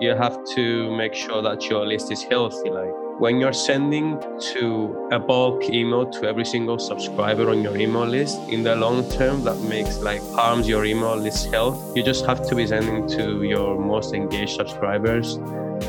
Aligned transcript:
you 0.00 0.14
have 0.14 0.42
to 0.54 0.96
make 0.96 1.14
sure 1.14 1.42
that 1.42 1.68
your 1.68 1.86
list 1.86 2.10
is 2.10 2.22
healthy. 2.22 2.70
Like 2.70 2.90
when 3.20 3.38
you're 3.38 3.52
sending 3.52 4.18
to 4.54 5.08
a 5.12 5.18
bulk 5.18 5.64
email 5.68 6.10
to 6.10 6.26
every 6.26 6.46
single 6.46 6.78
subscriber 6.78 7.50
on 7.50 7.62
your 7.62 7.76
email 7.76 8.06
list, 8.06 8.38
in 8.48 8.62
the 8.62 8.74
long 8.76 9.06
term, 9.10 9.44
that 9.44 9.58
makes 9.68 9.98
like 9.98 10.22
harms 10.32 10.66
your 10.66 10.86
email 10.86 11.16
list 11.16 11.52
health. 11.52 11.94
You 11.94 12.02
just 12.02 12.24
have 12.24 12.48
to 12.48 12.54
be 12.54 12.66
sending 12.66 13.06
to 13.08 13.42
your 13.42 13.78
most 13.78 14.14
engaged 14.14 14.56
subscribers. 14.56 15.34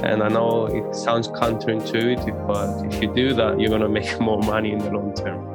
And 0.03 0.21
I 0.21 0.27
know 0.27 0.65
it 0.65 0.93
sounds 0.93 1.29
counterintuitive, 1.29 2.47
but 2.47 2.93
if 2.93 3.01
you 3.01 3.13
do 3.13 3.33
that, 3.35 3.61
you're 3.61 3.69
going 3.69 3.81
to 3.81 3.89
make 3.89 4.19
more 4.19 4.41
money 4.41 4.73
in 4.73 4.79
the 4.79 4.91
long 4.91 5.13
term. 5.13 5.50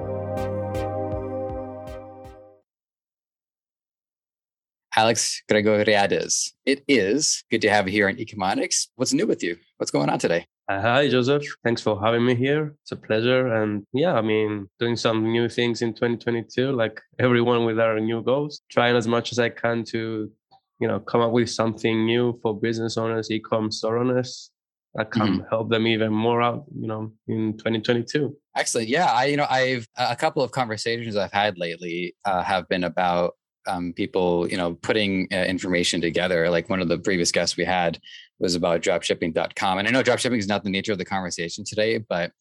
Alex 4.97 5.43
Gregoriades. 5.51 6.53
It 6.65 6.83
is 6.89 7.45
good 7.51 7.61
to 7.61 7.69
have 7.69 7.87
you 7.87 7.93
here 7.93 8.09
on 8.09 8.17
Ecomonics. 8.17 8.89
What's 8.97 9.13
new 9.13 9.27
with 9.27 9.43
you? 9.43 9.59
What's 9.77 9.91
going 9.91 10.09
on 10.09 10.19
today? 10.19 10.47
Uh, 10.71 10.81
hi, 10.81 11.07
Joseph. 11.07 11.45
Thanks 11.63 11.83
for 11.83 12.01
having 12.03 12.25
me 12.25 12.35
here. 12.35 12.75
It's 12.83 12.93
a 12.93 12.97
pleasure. 12.97 13.53
And 13.53 13.85
yeah, 13.93 14.15
I 14.15 14.23
mean, 14.23 14.69
doing 14.81 14.97
some 14.97 15.31
new 15.31 15.51
things 15.51 15.83
in 15.83 15.93
2022, 15.93 16.73
like 16.73 16.99
everyone 17.19 17.67
with 17.67 17.79
our 17.79 18.01
new 18.01 18.23
goals, 18.23 18.63
trying 18.71 18.97
as 18.97 19.07
much 19.07 19.33
as 19.33 19.39
I 19.39 19.51
can 19.51 19.85
to, 19.85 20.33
you 20.81 20.89
know, 20.89 20.99
come 20.99 21.21
up 21.21 21.31
with 21.31 21.51
something 21.51 22.07
new 22.07 22.41
for 22.43 22.59
business 22.59 22.97
owners, 22.97 23.31
e-com 23.31 23.71
store 23.71 23.99
owners 23.99 24.51
that 24.95 25.11
can 25.11 25.41
mm-hmm. 25.41 25.49
help 25.51 25.69
them 25.69 25.87
even 25.87 26.11
more 26.11 26.41
out, 26.41 26.65
you 26.75 26.89
know, 26.89 27.13
in 27.29 27.53
2022. 27.59 28.35
Excellent. 28.57 28.89
Yeah. 28.89 29.13
I, 29.13 29.27
you 29.27 29.37
know, 29.37 29.47
I've 29.51 29.87
a 29.99 30.17
couple 30.17 30.43
of 30.43 30.53
conversations 30.53 31.17
I've 31.17 31.33
had 31.33 31.59
lately 31.59 32.17
uh, 32.25 32.43
have 32.43 32.67
been 32.71 32.83
about 32.83 33.35
um, 33.67 33.93
people, 33.93 34.49
you 34.49 34.57
know, 34.57 34.75
putting 34.75 35.29
uh, 35.33 35.37
information 35.37 36.01
together. 36.01 36.49
Like 36.51 36.69
one 36.69 36.81
of 36.81 36.89
the 36.89 36.99
previous 36.99 37.33
guests 37.33 37.57
we 37.57 37.65
had 37.65 37.99
was 38.39 38.55
about 38.55 38.83
dropshipping.com. 38.83 39.79
And 39.79 39.89
I 39.89 39.91
know 39.91 40.03
dropshipping 40.03 40.39
is 40.39 40.49
not 40.49 40.65
the 40.65 40.71
nature 40.71 40.93
of 40.93 40.99
the 40.99 41.05
conversation 41.05 41.65
today, 41.65 41.99
but 41.99 42.33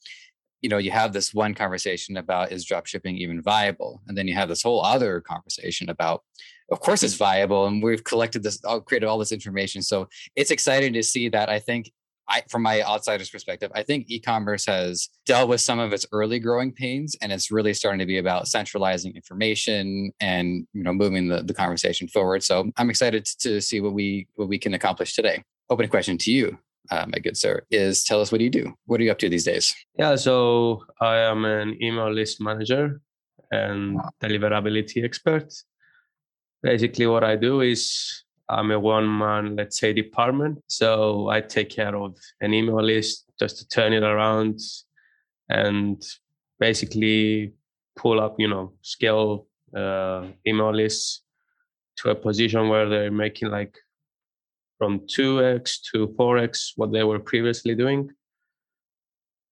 you 0.62 0.70
know, 0.70 0.78
you 0.78 0.92
have 0.92 1.14
this 1.14 1.34
one 1.34 1.54
conversation 1.54 2.18
about 2.18 2.52
is 2.52 2.66
dropshipping 2.66 3.18
even 3.18 3.42
viable? 3.42 4.02
And 4.08 4.18
then 4.18 4.28
you 4.28 4.34
have 4.34 4.50
this 4.50 4.64
whole 4.64 4.84
other 4.84 5.22
conversation 5.22 5.90
about, 5.90 6.24
of 6.72 6.80
course 6.80 7.04
it's 7.04 7.14
viable. 7.14 7.68
And 7.68 7.84
we've 7.84 8.04
collected 8.04 8.42
this, 8.42 8.60
created 8.86 9.06
all 9.06 9.20
this 9.20 9.32
information. 9.32 9.84
So 9.84 10.08
it's 10.36 10.52
exciting 10.52 10.94
to 10.94 11.04
see 11.04 11.30
that 11.30 11.50
I 11.50 11.60
think 11.60 11.92
I, 12.28 12.44
from 12.50 12.64
my 12.64 12.82
outsider's 12.82 13.30
perspective, 13.30 13.72
I 13.76 13.84
think 13.84 14.06
e-commerce 14.08 14.66
has 14.66 15.10
dealt 15.26 15.50
with 15.50 15.62
some 15.62 15.80
of 15.80 15.94
its 15.94 16.06
early 16.12 16.40
growing 16.40 16.72
pains, 16.72 17.16
and 17.22 17.32
it's 17.32 17.52
really 17.52 17.74
starting 17.74 18.00
to 18.00 18.06
be 18.06 18.18
about 18.18 18.48
centralizing 18.48 19.16
information 19.16 20.12
and 20.20 20.68
you 20.74 20.84
know 20.84 20.94
moving 20.94 21.28
the, 21.28 21.44
the 21.44 21.54
conversation 21.54 22.08
forward. 22.08 22.44
So 22.44 22.72
I'm 22.78 22.90
excited 22.90 23.26
to 23.40 23.62
see 23.62 23.82
what 23.82 23.94
we 23.94 24.28
what 24.36 24.48
we 24.48 24.58
can 24.58 24.74
accomplish 24.74 25.16
today. 25.16 25.44
Opening 25.70 25.90
question 25.90 26.18
to 26.20 26.32
you, 26.32 26.58
uh, 26.92 27.06
my 27.08 27.20
good 27.20 27.38
sir, 27.38 27.64
is 27.72 28.04
tell 28.04 28.22
us 28.22 28.32
what 28.32 28.40
do 28.40 28.44
you 28.44 28.50
do? 28.50 28.74
What 28.86 29.00
are 29.00 29.04
you 29.04 29.12
up 29.12 29.20
to 29.20 29.30
these 29.30 29.46
days? 29.46 29.74
Yeah, 29.98 30.16
so 30.16 30.84
I 31.02 31.18
am 31.18 31.46
an 31.46 31.78
email 31.82 32.12
list 32.12 32.42
manager 32.42 33.02
and 33.52 34.00
deliverability 34.22 35.04
expert. 35.04 35.54
Basically, 36.64 37.06
what 37.06 37.24
I 37.24 37.36
do 37.36 37.62
is 37.62 38.24
I'm 38.48 38.72
a 38.72 38.80
one 38.80 39.18
man, 39.18 39.56
let's 39.56 39.80
say, 39.80 39.94
department. 39.94 40.60
So 40.68 41.30
I 41.30 41.42
take 41.42 41.70
care 41.70 41.96
of 41.96 42.16
an 42.42 42.54
email 42.54 42.82
list 42.82 43.26
just 43.40 43.58
to 43.58 43.68
turn 43.68 43.94
it 43.94 44.04
around 44.04 44.60
and 45.50 46.02
basically 46.60 47.54
pull 47.96 48.20
up, 48.20 48.36
you 48.38 48.48
know, 48.48 48.74
scale 48.82 49.48
uh, 49.76 50.28
email 50.48 50.74
lists 50.74 51.24
to 51.98 52.10
a 52.10 52.16
position 52.16 52.70
where 52.70 52.88
they're 52.88 53.12
making 53.12 53.50
like 53.50 53.78
from 54.78 55.00
2x 55.00 55.80
to 55.92 56.08
4x 56.10 56.74
what 56.76 56.92
they 56.92 57.04
were 57.04 57.20
previously 57.20 57.76
doing. 57.76 58.12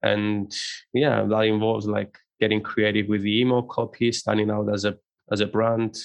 And 0.02 0.54
yeah, 0.94 1.24
that 1.24 1.42
involves 1.42 1.88
like 1.88 2.18
getting 2.40 2.62
creative 2.62 3.08
with 3.08 3.24
the 3.24 3.40
email 3.40 3.64
copy, 3.64 4.12
standing 4.12 4.52
out 4.52 4.72
as 4.72 4.86
a 4.86 4.98
as 5.32 5.40
a 5.40 5.48
brand, 5.48 5.98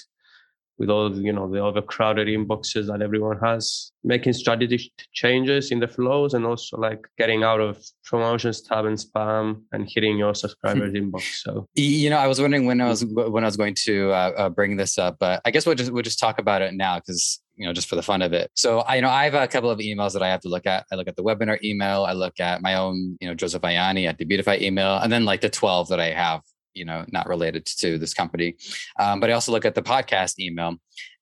with 0.78 0.91
all 0.91 1.15
you 1.16 1.33
know 1.33 1.50
the 1.50 1.59
overcrowded 1.59 2.28
inboxes 2.28 2.87
that 2.87 3.03
everyone 3.03 3.39
has 3.39 3.93
making 4.05 4.33
strategic 4.33 4.81
changes 5.12 5.71
in 5.71 5.81
the 5.81 5.89
flows 5.89 6.34
and 6.34 6.47
also 6.47 6.77
like 6.77 7.00
getting 7.19 7.43
out 7.43 7.61
of 7.61 7.84
promotions 8.05 8.62
tab 8.62 8.84
and 8.84 8.97
spam 8.97 9.61
and 9.72 9.89
hitting 9.93 10.16
your 10.16 10.34
subscribers 10.34 10.93
inbox 10.93 11.43
so. 11.43 11.66
You 11.75 12.11
know 12.11 12.19
i 12.19 12.27
was 12.27 12.41
wondering 12.41 12.66
when 12.66 12.81
i 12.81 12.89
was 12.89 13.05
when 13.05 13.44
i 13.44 13.47
was 13.47 13.56
going 13.56 13.75
to 13.87 14.11
uh, 14.12 14.33
uh, 14.37 14.49
bring 14.49 14.77
this 14.77 14.99
up 14.99 15.16
but 15.19 15.41
i 15.44 15.50
guess 15.50 15.66
we'll 15.66 15.75
just 15.75 15.91
we'll 15.91 16.03
just 16.03 16.19
talk 16.19 16.39
about 16.39 16.62
it 16.62 16.75
now 16.75 16.99
because 16.99 17.41
you 17.56 17.66
know 17.66 17.72
just 17.72 17.89
for 17.89 17.97
the 17.97 18.03
fun 18.03 18.22
of 18.22 18.33
it. 18.33 18.50
So 18.55 18.81
i 18.81 18.97
you 18.97 19.03
know 19.03 19.10
i 19.10 19.25
have 19.25 19.34
a 19.34 19.49
couple 19.49 19.71
of 19.71 19.81
emails 19.81 20.12
that 20.12 20.22
i 20.22 20.28
have 20.28 20.41
to 20.43 20.49
look 20.49 20.66
at. 20.66 20.87
I 20.93 20.95
look 20.95 21.09
at 21.09 21.16
the 21.16 21.25
webinar 21.25 21.62
email 21.62 22.05
i 22.05 22.12
look 22.12 22.39
at 22.41 22.62
my 22.62 22.75
own 22.75 23.19
you 23.21 23.28
know 23.28 23.34
joseph 23.34 23.62
ayani 23.62 24.09
at 24.09 24.19
the 24.19 24.25
beautify 24.25 24.59
email 24.60 24.97
and 24.99 25.12
then 25.12 25.25
like 25.25 25.41
the 25.41 25.50
12 25.50 25.89
that 25.89 26.00
i 26.00 26.10
have 26.10 26.43
you 26.78 26.84
know 26.84 27.05
not 27.09 27.28
related 27.28 27.66
to 27.66 27.99
this 27.99 28.15
company 28.15 28.56
um, 28.99 29.21
but 29.21 29.31
i 29.31 29.33
also 29.33 29.53
look 29.53 29.65
at 29.65 29.75
the 29.75 29.83
podcast 29.83 30.39
email 30.39 30.77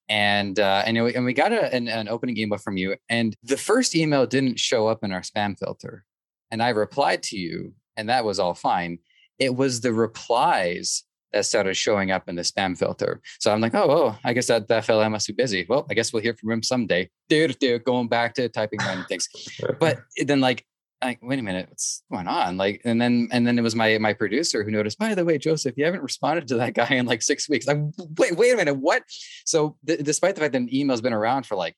and 0.09 0.61
uh, 0.61 0.84
and, 0.87 0.97
and 0.97 1.25
we 1.25 1.33
got 1.33 1.53
a, 1.53 1.75
an, 1.75 1.89
an 1.89 2.09
opening 2.09 2.37
email 2.37 2.59
from 2.59 2.77
you 2.77 2.94
and 3.09 3.34
the 3.43 3.56
first 3.56 3.97
email 3.97 4.27
didn't 4.27 4.59
show 4.59 4.87
up 4.87 5.03
in 5.03 5.12
our 5.12 5.22
spam 5.22 5.59
filter 5.59 6.05
and 6.50 6.62
i 6.62 6.69
replied 6.69 7.22
to 7.22 7.37
you 7.37 7.72
and 7.97 8.09
that 8.09 8.25
was 8.25 8.39
all 8.39 8.55
fine 8.55 8.99
it 9.39 9.55
was 9.55 9.81
the 9.81 9.93
replies 9.93 11.03
that 11.33 11.44
started 11.44 11.75
showing 11.75 12.11
up 12.11 12.28
in 12.28 12.34
the 12.34 12.43
spam 12.43 12.77
filter. 12.77 13.21
So 13.41 13.53
I'm 13.53 13.61
like, 13.61 13.75
oh, 13.75 13.91
oh, 13.91 14.19
I 14.25 14.33
guess 14.33 14.47
that 14.47 14.69
that 14.69 14.84
fella 14.84 15.09
must 15.11 15.27
be 15.27 15.34
busy. 15.34 15.67
Well, 15.69 15.87
I 15.91 15.94
guess 15.94 16.12
we'll 16.12 16.23
hear 16.23 16.34
from 16.34 16.50
him 16.50 16.62
someday. 16.62 17.11
Dude, 17.28 17.59
dude, 17.59 17.84
going 17.84 18.09
back 18.09 18.34
to 18.34 18.49
typing 18.49 18.81
random 18.81 19.06
things. 19.09 19.28
But 19.81 19.99
then 20.25 20.41
like 20.41 20.65
like, 21.03 21.19
wait 21.23 21.39
a 21.39 21.43
minute, 21.43 21.69
what's 21.69 22.03
going 22.11 22.27
on? 22.27 22.57
Like, 22.57 22.81
and 22.84 23.01
then 23.01 23.29
and 23.31 23.47
then 23.47 23.59
it 23.59 23.62
was 23.62 23.75
my 23.75 23.99
my 23.99 24.12
producer 24.12 24.65
who 24.65 24.71
noticed. 24.71 24.99
By 24.99 25.15
the 25.15 25.25
way, 25.25 25.39
Joseph, 25.39 25.75
you 25.77 25.84
haven't 25.84 26.03
responded 26.03 26.49
to 26.49 26.57
that 26.57 26.75
guy 26.75 26.89
in 26.95 27.07
like 27.07 27.23
six 27.23 27.49
weeks. 27.49 27.67
Like, 27.67 27.79
wait, 28.19 28.37
wait 28.37 28.55
a 28.55 28.57
minute, 28.57 28.75
what? 28.75 29.03
So, 29.45 29.77
th- 29.87 30.01
despite 30.03 30.35
the 30.35 30.41
fact 30.41 30.53
that 30.53 30.62
an 30.62 30.75
email's 30.75 31.01
been 31.01 31.12
around 31.12 31.47
for 31.47 31.55
like 31.55 31.77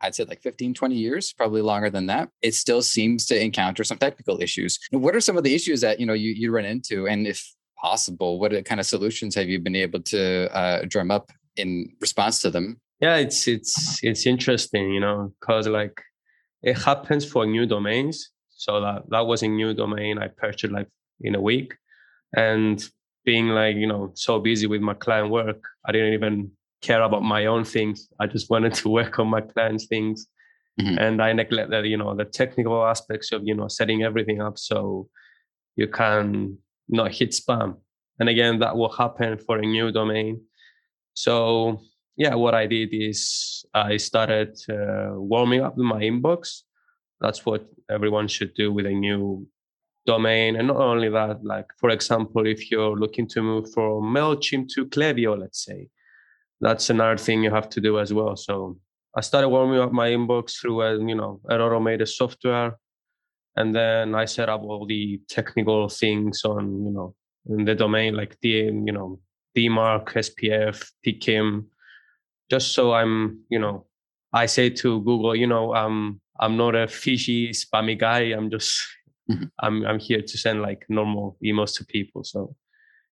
I'd 0.00 0.14
say 0.14 0.24
like 0.24 0.40
15, 0.40 0.72
20 0.72 0.94
years, 0.94 1.32
probably 1.34 1.60
longer 1.60 1.90
than 1.90 2.06
that. 2.06 2.30
It 2.40 2.54
still 2.54 2.80
seems 2.80 3.26
to 3.26 3.38
encounter 3.40 3.84
some 3.84 3.98
technical 3.98 4.40
issues. 4.40 4.78
What 4.90 5.14
are 5.14 5.20
some 5.20 5.36
of 5.36 5.44
the 5.44 5.54
issues 5.54 5.82
that 5.82 6.00
you 6.00 6.06
know 6.06 6.14
you, 6.14 6.32
you 6.32 6.50
run 6.50 6.64
into, 6.64 7.06
and 7.06 7.26
if 7.26 7.44
possible, 7.76 8.40
what 8.40 8.52
kind 8.64 8.80
of 8.80 8.86
solutions 8.86 9.34
have 9.34 9.48
you 9.48 9.60
been 9.60 9.76
able 9.76 10.00
to 10.00 10.54
uh, 10.56 10.84
drum 10.88 11.10
up 11.10 11.30
in 11.56 11.92
response 12.00 12.40
to 12.42 12.50
them? 12.50 12.80
Yeah, 13.00 13.16
it's 13.16 13.46
it's 13.46 14.02
it's 14.02 14.26
interesting, 14.26 14.90
you 14.90 15.00
know, 15.00 15.34
because 15.38 15.68
like 15.68 16.00
it 16.62 16.78
happens 16.78 17.30
for 17.30 17.44
new 17.44 17.66
domains 17.66 18.30
so 18.56 18.80
that 18.80 19.02
that 19.10 19.26
was 19.26 19.42
a 19.42 19.48
new 19.48 19.74
domain 19.74 20.18
I 20.18 20.28
purchased 20.28 20.72
like 20.72 20.88
in 21.20 21.34
a 21.34 21.40
week, 21.40 21.74
and 22.36 22.82
being 23.24 23.48
like 23.48 23.76
you 23.76 23.86
know 23.86 24.12
so 24.14 24.40
busy 24.40 24.66
with 24.66 24.80
my 24.80 24.94
client 24.94 25.30
work, 25.30 25.62
I 25.86 25.92
didn't 25.92 26.14
even 26.14 26.50
care 26.82 27.02
about 27.02 27.22
my 27.22 27.46
own 27.46 27.64
things. 27.64 28.08
I 28.20 28.26
just 28.26 28.50
wanted 28.50 28.74
to 28.74 28.88
work 28.98 29.18
on 29.18 29.28
my 29.28 29.40
clients' 29.40 29.86
things, 29.86 30.26
mm-hmm. 30.80 30.98
and 30.98 31.22
I 31.22 31.32
neglected 31.32 31.86
you 31.86 31.96
know 31.96 32.14
the 32.14 32.24
technical 32.24 32.84
aspects 32.84 33.32
of 33.32 33.42
you 33.44 33.54
know 33.54 33.68
setting 33.68 34.02
everything 34.02 34.40
up 34.40 34.58
so 34.58 35.08
you 35.76 35.88
can 35.88 36.58
not 36.88 37.12
hit 37.12 37.30
spam. 37.30 37.76
And 38.20 38.28
again, 38.28 38.60
that 38.60 38.76
will 38.76 38.92
happen 38.92 39.38
for 39.38 39.58
a 39.58 39.66
new 39.66 39.90
domain. 39.90 40.40
So 41.14 41.80
yeah, 42.16 42.34
what 42.34 42.54
I 42.54 42.66
did 42.66 42.90
is 42.92 43.64
I 43.74 43.96
started 43.96 44.56
uh, 44.70 45.14
warming 45.14 45.62
up 45.62 45.76
my 45.76 46.00
inbox 46.00 46.62
that's 47.24 47.46
what 47.46 47.64
everyone 47.90 48.28
should 48.28 48.52
do 48.54 48.70
with 48.70 48.84
a 48.84 48.90
new 48.90 49.46
domain. 50.04 50.56
And 50.56 50.68
not 50.68 50.76
only 50.76 51.08
that, 51.08 51.42
like 51.42 51.68
for 51.80 51.88
example, 51.88 52.46
if 52.46 52.70
you're 52.70 52.96
looking 52.96 53.26
to 53.28 53.40
move 53.40 53.72
from 53.72 54.14
MailChimp 54.14 54.68
to 54.74 54.84
Klaviyo, 54.84 55.38
let's 55.38 55.64
say, 55.64 55.88
that's 56.60 56.90
another 56.90 57.16
thing 57.16 57.42
you 57.42 57.50
have 57.50 57.70
to 57.70 57.80
do 57.80 57.98
as 57.98 58.12
well. 58.12 58.36
So 58.36 58.78
I 59.16 59.22
started 59.22 59.48
warming 59.48 59.80
up 59.80 59.92
my 59.92 60.10
inbox 60.10 60.60
through 60.60 60.82
a, 60.82 60.90
you 60.98 61.14
know, 61.14 61.40
an 61.48 61.62
automated 61.62 62.08
software. 62.08 62.78
And 63.56 63.74
then 63.74 64.14
I 64.14 64.26
set 64.26 64.50
up 64.50 64.62
all 64.62 64.84
the 64.86 65.20
technical 65.28 65.88
things 65.88 66.44
on, 66.44 66.84
you 66.84 66.92
know, 66.92 67.14
in 67.48 67.64
the 67.64 67.74
domain 67.74 68.14
like 68.14 68.36
the, 68.42 68.50
you 68.88 68.92
know, 68.92 69.18
DMARC, 69.56 70.06
SPF, 70.26 70.90
DKIM, 71.06 71.64
just 72.50 72.74
so 72.74 72.92
I'm, 72.92 73.44
you 73.48 73.60
know, 73.60 73.86
I 74.32 74.44
say 74.46 74.68
to 74.68 75.00
Google, 75.00 75.34
you 75.34 75.46
know, 75.46 75.74
um, 75.74 76.20
I'm 76.40 76.56
not 76.56 76.74
a 76.74 76.88
fishy, 76.88 77.50
spammy 77.50 77.98
guy. 77.98 78.32
I'm 78.32 78.50
just 78.50 78.80
mm-hmm. 79.30 79.44
I'm 79.60 79.84
I'm 79.86 79.98
here 79.98 80.22
to 80.22 80.38
send 80.38 80.62
like 80.62 80.84
normal 80.88 81.36
emails 81.44 81.76
to 81.76 81.84
people. 81.84 82.24
So 82.24 82.56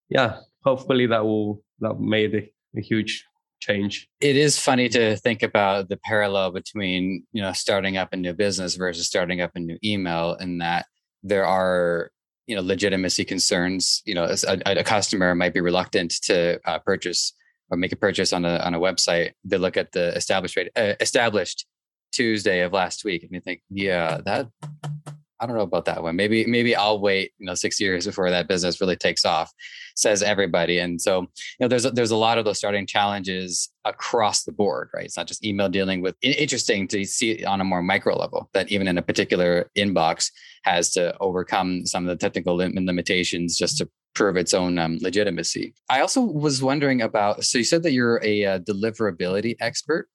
yeah, 0.09 0.39
hopefully 0.65 1.07
that 1.07 1.25
will 1.25 1.63
that 1.81 2.01
made 2.01 2.35
a, 2.35 2.79
a 2.79 2.81
huge 2.81 3.25
change. 3.61 4.09
It 4.21 4.37
is 4.37 4.59
funny 4.59 4.89
to 4.91 5.17
think 5.17 5.43
about 5.43 5.89
the 5.89 5.97
parallel 5.97 6.51
between 6.51 7.25
you 7.33 7.43
know 7.43 7.53
starting 7.53 7.97
up 7.97 8.13
a 8.13 8.17
new 8.17 8.33
business 8.33 8.75
versus 8.75 9.07
starting 9.07 9.41
up 9.41 9.53
a 9.55 9.61
new 9.61 9.79
email, 9.85 10.35
in 10.35 10.59
that 10.59 10.87
there 11.23 11.47
are 11.47 12.11
you 12.47 12.57
know 12.57 12.63
legitimacy 12.63 13.25
concerns. 13.25 14.03
You 14.05 14.15
know, 14.15 14.25
a, 14.25 14.79
a 14.79 14.85
customer 14.85 15.35
might 15.35 15.55
be 15.55 15.61
reluctant 15.61 16.11
to 16.23 16.61
uh, 16.65 16.79
purchase 16.81 17.33
or 17.71 17.77
make 17.77 17.93
a 17.93 17.97
purchase 17.97 18.33
on 18.33 18.45
a 18.45 18.59
on 18.59 18.75
a 18.75 18.81
website. 18.81 19.33
They 19.45 19.59
look 19.59 19.77
at 19.77 19.93
the 19.93 20.15
established 20.17 20.57
rate, 20.57 20.71
uh, 20.77 20.95
established 21.01 21.67
Tuesday 22.13 22.61
of 22.61 22.73
last 22.73 23.05
week, 23.05 23.23
and 23.23 23.33
you 23.33 23.41
think, 23.41 23.63
yeah, 23.71 24.21
that 24.25 24.49
I 25.43 25.47
don't 25.47 25.57
know 25.57 25.63
about 25.63 25.87
that 25.87 26.05
one. 26.05 26.15
Maybe 26.15 26.47
maybe 26.47 26.77
I'll 26.77 27.01
wait, 27.01 27.33
you 27.39 27.47
know, 27.47 27.55
six 27.55 27.81
years 27.81 28.07
before 28.07 28.31
that 28.31 28.47
business 28.47 28.81
really 28.81 28.95
takes 28.95 29.25
off. 29.25 29.53
Says 29.97 30.23
everybody, 30.23 30.79
and 30.79 31.01
so 31.01 31.23
you 31.23 31.29
know, 31.59 31.69
there's 31.69 31.85
a, 31.85 31.91
there's 31.91 32.13
a 32.13 32.17
lot 32.17 32.39
of 32.39 32.45
those 32.45 32.59
starting 32.59 32.87
challenges 32.87 33.69
across 33.85 34.45
the 34.45 34.53
board, 34.53 34.91
right? 34.95 35.05
It's 35.05 35.17
not 35.17 35.27
just 35.27 35.45
email 35.45 35.69
dealing 35.69 36.01
with. 36.01 36.15
Interesting 36.23 36.87
to 36.89 37.05
see 37.05 37.45
on 37.45 37.61
a 37.61 37.65
more 37.65 37.83
micro 37.83 38.17
level 38.17 38.49
that 38.55 38.71
even 38.71 38.87
in 38.87 38.99
a 38.99 39.03
particular 39.03 39.69
inbox 39.77 40.31
has 40.63 40.93
to 40.93 41.17
overcome 41.19 41.87
some 41.87 42.05
of 42.05 42.09
the 42.09 42.17
technical 42.17 42.55
limitations 42.55 43.57
just 43.57 43.79
to 43.79 43.91
prove 44.15 44.37
its 44.37 44.55
own 44.55 44.79
um, 44.79 44.99
legitimacy. 45.01 45.75
I 45.91 46.01
also 46.01 46.21
was 46.21 46.63
wondering 46.63 47.03
about. 47.03 47.43
So 47.45 47.59
you 47.59 47.65
said 47.65 47.83
that 47.83 47.93
you're 47.93 48.21
a 48.23 48.45
uh, 48.45 48.59
deliverability 48.61 49.57
expert, 49.61 50.09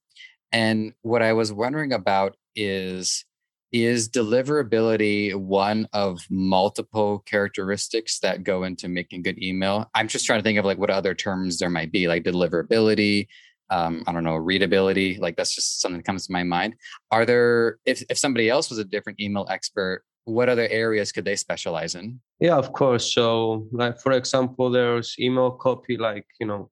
and 0.52 0.94
what 1.02 1.22
I 1.22 1.34
was 1.34 1.52
wondering 1.52 1.94
about 1.94 2.36
is 2.56 3.26
is 3.74 4.08
deliverability 4.08 5.36
one 5.36 5.90
of 5.92 6.22
multiple 6.30 7.20
characteristics 7.26 8.20
that 8.20 8.44
go 8.44 8.64
into 8.64 8.88
making 8.88 9.24
good 9.24 9.42
email? 9.44 9.90
I'm 9.94 10.08
just 10.08 10.26
trying 10.26 10.40
to 10.40 10.44
think 10.44 10.58
of 10.58 10.64
like 10.64 10.78
what 10.78 10.90
other 10.90 11.14
terms 11.14 11.60
there 11.60 11.70
might 11.70 11.92
be 11.92 12.08
like 12.08 12.24
deliverability 12.24 13.28
um, 13.70 14.04
i 14.08 14.12
don't 14.12 14.24
know 14.24 14.36
readability 14.36 15.18
like 15.20 15.36
that's 15.36 15.54
just 15.54 15.82
something 15.82 16.00
that 16.00 16.06
comes 16.06 16.28
to 16.28 16.34
my 16.34 16.44
mind. 16.44 16.76
Are 17.12 17.26
there 17.26 17.80
if, 17.86 18.04
if 18.10 18.18
somebody 18.18 18.50
else 18.50 18.70
was 18.70 18.80
a 18.80 18.86
different 18.86 19.20
email 19.20 19.46
expert 19.50 20.04
what 20.26 20.50
other 20.50 20.68
areas 20.68 21.14
could 21.14 21.24
they 21.24 21.38
specialize 21.38 21.96
in? 21.96 22.20
Yeah 22.40 22.58
of 22.58 22.74
course. 22.74 23.14
So 23.14 23.68
like 23.72 24.00
for 24.00 24.12
example 24.12 24.70
there's 24.70 25.16
email 25.20 25.52
copy 25.52 25.98
like 25.98 26.26
you 26.40 26.48
know 26.48 26.70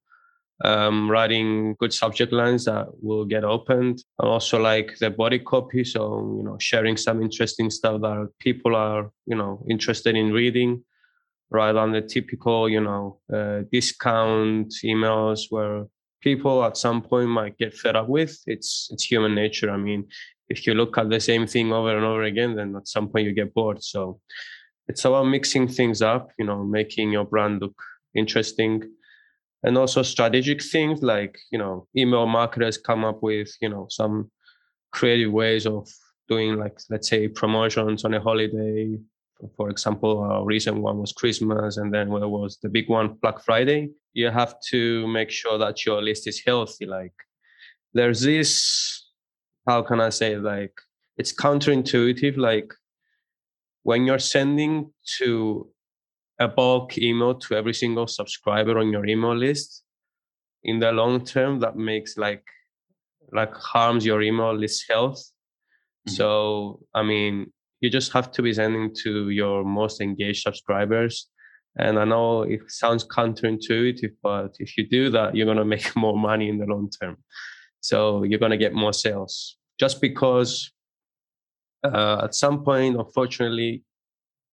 um, 0.64 1.10
writing 1.12 1.76
good 1.80 1.94
subject 1.94 2.32
lines 2.32 2.66
that 2.66 2.88
will 3.02 3.26
get 3.26 3.44
opened. 3.44 4.04
And 4.20 4.30
also 4.30 4.60
like 4.60 4.98
the 5.00 5.10
body 5.10 5.40
copy. 5.40 5.84
So, 5.84 6.36
you 6.38 6.44
know, 6.44 6.58
sharing 6.60 6.98
some 6.98 7.22
interesting 7.22 7.70
stuff 7.70 8.02
that 8.02 8.30
people 8.40 8.76
are, 8.76 9.12
you 9.26 9.36
know, 9.36 9.66
interested 9.70 10.16
in 10.16 10.32
reading 10.32 10.84
rather 11.50 11.80
than 11.82 11.92
the 11.92 12.02
typical, 12.02 12.70
you 12.70 12.82
know, 12.82 13.20
uh, 13.34 13.62
discount 13.72 14.74
emails 14.84 15.48
where 15.50 15.86
people 16.22 16.64
at 16.64 16.78
some 16.78 17.02
point 17.02 17.30
might 17.30 17.58
get 17.58 17.74
fed 17.74 17.96
up 17.96 18.08
with. 18.08 18.40
It's, 18.48 18.90
it's 18.92 19.04
human 19.04 19.36
nature. 19.36 19.70
I 19.70 19.78
mean, 19.78 20.08
if 20.50 20.66
you 20.66 20.74
look 20.74 20.98
at 20.98 21.10
the 21.10 21.20
same 21.20 21.48
thing 21.48 21.72
over 21.74 21.96
and 21.96 22.06
over 22.06 22.24
again, 22.24 22.56
then 22.56 22.76
at 22.76 22.88
some 22.88 23.10
point 23.10 23.26
you 23.26 23.34
get 23.34 23.54
bored. 23.54 23.84
So 23.84 24.20
it's 24.88 25.06
about 25.06 25.24
mixing 25.24 25.68
things 25.68 26.02
up, 26.02 26.32
you 26.38 26.46
know, 26.46 26.64
making 26.64 27.12
your 27.12 27.26
brand 27.26 27.62
look 27.62 27.76
interesting 28.16 28.84
and 29.66 29.78
also 29.78 30.04
strategic 30.04 30.64
things 30.64 31.02
like 31.02 31.38
you 31.52 31.58
know 31.58 31.88
email 31.98 32.26
marketers 32.28 32.78
come 32.78 33.04
up 33.04 33.22
with 33.22 33.50
you 33.62 33.68
know 33.68 33.88
some 33.90 34.32
creative 34.92 35.32
ways 35.32 35.66
of 35.66 35.90
doing 36.30 36.56
like 36.58 36.80
let's 36.90 37.10
say 37.10 37.28
promotions 37.28 38.06
on 38.06 38.14
a 38.14 38.22
holiday. 38.22 38.98
For 39.58 39.70
example 39.70 40.24
a 40.24 40.46
recent 40.46 40.78
one 40.78 40.98
was 40.98 41.12
christmas 41.12 41.76
and 41.76 41.94
then 41.94 42.08
there 42.10 42.30
was 42.30 42.58
the 42.64 42.70
big 42.70 42.90
one 42.90 43.18
black 43.22 43.44
friday. 43.44 43.90
You 44.14 44.30
have 44.30 44.56
to 44.72 45.06
make 45.08 45.30
sure 45.30 45.58
that 45.58 45.86
your 45.86 46.02
list 46.02 46.26
is 46.26 46.42
healthy. 46.46 46.86
Like 46.86 47.14
there's 47.94 48.22
this 48.22 49.12
how 49.68 49.82
can 49.82 50.00
i 50.00 50.10
say 50.10 50.38
like 50.38 50.72
it's 51.18 51.34
counterintuitive. 51.34 52.38
Like 52.38 52.74
when 53.84 54.06
you're 54.06 54.20
sending 54.20 54.94
to 55.18 55.70
a 56.40 56.48
bulk 56.48 56.98
email 56.98 57.36
to 57.36 57.56
every 57.56 57.74
single 57.74 58.08
subscriber 58.08 58.78
on 58.78 58.92
your 58.92 59.06
email 59.06 59.36
list. 59.36 59.84
In 60.64 60.80
the 60.80 60.92
long 60.92 61.24
term 61.24 61.60
that 61.60 61.76
makes 61.76 62.18
like 62.18 62.44
like 63.32 63.54
harms 63.54 64.06
your 64.06 64.22
email 64.22 64.56
list 64.56 64.86
health. 64.90 65.20
Mm-hmm. 66.08 66.16
so 66.18 66.80
i 66.94 67.02
mean 67.02 67.52
you 67.82 67.90
just 67.90 68.12
have 68.14 68.32
to 68.32 68.42
be 68.44 68.54
sending 68.54 68.94
to 69.04 69.30
your 69.30 69.64
most 69.64 70.02
engaged 70.02 70.44
subscribers. 70.44 71.28
And 71.78 72.00
i 72.00 72.06
know 72.06 72.44
it 72.44 72.62
sounds 72.68 73.04
counterintuitive 73.06 74.14
but 74.24 74.56
if 74.60 74.78
you 74.78 74.88
do 74.88 75.10
that 75.12 75.36
you're 75.36 75.46
going 75.52 75.64
to 75.66 75.74
make 75.76 75.96
more 76.06 76.18
money 76.18 76.50
in 76.50 76.58
the 76.58 76.66
long 76.66 76.90
term. 76.90 77.18
So 77.82 78.24
you're 78.24 78.40
going 78.40 78.58
to 78.58 78.66
get 78.66 78.74
more 78.74 78.94
sales. 78.94 79.58
Just 79.80 80.02
because 80.02 80.72
uh, 81.84 82.22
at 82.24 82.34
some 82.34 82.64
point 82.64 82.96
unfortunately 82.98 83.84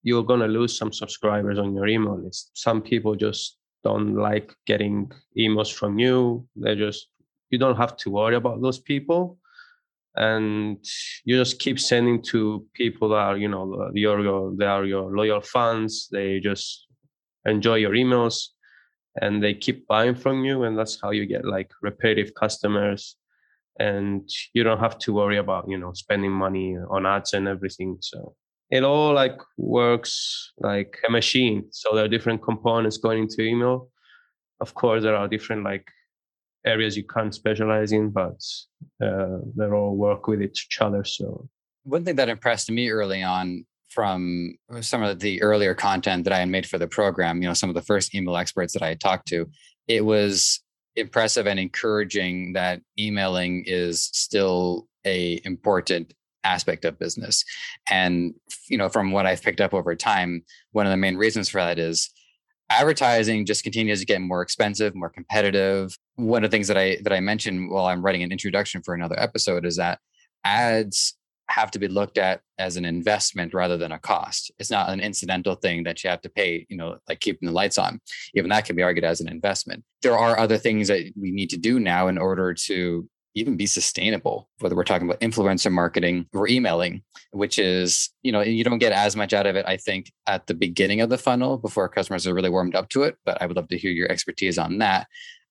you're 0.03 0.25
going 0.25 0.41
to 0.41 0.47
lose 0.47 0.77
some 0.77 0.93
subscribers 0.93 1.59
on 1.59 1.75
your 1.75 1.87
email 1.87 2.19
list. 2.21 2.51
Some 2.55 2.83
people 2.83 3.15
just 3.15 3.59
don't 3.85 4.15
like 4.17 4.55
getting 4.67 5.11
emails 5.39 5.73
from 5.73 5.99
you. 5.99 6.47
They 6.57 6.75
just, 6.75 7.09
you 7.51 7.59
don't 7.59 7.77
have 7.77 7.97
to 7.99 8.11
worry 8.11 8.37
about 8.37 8.63
those 8.63 8.79
people. 8.79 9.39
And 10.15 10.85
you 11.25 11.39
just 11.39 11.59
keep 11.59 11.81
sending 11.81 12.23
to 12.25 12.67
people 12.75 13.09
that 13.11 13.17
are, 13.17 13.37
you 13.37 13.49
know, 13.49 13.91
your, 13.95 14.21
your, 14.21 14.55
they 14.57 14.67
are 14.67 14.85
your 14.85 15.17
loyal 15.17 15.41
fans. 15.41 16.09
They 16.11 16.39
just 16.41 16.87
enjoy 17.47 17.77
your 17.77 17.93
emails 17.93 18.49
and 19.21 19.43
they 19.43 19.55
keep 19.55 19.87
buying 19.87 20.15
from 20.15 20.45
you. 20.45 20.65
And 20.65 20.79
that's 20.79 21.01
how 21.01 21.11
you 21.11 21.27
get 21.27 21.45
like 21.45 21.71
repetitive 21.81 22.35
customers. 22.35 23.17
And 23.79 24.29
you 24.53 24.65
don't 24.65 24.81
have 24.81 24.99
to 24.99 25.15
worry 25.15 25.39
about, 25.39 25.67
you 25.69 25.79
know, 25.79 25.93
spending 25.95 26.33
money 26.33 26.77
on 26.77 27.07
ads 27.07 27.33
and 27.33 27.49
everything. 27.49 27.97
So 28.01 28.37
it 28.73 28.83
all 28.83 29.13
like 29.13 29.39
works 29.59 30.53
like 30.59 30.99
a 31.07 31.11
machine. 31.11 31.67
So 31.71 31.95
there 31.95 32.07
are 32.07 32.09
different 32.09 32.43
components 32.43 32.97
going 32.97 33.19
into 33.25 33.43
email. 33.43 33.91
Of 34.61 34.73
course, 34.73 35.03
there 35.03 35.15
are 35.15 35.29
different 35.29 35.63
like 35.63 35.87
areas 36.65 36.97
you 36.97 37.05
can't 37.05 37.35
specialize 37.35 37.93
in, 37.93 38.09
but 38.09 38.41
uh, 39.05 39.39
they 39.57 39.67
all 39.67 39.95
work 39.95 40.27
with 40.27 40.41
each 40.41 40.79
other. 40.81 41.05
So 41.05 41.49
one 41.85 42.05
thing 42.05 42.17
that 42.17 42.31
impressed 42.31 42.71
me 42.71 42.89
early 42.91 43.23
on 43.23 43.67
from 43.91 44.55
some 44.81 45.03
of 45.03 45.21
the 45.21 45.43
earlier 45.43 45.75
content 45.75 46.25
that 46.25 46.33
I 46.33 46.39
had 46.39 46.49
made 46.49 46.65
for 46.67 46.79
the 46.79 46.89
program, 46.89 47.43
you 47.43 47.49
know, 47.49 47.55
some 47.55 47.69
of 47.69 47.75
the 47.75 47.83
first 47.83 48.15
email 48.15 48.39
experts 48.39 48.73
that 48.73 48.83
I 48.83 48.89
had 48.89 49.01
talked 49.01 49.29
to, 49.29 49.51
it 49.87 50.03
was 50.03 50.63
impressive 50.97 51.47
and 51.47 51.61
encouraging 51.61 52.55
that 52.55 52.81
emailing 52.99 53.65
is 53.67 54.09
still 54.15 54.89
a 55.05 55.43
important 55.45 56.15
aspect 56.45 56.85
of 56.85 56.99
business. 56.99 57.45
And 57.91 58.35
you 58.69 58.79
know, 58.79 58.89
from 58.89 59.13
what 59.13 59.27
I've 59.27 59.43
picked 59.43 59.61
up 59.61 59.75
over 59.75 59.95
time, 59.95 60.45
one 60.73 60.87
of 60.87 60.91
the 60.91 60.97
main 60.97 61.17
reasons 61.17 61.49
for 61.49 61.61
that 61.61 61.79
is 61.79 62.11
advertising 62.71 63.45
just 63.45 63.65
continues 63.65 64.01
to 64.01 64.07
get 64.07 64.21
more 64.21 64.43
expensive, 64.43 64.95
more 64.95 65.11
competitive. 65.11 65.97
One 66.17 66.45
of 66.45 66.51
the 66.51 66.55
things 66.55 66.69
that 66.69 66.79
I 66.79 66.99
that 67.03 67.13
I 67.13 67.21
mentioned 67.21 67.71
while 67.71 67.87
I'm 67.87 68.03
writing 68.03 68.23
an 68.23 68.33
introduction 68.33 68.83
for 68.83 68.95
another 68.95 69.19
episode 69.19 69.67
is 69.67 69.77
that 69.77 69.99
ads 70.45 71.17
have 71.49 71.71
to 71.71 71.79
be 71.79 71.89
looked 71.89 72.17
at 72.17 72.41
as 72.59 72.77
an 72.77 72.85
investment 72.85 73.53
rather 73.53 73.77
than 73.77 73.93
a 73.93 73.99
cost. 73.99 74.51
It's 74.59 74.71
not 74.71 74.89
an 74.89 75.01
incidental 75.01 75.55
thing 75.55 75.83
that 75.85 76.03
you 76.03 76.09
have 76.09 76.23
to 76.23 76.31
pay, 76.31 76.67
you 76.71 76.77
know, 76.77 76.97
like 77.09 77.21
keeping 77.21 77.47
the 77.47 77.53
lights 77.53 77.77
on. 77.77 78.01
Even 78.35 78.49
that 78.51 78.65
can 78.65 78.75
be 78.75 78.83
argued 78.83 79.05
as 79.05 79.21
an 79.21 79.29
investment. 79.29 79.85
There 80.01 80.17
are 80.17 80.39
other 80.39 80.57
things 80.57 80.89
that 80.89 81.13
we 81.21 81.31
need 81.31 81.51
to 81.51 81.59
do 81.59 81.79
now 81.79 82.09
in 82.09 82.17
order 82.17 82.55
to 82.55 83.09
even 83.35 83.57
be 83.57 83.67
sustainable 83.67 84.49
whether 84.61 84.75
we're 84.75 84.85
talking 84.85 85.09
about 85.09 85.21
influencer 85.21 85.71
marketing 85.71 86.27
or 86.33 86.49
emailing 86.49 87.03
which 87.31 87.59
is 87.59 88.11
you 88.23 88.33
know 88.33 88.41
you 88.41 88.65
don't 88.65 88.79
get 88.79 88.93
as 88.93 89.17
much 89.17 89.33
out 89.33 89.47
of 89.47 89.57
it 89.57 89.65
i 89.67 89.77
think 89.77 90.13
at 90.27 90.47
the 90.47 90.55
beginning 90.55 91.01
of 91.01 91.11
the 91.11 91.19
funnel 91.19 91.59
before 91.59 91.89
customers 91.89 92.27
are 92.27 92.35
really 92.35 92.51
warmed 92.51 92.75
up 92.75 92.89
to 92.89 93.03
it 93.03 93.17
but 93.25 93.41
i 93.41 93.47
would 93.47 93.57
love 93.57 93.69
to 93.69 93.79
hear 93.79 93.91
your 93.91 94.11
expertise 94.11 94.59
on 94.59 94.79
that. 94.79 95.07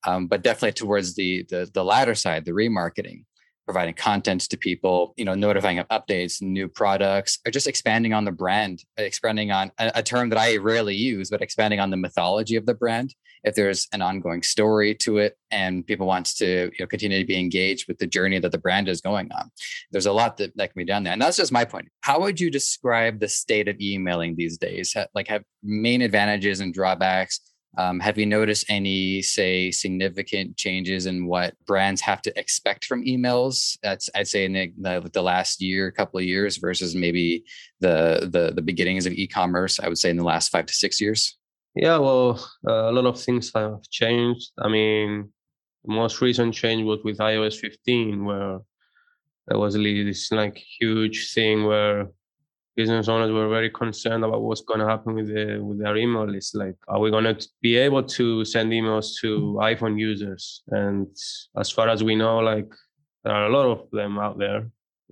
Um, 0.08 0.26
but 0.26 0.42
definitely 0.42 0.72
towards 0.72 1.14
the, 1.14 1.46
the 1.50 1.70
the 1.72 1.86
latter 1.86 2.16
side 2.16 2.44
the 2.44 2.54
remarketing 2.54 3.26
providing 3.66 3.94
content 3.94 4.42
to 4.42 4.58
people, 4.58 5.14
you 5.18 5.26
know, 5.26 5.36
notifying 5.36 5.80
of 5.80 5.88
updates, 5.90 6.42
new 6.42 6.68
products, 6.68 7.40
or 7.46 7.52
just 7.52 7.68
expanding 7.68 8.14
on 8.14 8.26
the 8.26 8.32
brand, 8.32 8.84
expanding 8.98 9.52
on 9.52 9.72
a, 9.78 9.92
a, 9.96 10.04
term 10.04 10.30
that 10.30 10.40
I 10.40 10.58
rarely 10.58 10.96
use, 10.96 11.30
but 11.30 11.42
expanding 11.42 11.80
on 11.80 11.90
the 11.90 11.98
mythology 11.98 12.56
of 12.56 12.66
the 12.66 12.74
brand. 12.74 13.14
If 13.44 13.56
there's 13.56 13.88
an 13.92 14.02
ongoing 14.02 14.44
story 14.44 14.94
to 14.96 15.18
it 15.18 15.36
and 15.50 15.86
people 15.86 16.06
want 16.06 16.28
to 16.38 16.66
you 16.66 16.72
know, 16.80 16.86
continue 16.86 17.20
to 17.20 17.26
be 17.26 17.40
engaged 17.40 17.88
with 17.88 17.98
the 17.98 18.06
journey 18.06 18.40
that 18.40 18.52
the 18.52 18.58
brand 18.58 18.88
is 18.88 19.02
going 19.02 19.32
on, 19.32 19.50
there's 19.92 20.06
a 20.06 20.12
lot 20.12 20.38
that, 20.38 20.56
that 20.58 20.74
can 20.74 20.80
be 20.80 20.86
done 20.86 21.04
there. 21.04 21.14
And 21.14 21.22
that's 21.22 21.38
just 21.38 21.52
my 21.52 21.66
point. 21.66 21.88
How 22.02 22.20
would 22.20 22.40
you 22.40 22.52
describe 22.52 23.20
the 23.20 23.28
state 23.28 23.68
of 23.68 23.80
emailing 23.80 24.36
these 24.36 24.58
days? 24.58 24.96
Like 25.16 25.28
have 25.28 25.44
main 25.64 26.02
advantages 26.02 26.60
and 26.60 26.74
drawbacks? 26.74 27.40
Um, 27.78 28.02
have 28.02 28.18
you 28.18 28.26
noticed 28.26 28.66
any, 28.68 29.22
say, 29.22 29.72
significant 29.72 30.58
changes 30.58 31.06
in 31.06 31.26
what 31.26 31.54
brands 31.66 32.02
have 32.02 32.22
to 32.24 32.40
expect 32.40 32.86
from 32.86 33.06
emails? 33.06 33.78
That's 33.82 34.10
I'd 34.14 34.28
say 34.28 34.46
in 34.46 34.54
the, 34.54 35.10
the, 35.14 35.22
last 35.22 35.62
year, 35.62 35.90
couple 35.90 36.20
of 36.20 36.26
years, 36.26 36.58
versus 36.58 36.96
maybe 36.96 37.46
the 37.80 38.30
the 38.32 38.52
the 38.54 38.62
beginnings 38.62 39.06
of 39.06 39.14
e-commerce. 39.14 39.80
I 39.80 39.88
would 39.88 39.98
say 39.98 40.10
in 40.10 40.18
the 40.18 40.24
last 40.24 40.50
five 40.50 40.66
to 40.66 40.74
six 40.74 41.00
years. 41.00 41.38
Yeah, 41.76 41.98
well, 41.98 42.46
uh, 42.68 42.90
a 42.90 42.92
lot 42.92 43.06
of 43.06 43.20
things 43.20 43.52
have 43.56 43.82
changed. 43.90 44.52
I 44.60 44.68
mean, 44.68 45.30
the 45.86 45.94
most 45.94 46.20
recent 46.20 46.54
change 46.54 46.84
was 46.84 47.00
with 47.06 47.20
iOS 47.20 47.56
15, 47.56 48.26
where 48.26 48.60
there 49.48 49.58
was 49.58 49.76
this 49.76 50.32
like 50.32 50.62
huge 50.80 51.34
thing 51.34 51.64
where 51.64 52.10
business 52.82 53.08
owners 53.14 53.32
were 53.32 53.50
very 53.58 53.70
concerned 53.70 54.24
about 54.26 54.42
what's 54.46 54.66
going 54.70 54.82
to 54.84 54.92
happen 54.94 55.12
with 55.18 55.28
the 55.36 55.46
with 55.68 55.78
their 55.84 55.98
email 56.04 56.28
list. 56.36 56.52
Like, 56.64 56.78
are 56.88 57.02
we 57.04 57.10
going 57.16 57.30
to 57.32 57.38
be 57.62 57.74
able 57.86 58.04
to 58.18 58.26
send 58.54 58.68
emails 58.80 59.08
to 59.22 59.30
iPhone 59.74 59.96
users? 60.10 60.44
And 60.80 61.08
as 61.64 61.70
far 61.76 61.88
as 61.94 62.00
we 62.10 62.16
know, 62.24 62.36
like 62.52 62.70
there 63.24 63.36
are 63.40 63.48
a 63.52 63.56
lot 63.58 63.68
of 63.76 63.80
them 63.92 64.14
out 64.26 64.38
there. 64.46 64.62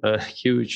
a 0.03 0.21
huge 0.43 0.73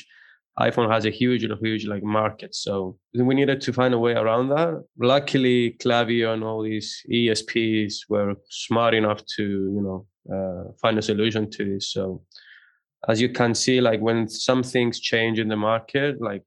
iPhone 0.59 0.89
has 0.95 1.05
a 1.05 1.09
huge, 1.21 1.43
huge 1.61 1.85
like 1.93 2.03
market. 2.03 2.51
So 2.65 2.97
we 3.29 3.33
needed 3.33 3.59
to 3.61 3.73
find 3.73 3.93
a 3.93 4.03
way 4.05 4.13
around 4.13 4.49
that. 4.49 4.71
Luckily, 5.13 5.75
Klaviyo 5.81 6.33
and 6.33 6.43
all 6.43 6.61
these 6.61 6.89
ESPs 7.11 7.93
were 8.07 8.35
smart 8.49 8.93
enough 8.93 9.21
to, 9.35 9.43
you 9.75 9.81
know, 9.85 9.99
uh, 10.35 10.63
find 10.81 10.97
a 10.99 11.01
solution 11.01 11.49
to 11.55 11.61
this. 11.65 11.85
So 11.95 12.21
as 13.07 13.19
you 13.19 13.29
can 13.29 13.55
see, 13.55 13.81
like 13.81 13.99
when 13.99 14.27
some 14.27 14.61
things 14.63 14.99
change 14.99 15.39
in 15.39 15.47
the 15.47 15.61
market, 15.71 16.21
like 16.21 16.43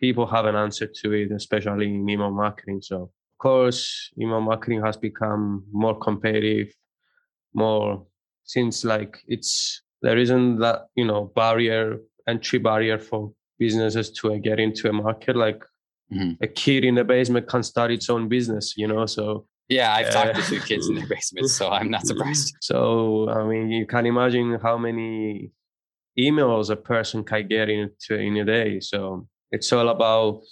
people 0.00 0.26
have 0.26 0.46
an 0.46 0.56
answer 0.56 0.86
to 0.86 1.12
it, 1.12 1.30
especially 1.32 1.86
in 1.86 2.08
email 2.08 2.30
marketing. 2.30 2.80
So 2.82 3.02
of 3.02 3.38
course, 3.38 4.10
email 4.18 4.40
marketing 4.40 4.82
has 4.82 4.96
become 4.96 5.64
more 5.72 5.98
competitive, 5.98 6.72
more 7.54 8.06
since 8.44 8.84
like 8.84 9.22
it's 9.28 9.82
there 10.02 10.18
isn't 10.18 10.58
that 10.58 10.86
you 10.96 11.04
know 11.04 11.30
barrier 11.36 11.98
entry 12.28 12.58
barrier 12.58 12.98
for 12.98 13.32
businesses 13.58 14.10
to 14.10 14.38
get 14.38 14.58
into 14.58 14.88
a 14.88 14.92
market 14.92 15.36
like 15.36 15.62
mm-hmm. 16.12 16.32
a 16.42 16.46
kid 16.46 16.84
in 16.84 16.94
the 16.94 17.04
basement 17.04 17.46
can 17.48 17.62
start 17.62 17.90
its 17.90 18.08
own 18.10 18.28
business 18.28 18.74
you 18.76 18.88
know 18.88 19.06
so 19.06 19.46
yeah 19.68 19.94
i've 19.94 20.08
uh, 20.08 20.10
talked 20.10 20.36
to 20.36 20.42
two 20.42 20.60
kids 20.60 20.88
in 20.88 20.94
their 20.94 21.06
basement 21.14 21.48
so 21.48 21.70
i'm 21.70 21.90
not 21.90 22.06
surprised 22.06 22.54
so 22.60 23.28
i 23.30 23.44
mean 23.44 23.70
you 23.70 23.86
can 23.86 24.06
imagine 24.06 24.58
how 24.62 24.76
many 24.76 25.50
emails 26.18 26.70
a 26.70 26.76
person 26.76 27.22
can 27.22 27.46
get 27.46 27.68
into 27.68 28.14
in 28.14 28.36
a 28.38 28.44
day 28.44 28.80
so 28.80 29.26
it's 29.52 29.72
all 29.72 29.88
about 29.88 30.42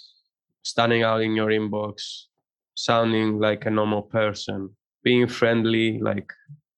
standing 0.63 1.03
out 1.03 1.21
in 1.21 1.35
your 1.35 1.47
inbox 1.47 2.23
sounding 2.75 3.39
like 3.39 3.65
a 3.65 3.69
normal 3.69 4.01
person 4.01 4.69
being 5.03 5.27
friendly 5.27 5.99
like 5.99 6.31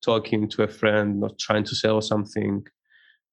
talking 0.04 0.48
to 0.48 0.64
a 0.64 0.68
friend 0.68 1.20
not 1.20 1.38
trying 1.38 1.64
to 1.64 1.76
sell 1.76 2.02
something 2.02 2.64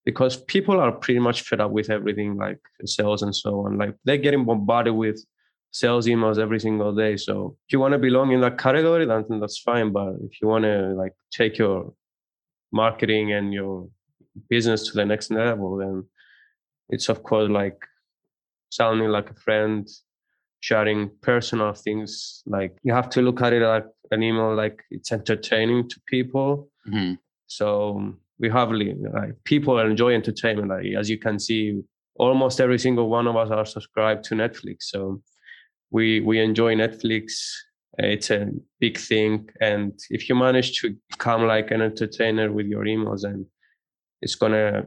because 0.09 0.37
people 0.37 0.81
are 0.81 0.91
pretty 0.91 1.21
much 1.21 1.43
fed 1.43 1.61
up 1.61 1.71
with 1.71 1.91
everything 1.91 2.35
like 2.35 2.59
sales 2.87 3.21
and 3.23 3.37
so 3.37 3.67
on. 3.67 3.77
Like 3.77 3.95
they're 4.05 4.17
getting 4.17 4.47
bombarded 4.47 4.95
with 4.95 5.23
sales 5.71 6.07
emails 6.07 6.39
every 6.39 6.61
single 6.61 6.95
day. 6.95 7.19
So 7.19 7.59
if 7.67 7.73
you 7.75 7.79
want 7.79 7.93
to 7.93 7.99
belong 7.99 8.33
in 8.33 8.41
that 8.41 8.57
category, 8.57 9.05
then 9.05 9.27
that's 9.39 9.59
fine. 9.59 9.93
But 9.93 10.15
if 10.23 10.41
you 10.41 10.49
want 10.49 10.65
to 10.65 10.95
like 10.97 11.13
take 11.31 11.59
your 11.59 11.93
marketing 12.73 13.33
and 13.35 13.53
your 13.53 13.89
business 14.49 14.89
to 14.89 14.95
the 14.95 15.05
next 15.05 15.31
level, 15.31 15.77
then 15.77 16.05
it's 16.89 17.11
of 17.11 17.23
course 17.23 17.51
like 17.51 17.79
sounding 18.71 19.09
like 19.09 19.31
a 19.31 19.35
friend, 19.35 19.89
sharing 20.61 21.11
personal 21.23 21.73
things. 21.73 22.43
Like 22.47 22.77
you 22.83 22.93
have 22.93 23.09
to 23.11 23.23
look 23.23 23.43
at 23.43 23.53
it 23.53 23.63
like 23.63 23.87
an 24.11 24.23
email, 24.23 24.55
like 24.55 24.83
it's 24.91 25.13
entertaining 25.13 25.89
to 25.89 26.01
people. 26.07 26.71
Mm-hmm. 26.89 27.15
So 27.47 28.15
we 28.39 28.49
have 28.51 28.71
like 28.71 29.35
people 29.45 29.79
enjoy 29.79 30.15
entertainment. 30.15 30.69
Like 30.69 30.87
as 30.99 31.11
you 31.11 31.19
can 31.19 31.39
see, 31.39 31.81
almost 32.17 32.61
every 32.61 32.79
single 32.79 33.09
one 33.09 33.27
of 33.27 33.37
us 33.37 33.51
are 33.51 33.65
subscribed 33.65 34.25
to 34.25 34.35
Netflix. 34.35 34.77
So 34.81 35.23
we 35.91 36.21
we 36.21 36.41
enjoy 36.41 36.75
Netflix. 36.75 37.33
It's 38.01 38.31
a 38.31 38.49
big 38.79 38.97
thing, 38.97 39.49
and 39.61 39.99
if 40.11 40.29
you 40.29 40.37
manage 40.37 40.81
to 40.81 40.95
become 41.11 41.47
like 41.47 41.73
an 41.73 41.83
entertainer 41.83 42.53
with 42.53 42.67
your 42.67 42.85
emails, 42.85 43.25
and 43.25 43.45
it's 44.23 44.37
gonna 44.37 44.87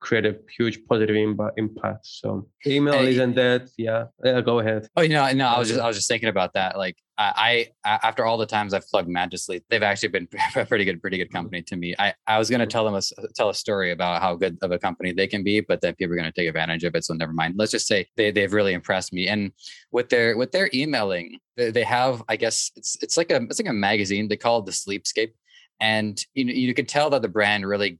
create 0.00 0.26
a 0.26 0.36
huge 0.56 0.84
positive 0.86 1.16
impact. 1.56 2.06
So 2.06 2.48
email 2.66 2.94
hey, 2.94 3.10
isn't 3.10 3.34
that? 3.34 3.68
Yeah, 3.76 4.06
yeah. 4.22 4.40
Go 4.40 4.58
ahead. 4.58 4.88
Oh, 4.96 5.02
you 5.02 5.10
know, 5.10 5.30
no, 5.32 5.46
I 5.46 5.58
was 5.58 5.68
just 5.68 5.80
I 5.80 5.86
was 5.86 5.96
just 5.96 6.08
thinking 6.08 6.28
about 6.28 6.52
that. 6.54 6.76
Like 6.76 6.96
I, 7.18 7.68
I 7.84 7.98
after 8.02 8.24
all 8.24 8.36
the 8.36 8.46
times 8.46 8.74
I've 8.74 8.86
plugged 8.86 9.08
Manta 9.08 9.38
Sleep, 9.38 9.64
they've 9.70 9.82
actually 9.82 10.10
been 10.10 10.28
a 10.56 10.66
pretty 10.66 10.84
good, 10.84 11.00
pretty 11.00 11.16
good 11.16 11.32
company 11.32 11.62
to 11.62 11.76
me. 11.76 11.94
I, 11.98 12.14
I 12.26 12.38
was 12.38 12.50
gonna 12.50 12.64
mm-hmm. 12.64 12.70
tell 12.70 12.84
them 12.84 12.94
a 12.94 13.02
tell 13.34 13.48
a 13.48 13.54
story 13.54 13.90
about 13.92 14.20
how 14.20 14.34
good 14.34 14.58
of 14.62 14.70
a 14.70 14.78
company 14.78 15.12
they 15.12 15.26
can 15.26 15.42
be, 15.42 15.60
but 15.60 15.80
then 15.80 15.94
people 15.94 16.14
are 16.14 16.16
gonna 16.16 16.32
take 16.32 16.48
advantage 16.48 16.84
of 16.84 16.94
it. 16.94 17.04
So 17.04 17.14
never 17.14 17.32
mind. 17.32 17.54
Let's 17.56 17.72
just 17.72 17.86
say 17.86 18.06
they 18.16 18.30
they've 18.30 18.52
really 18.52 18.74
impressed 18.74 19.12
me. 19.12 19.28
And 19.28 19.52
with 19.90 20.10
their 20.10 20.36
with 20.36 20.52
their 20.52 20.70
emailing, 20.74 21.38
they, 21.56 21.70
they 21.70 21.84
have 21.84 22.22
I 22.28 22.36
guess 22.36 22.70
it's 22.76 22.96
it's 23.02 23.16
like 23.16 23.30
a 23.30 23.36
it's 23.44 23.60
like 23.60 23.70
a 23.70 23.72
magazine. 23.72 24.28
They 24.28 24.36
call 24.36 24.58
it 24.58 24.66
the 24.66 24.72
Sleepscape 24.72 25.32
and 25.80 26.24
you 26.34 26.44
know 26.44 26.52
you 26.52 26.72
can 26.74 26.86
tell 26.86 27.10
that 27.10 27.22
the 27.22 27.28
brand 27.28 27.66
really 27.66 27.98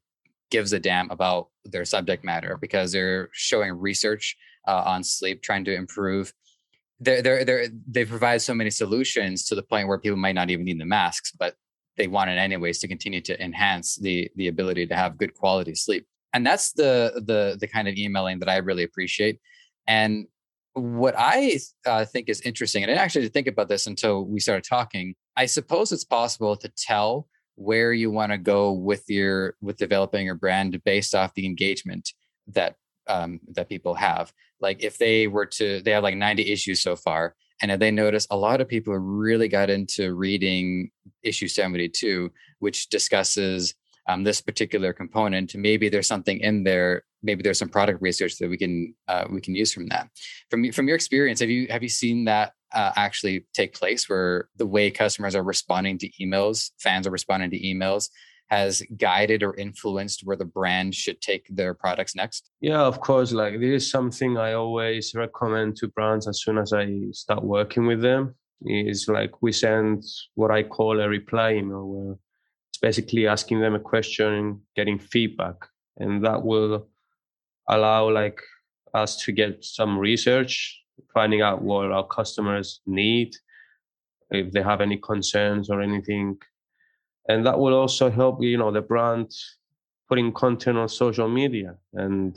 gives 0.50 0.72
a 0.72 0.80
damn 0.80 1.10
about 1.10 1.48
their 1.64 1.84
subject 1.84 2.24
matter 2.24 2.56
because 2.60 2.92
they're 2.92 3.28
showing 3.32 3.72
research 3.72 4.36
uh, 4.66 4.82
on 4.86 5.02
sleep, 5.02 5.42
trying 5.42 5.64
to 5.64 5.74
improve. 5.74 6.32
They're, 7.00 7.22
they're, 7.22 7.44
they're, 7.44 7.66
they 7.88 8.04
provide 8.04 8.42
so 8.42 8.54
many 8.54 8.70
solutions 8.70 9.46
to 9.46 9.54
the 9.54 9.62
point 9.62 9.88
where 9.88 9.98
people 9.98 10.18
might 10.18 10.34
not 10.34 10.50
even 10.50 10.64
need 10.64 10.80
the 10.80 10.86
masks, 10.86 11.32
but 11.38 11.56
they 11.96 12.06
want 12.06 12.30
it 12.30 12.38
anyways 12.38 12.78
to 12.80 12.88
continue 12.88 13.20
to 13.22 13.42
enhance 13.42 13.96
the 13.96 14.30
the 14.36 14.48
ability 14.48 14.86
to 14.86 14.94
have 14.94 15.18
good 15.18 15.34
quality 15.34 15.74
sleep. 15.74 16.06
And 16.32 16.46
that's 16.46 16.72
the 16.72 17.22
the 17.26 17.56
the 17.58 17.66
kind 17.66 17.88
of 17.88 17.96
emailing 17.96 18.38
that 18.40 18.48
I 18.48 18.56
really 18.58 18.82
appreciate. 18.82 19.40
And 19.86 20.26
what 20.74 21.14
I 21.16 21.58
uh, 21.86 22.04
think 22.04 22.28
is 22.28 22.40
interesting, 22.42 22.82
and 22.82 22.92
I 22.92 22.96
actually 22.96 23.22
didn't 23.22 23.34
think 23.34 23.46
about 23.46 23.68
this 23.68 23.86
until 23.86 24.26
we 24.26 24.40
started 24.40 24.64
talking. 24.68 25.14
I 25.36 25.46
suppose 25.46 25.90
it's 25.92 26.04
possible 26.04 26.56
to 26.56 26.70
tell 26.76 27.28
where 27.56 27.92
you 27.92 28.10
want 28.10 28.32
to 28.32 28.38
go 28.38 28.72
with 28.72 29.04
your 29.08 29.56
with 29.60 29.76
developing 29.76 30.26
your 30.26 30.34
brand 30.34 30.82
based 30.84 31.14
off 31.14 31.34
the 31.34 31.46
engagement 31.46 32.12
that 32.48 32.76
um, 33.08 33.40
that 33.48 33.68
people 33.68 33.94
have. 33.94 34.32
Like 34.60 34.82
if 34.82 34.98
they 34.98 35.26
were 35.26 35.46
to, 35.46 35.80
they 35.82 35.90
have 35.90 36.02
like 36.02 36.16
90 36.16 36.50
issues 36.50 36.82
so 36.82 36.96
far, 36.96 37.34
and 37.60 37.70
if 37.70 37.80
they 37.80 37.90
notice 37.90 38.26
a 38.30 38.36
lot 38.36 38.60
of 38.60 38.68
people 38.68 38.96
really 38.96 39.48
got 39.48 39.70
into 39.70 40.14
reading 40.14 40.90
issue 41.22 41.48
72, 41.48 42.30
which 42.58 42.88
discusses 42.88 43.74
um, 44.08 44.24
this 44.24 44.40
particular 44.40 44.92
component. 44.92 45.54
Maybe 45.54 45.88
there's 45.88 46.06
something 46.06 46.38
in 46.40 46.64
there. 46.64 47.02
Maybe 47.22 47.42
there's 47.42 47.58
some 47.58 47.68
product 47.68 48.00
research 48.00 48.38
that 48.38 48.48
we 48.48 48.56
can 48.56 48.94
uh, 49.08 49.24
we 49.30 49.40
can 49.40 49.54
use 49.54 49.72
from 49.72 49.88
that. 49.88 50.08
From 50.50 50.70
from 50.72 50.86
your 50.86 50.94
experience, 50.94 51.40
have 51.40 51.50
you 51.50 51.66
have 51.70 51.82
you 51.82 51.88
seen 51.88 52.24
that 52.26 52.52
uh, 52.72 52.92
actually 52.96 53.46
take 53.54 53.74
place 53.74 54.08
where 54.08 54.48
the 54.56 54.66
way 54.66 54.90
customers 54.90 55.34
are 55.34 55.42
responding 55.42 55.98
to 55.98 56.08
emails, 56.20 56.70
fans 56.78 57.06
are 57.06 57.10
responding 57.10 57.50
to 57.50 57.58
emails, 57.58 58.10
has 58.48 58.82
guided 58.96 59.42
or 59.42 59.56
influenced 59.56 60.22
where 60.24 60.36
the 60.36 60.44
brand 60.44 60.94
should 60.94 61.20
take 61.20 61.46
their 61.48 61.74
products 61.74 62.14
next? 62.14 62.50
Yeah, 62.60 62.82
of 62.82 63.00
course. 63.00 63.32
Like 63.32 63.60
this 63.60 63.82
is 63.82 63.90
something 63.90 64.36
I 64.36 64.52
always 64.52 65.14
recommend 65.14 65.76
to 65.76 65.88
brands 65.88 66.28
as 66.28 66.42
soon 66.42 66.58
as 66.58 66.72
I 66.72 66.86
start 67.12 67.42
working 67.42 67.86
with 67.86 68.02
them. 68.02 68.34
Is 68.64 69.06
like 69.06 69.42
we 69.42 69.52
send 69.52 70.02
what 70.34 70.50
I 70.50 70.62
call 70.62 71.00
a 71.00 71.08
reply 71.08 71.54
email 71.54 71.86
where 71.86 72.16
it's 72.70 72.78
basically 72.78 73.26
asking 73.26 73.60
them 73.60 73.74
a 73.74 73.80
question, 73.80 74.62
getting 74.74 74.98
feedback, 74.98 75.56
and 75.98 76.24
that 76.24 76.42
will 76.42 76.88
allow 77.68 78.10
like 78.10 78.40
us 78.94 79.22
to 79.24 79.32
get 79.32 79.62
some 79.62 79.98
research 79.98 80.80
finding 81.12 81.42
out 81.42 81.62
what 81.62 81.90
our 81.90 82.06
customers 82.06 82.80
need, 82.86 83.34
if 84.30 84.52
they 84.52 84.62
have 84.62 84.80
any 84.80 84.96
concerns 84.96 85.70
or 85.70 85.80
anything. 85.80 86.38
And 87.28 87.44
that 87.46 87.58
will 87.58 87.74
also 87.74 88.10
help, 88.10 88.42
you 88.42 88.58
know, 88.58 88.70
the 88.70 88.82
brand 88.82 89.30
putting 90.08 90.32
content 90.32 90.78
on 90.78 90.88
social 90.88 91.28
media. 91.28 91.76
And 91.94 92.36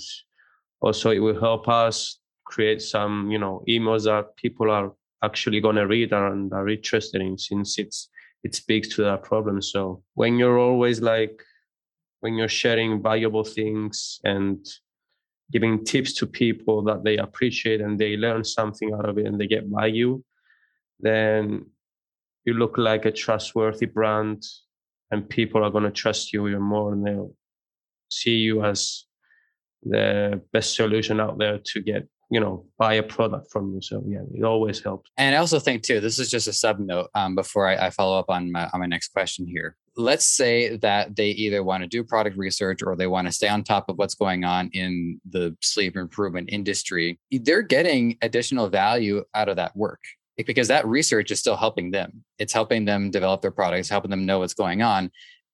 also 0.81 1.11
it 1.11 1.19
will 1.19 1.39
help 1.39 1.67
us 1.67 2.19
create 2.45 2.81
some, 2.81 3.29
you 3.31 3.37
know, 3.37 3.63
emails 3.67 4.05
that 4.05 4.35
people 4.35 4.71
are 4.71 4.91
actually 5.23 5.59
going 5.59 5.75
to 5.75 5.87
read 5.87 6.13
and 6.13 6.51
are 6.53 6.69
interested 6.69 7.21
in 7.21 7.37
since 7.37 7.77
it's 7.77 8.09
it 8.43 8.55
speaks 8.55 8.87
to 8.87 9.03
that 9.03 9.23
problem. 9.23 9.61
So 9.61 10.01
when 10.13 10.37
you're 10.37 10.57
always 10.57 11.01
like 11.01 11.43
when 12.21 12.35
you're 12.35 12.47
sharing 12.47 13.01
valuable 13.01 13.43
things 13.43 14.19
and 14.23 14.65
giving 15.51 15.83
tips 15.83 16.13
to 16.13 16.27
people 16.27 16.83
that 16.83 17.03
they 17.03 17.17
appreciate 17.17 17.81
and 17.81 17.99
they 17.99 18.17
learn 18.17 18.43
something 18.43 18.93
out 18.93 19.07
of 19.09 19.17
it 19.17 19.25
and 19.25 19.39
they 19.39 19.47
get 19.47 19.65
value, 19.65 20.21
then 20.99 21.65
you 22.45 22.53
look 22.53 22.77
like 22.77 23.05
a 23.05 23.11
trustworthy 23.11 23.85
brand 23.85 24.43
and 25.11 25.27
people 25.27 25.63
are 25.63 25.71
going 25.71 25.83
to 25.83 25.91
trust 25.91 26.33
you 26.33 26.47
even 26.47 26.61
more 26.61 26.93
and 26.93 27.05
they'll 27.05 27.33
see 28.09 28.35
you 28.35 28.63
as 28.63 29.05
the 29.83 30.41
best 30.51 30.75
solution 30.75 31.19
out 31.19 31.37
there 31.37 31.59
to 31.63 31.81
get 31.81 32.07
you 32.31 32.39
know 32.39 32.65
buy 32.77 32.95
a 32.95 33.03
product 33.03 33.51
from 33.51 33.73
you. 33.73 33.81
So 33.81 34.03
yeah 34.07 34.21
it 34.33 34.43
always 34.43 34.81
helps. 34.81 35.09
And 35.17 35.35
i 35.35 35.37
also 35.37 35.59
think 35.59 35.83
too 35.83 35.99
this 35.99 36.19
is 36.19 36.29
just 36.29 36.47
a 36.47 36.53
sub 36.53 36.79
note 36.79 37.09
um, 37.15 37.35
before 37.35 37.67
I, 37.67 37.87
I, 37.87 37.89
follow 37.89 38.19
up 38.19 38.29
on 38.29 38.51
my 38.51 38.69
on 38.73 38.79
my 38.81 38.85
next 38.85 39.09
question 39.09 39.47
here 39.47 39.75
let's 39.99 40.25
say 40.25 40.77
that 40.77 41.15
they 41.15 41.29
either 41.31 41.61
want 41.61 41.83
to 41.83 41.87
do 41.87 42.03
product 42.03 42.37
research 42.37 42.81
or 42.81 42.95
they 42.95 43.05
want 43.05 43.27
to 43.27 43.33
stay 43.33 43.49
on 43.49 43.63
top 43.63 43.89
of 43.89 43.97
what's 43.97 44.15
going 44.15 44.45
on 44.45 44.69
in 44.73 45.19
the 45.29 45.55
sleep 45.61 45.97
improvement 45.97 46.49
industry 46.51 47.19
they're 47.43 47.61
getting 47.61 48.17
additional 48.21 48.69
value 48.69 49.23
out 49.35 49.49
of 49.49 49.57
that 49.57 49.75
work 49.75 49.99
because 50.47 50.69
that 50.69 50.87
research 50.87 51.31
is 51.31 51.39
still 51.39 51.57
helping 51.57 51.91
them. 51.91 52.23
It's 52.37 52.53
helping 52.53 52.85
them 52.85 53.11
develop 53.11 53.41
their 53.41 53.51
products 53.51 53.89
helping 53.89 54.11
them 54.11 54.25
know 54.25 54.39
what's 54.39 54.53
going 54.53 54.81
on 54.81 55.11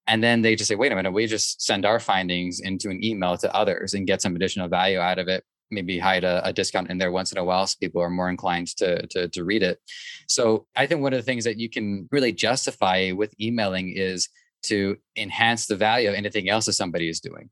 and 0.07 0.23
then 0.23 0.41
they 0.43 0.55
just 0.55 0.67
say 0.67 0.75
wait 0.75 0.91
a 0.91 0.95
minute 0.95 1.11
we 1.11 1.25
just 1.25 1.61
send 1.61 1.85
our 1.85 1.99
findings 1.99 2.59
into 2.59 2.89
an 2.89 3.03
email 3.03 3.37
to 3.37 3.53
others 3.55 3.93
and 3.95 4.07
get 4.07 4.21
some 4.21 4.35
additional 4.35 4.67
value 4.67 4.99
out 4.99 5.17
of 5.17 5.27
it 5.27 5.43
maybe 5.72 5.98
hide 6.00 6.24
a, 6.24 6.45
a, 6.45 6.53
discount 6.53 6.89
in 6.89 6.98
there 6.98 7.12
once 7.12 7.31
in 7.31 7.38
a 7.38 7.43
while 7.43 7.65
so 7.65 7.75
people 7.79 8.01
are 8.01 8.10
more 8.10 8.29
inclined 8.29 8.67
to, 8.67 9.05
to, 9.07 9.27
to 9.29 9.43
read 9.43 9.63
it 9.63 9.79
so 10.27 10.65
i 10.75 10.86
think 10.86 11.01
one 11.01 11.13
of 11.13 11.17
the 11.17 11.24
things 11.24 11.43
that 11.43 11.57
you 11.57 11.69
can 11.69 12.07
really 12.12 12.31
justify 12.31 13.12
with 13.12 13.34
emailing 13.39 13.91
is 13.95 14.29
to 14.62 14.98
enhance 15.17 15.65
the 15.65 15.75
value 15.75 16.10
of 16.10 16.15
anything 16.15 16.50
else 16.50 16.65
that 16.65 16.74
somebody 16.74 17.10
is 17.10 17.19
doing 17.19 17.50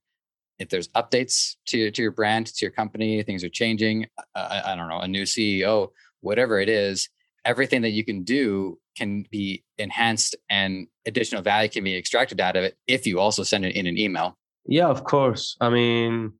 if 0.59 0.69
there's 0.69 0.87
updates 0.89 1.55
to, 1.67 1.91
to 1.91 2.01
your 2.01 2.11
brand, 2.11 2.47
to 2.47 2.65
your 2.65 2.71
company, 2.71 3.21
things 3.23 3.43
are 3.43 3.49
changing, 3.49 4.07
I, 4.35 4.61
I 4.67 4.75
don't 4.75 4.87
know, 4.87 4.99
a 4.99 5.07
new 5.07 5.23
CEO, 5.23 5.89
whatever 6.21 6.59
it 6.59 6.69
is, 6.69 7.09
everything 7.45 7.81
that 7.81 7.89
you 7.89 8.05
can 8.05 8.23
do 8.23 8.79
can 8.97 9.25
be 9.31 9.63
enhanced 9.77 10.35
and 10.49 10.87
additional 11.05 11.41
value 11.41 11.69
can 11.69 11.83
be 11.83 11.97
extracted 11.97 12.39
out 12.39 12.55
of 12.55 12.63
it 12.63 12.77
if 12.87 13.05
you 13.05 13.19
also 13.19 13.43
send 13.43 13.65
it 13.65 13.75
in 13.75 13.87
an 13.87 13.97
email. 13.97 14.37
Yeah, 14.65 14.87
of 14.87 15.03
course. 15.03 15.57
I 15.59 15.69
mean, 15.69 16.33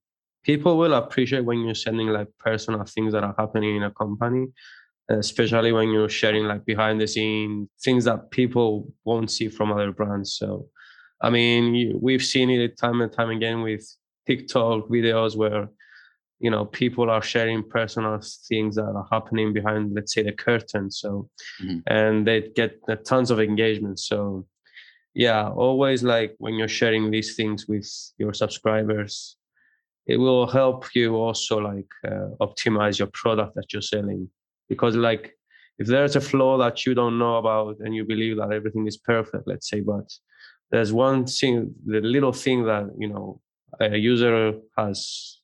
people 0.44 0.78
will 0.78 0.94
appreciate 0.94 1.46
when 1.46 1.60
you're 1.60 1.76
sending 1.76 2.08
like 2.08 2.28
personal 2.40 2.84
things 2.84 3.14
that 3.14 3.24
are 3.24 3.36
happening 3.38 3.78
in 3.78 3.84
a 3.84 3.92
company, 3.92 4.48
especially 5.10 5.72
when 5.72 5.90
you're 5.90 6.10
sharing 6.10 6.46
like 6.46 6.66
behind 6.66 7.00
the 7.00 7.08
scene 7.08 7.70
things 7.84 8.06
that 8.06 8.32
people 8.32 8.92
won't 9.06 9.32
see 9.32 9.50
from 9.50 9.72
other 9.72 9.92
brands. 9.92 10.34
So, 10.34 10.68
I 11.22 11.30
mean, 11.30 11.98
we've 12.02 12.24
seen 12.24 12.50
it 12.50 12.78
time 12.78 13.02
and 13.02 13.12
time 13.12 13.30
again 13.30 13.62
with 13.62 13.86
TikTok 14.28 14.88
videos 14.90 15.36
where 15.36 15.70
you 16.40 16.52
know 16.52 16.66
people 16.66 17.10
are 17.10 17.22
sharing 17.22 17.64
personal 17.64 18.20
things 18.50 18.76
that 18.76 18.84
are 18.84 19.08
happening 19.12 19.54
behind 19.54 19.94
let's 19.94 20.14
say 20.14 20.24
the 20.24 20.32
curtain 20.32 20.92
so 20.92 21.30
mm-hmm. 21.62 21.80
and 21.88 22.28
they 22.28 22.50
get 22.56 22.82
tons 23.06 23.32
of 23.32 23.40
engagement 23.40 23.98
so 23.98 24.46
yeah 25.14 25.48
always 25.48 26.04
like 26.04 26.36
when 26.40 26.56
you're 26.56 26.68
sharing 26.68 27.10
these 27.10 27.36
things 27.36 27.68
with 27.68 27.88
your 28.18 28.34
subscribers 28.34 29.38
it 30.07 30.17
will 30.17 30.48
help 30.48 30.86
you 30.93 31.15
also 31.15 31.57
like 31.60 31.89
uh, 32.05 32.29
optimize 32.41 33.00
your 33.00 33.10
product 33.13 33.55
that 33.55 33.72
you're 33.72 33.81
selling. 33.81 34.29
Because 34.69 34.95
like 34.95 35.36
if 35.79 35.88
there's 35.88 36.15
a 36.15 36.22
flaw 36.22 36.57
that 36.57 36.86
you 36.86 36.93
don't 36.93 37.17
know 37.17 37.38
about 37.38 37.77
and 37.79 37.95
you 37.95 38.05
believe 38.05 38.38
that 38.38 38.51
everything 38.51 38.88
is 38.88 38.98
perfect 38.98 39.48
let's 39.48 39.69
say 39.69 39.79
but 39.79 40.10
there's 40.72 40.93
one 40.93 41.25
thing 41.25 41.74
the 41.86 42.01
little 42.01 42.33
thing 42.33 42.63
that 42.63 42.89
you 42.98 43.07
know 43.07 43.39
a 43.79 43.98
user 43.98 44.53
has 44.77 45.39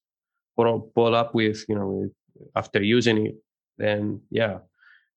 brought 0.55 1.13
up 1.13 1.33
with 1.33 1.63
you 1.67 1.75
know 1.75 2.09
after 2.55 2.81
using 2.81 3.27
it 3.27 3.35
then 3.77 4.21
yeah 4.29 4.59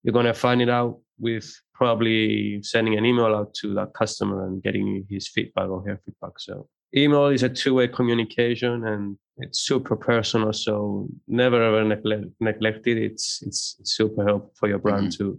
you're 0.02 0.12
going 0.12 0.26
to 0.26 0.34
find 0.34 0.62
it 0.62 0.68
out 0.68 0.98
with 1.18 1.54
probably 1.74 2.60
sending 2.62 2.96
an 2.96 3.04
email 3.04 3.34
out 3.34 3.54
to 3.54 3.74
that 3.74 3.92
customer 3.94 4.46
and 4.46 4.62
getting 4.62 5.06
his 5.08 5.28
feedback 5.28 5.68
or 5.68 5.82
her 5.86 6.00
feedback 6.04 6.32
so 6.38 6.68
email 6.96 7.26
is 7.26 7.42
a 7.42 7.48
two-way 7.48 7.88
communication 7.88 8.86
and 8.86 9.16
it's 9.38 9.60
super 9.60 9.96
personal 9.96 10.52
so 10.52 11.08
never 11.26 11.62
ever 11.62 11.84
neglect, 11.84 12.24
neglect 12.40 12.86
it 12.86 12.98
it's 12.98 13.42
it's 13.42 13.76
super 13.84 14.24
helpful 14.24 14.52
for 14.54 14.68
your 14.68 14.78
brand 14.78 15.08
mm-hmm. 15.08 15.30
to 15.30 15.38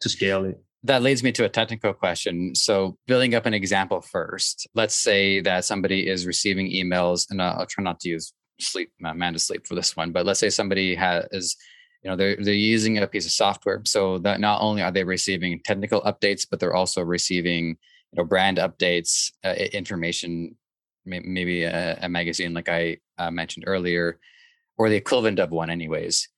to 0.00 0.08
scale 0.08 0.44
it 0.44 0.60
that 0.84 1.02
leads 1.02 1.24
me 1.24 1.32
to 1.32 1.44
a 1.44 1.48
technical 1.48 1.92
question. 1.92 2.54
So, 2.54 2.96
building 3.08 3.34
up 3.34 3.46
an 3.46 3.52
example 3.52 4.00
first, 4.00 4.68
let's 4.76 4.94
say 4.94 5.40
that 5.40 5.64
somebody 5.64 6.08
is 6.08 6.24
receiving 6.24 6.70
emails, 6.70 7.26
and 7.30 7.42
I'll 7.42 7.66
try 7.66 7.82
not 7.82 7.98
to 8.00 8.08
use 8.10 8.32
sleep 8.60 8.92
Manta 9.00 9.38
Sleep 9.38 9.66
for 9.66 9.74
this 9.74 9.96
one, 9.96 10.12
but 10.12 10.24
let's 10.24 10.40
say 10.40 10.50
somebody 10.50 10.94
has 10.94 11.26
is, 11.32 11.56
you 12.02 12.10
know 12.10 12.16
they're 12.16 12.36
they're 12.36 12.54
using 12.54 12.98
a 12.98 13.06
piece 13.06 13.26
of 13.26 13.32
software 13.32 13.82
so 13.84 14.18
that 14.18 14.40
not 14.40 14.60
only 14.60 14.82
are 14.82 14.92
they 14.92 15.04
receiving 15.04 15.60
technical 15.64 16.00
updates 16.02 16.46
but 16.48 16.60
they're 16.60 16.74
also 16.74 17.02
receiving 17.02 17.76
you 18.12 18.16
know 18.16 18.24
brand 18.24 18.58
updates 18.58 19.32
uh, 19.44 19.54
information 19.72 20.54
maybe 21.08 21.64
a, 21.64 21.98
a, 22.02 22.08
magazine 22.08 22.54
like 22.54 22.68
i 22.68 22.96
uh, 23.18 23.30
mentioned 23.30 23.64
earlier 23.66 24.18
or 24.78 24.88
the 24.88 24.96
equivalent 24.96 25.38
of 25.40 25.50
one 25.50 25.70
anyways. 25.70 26.28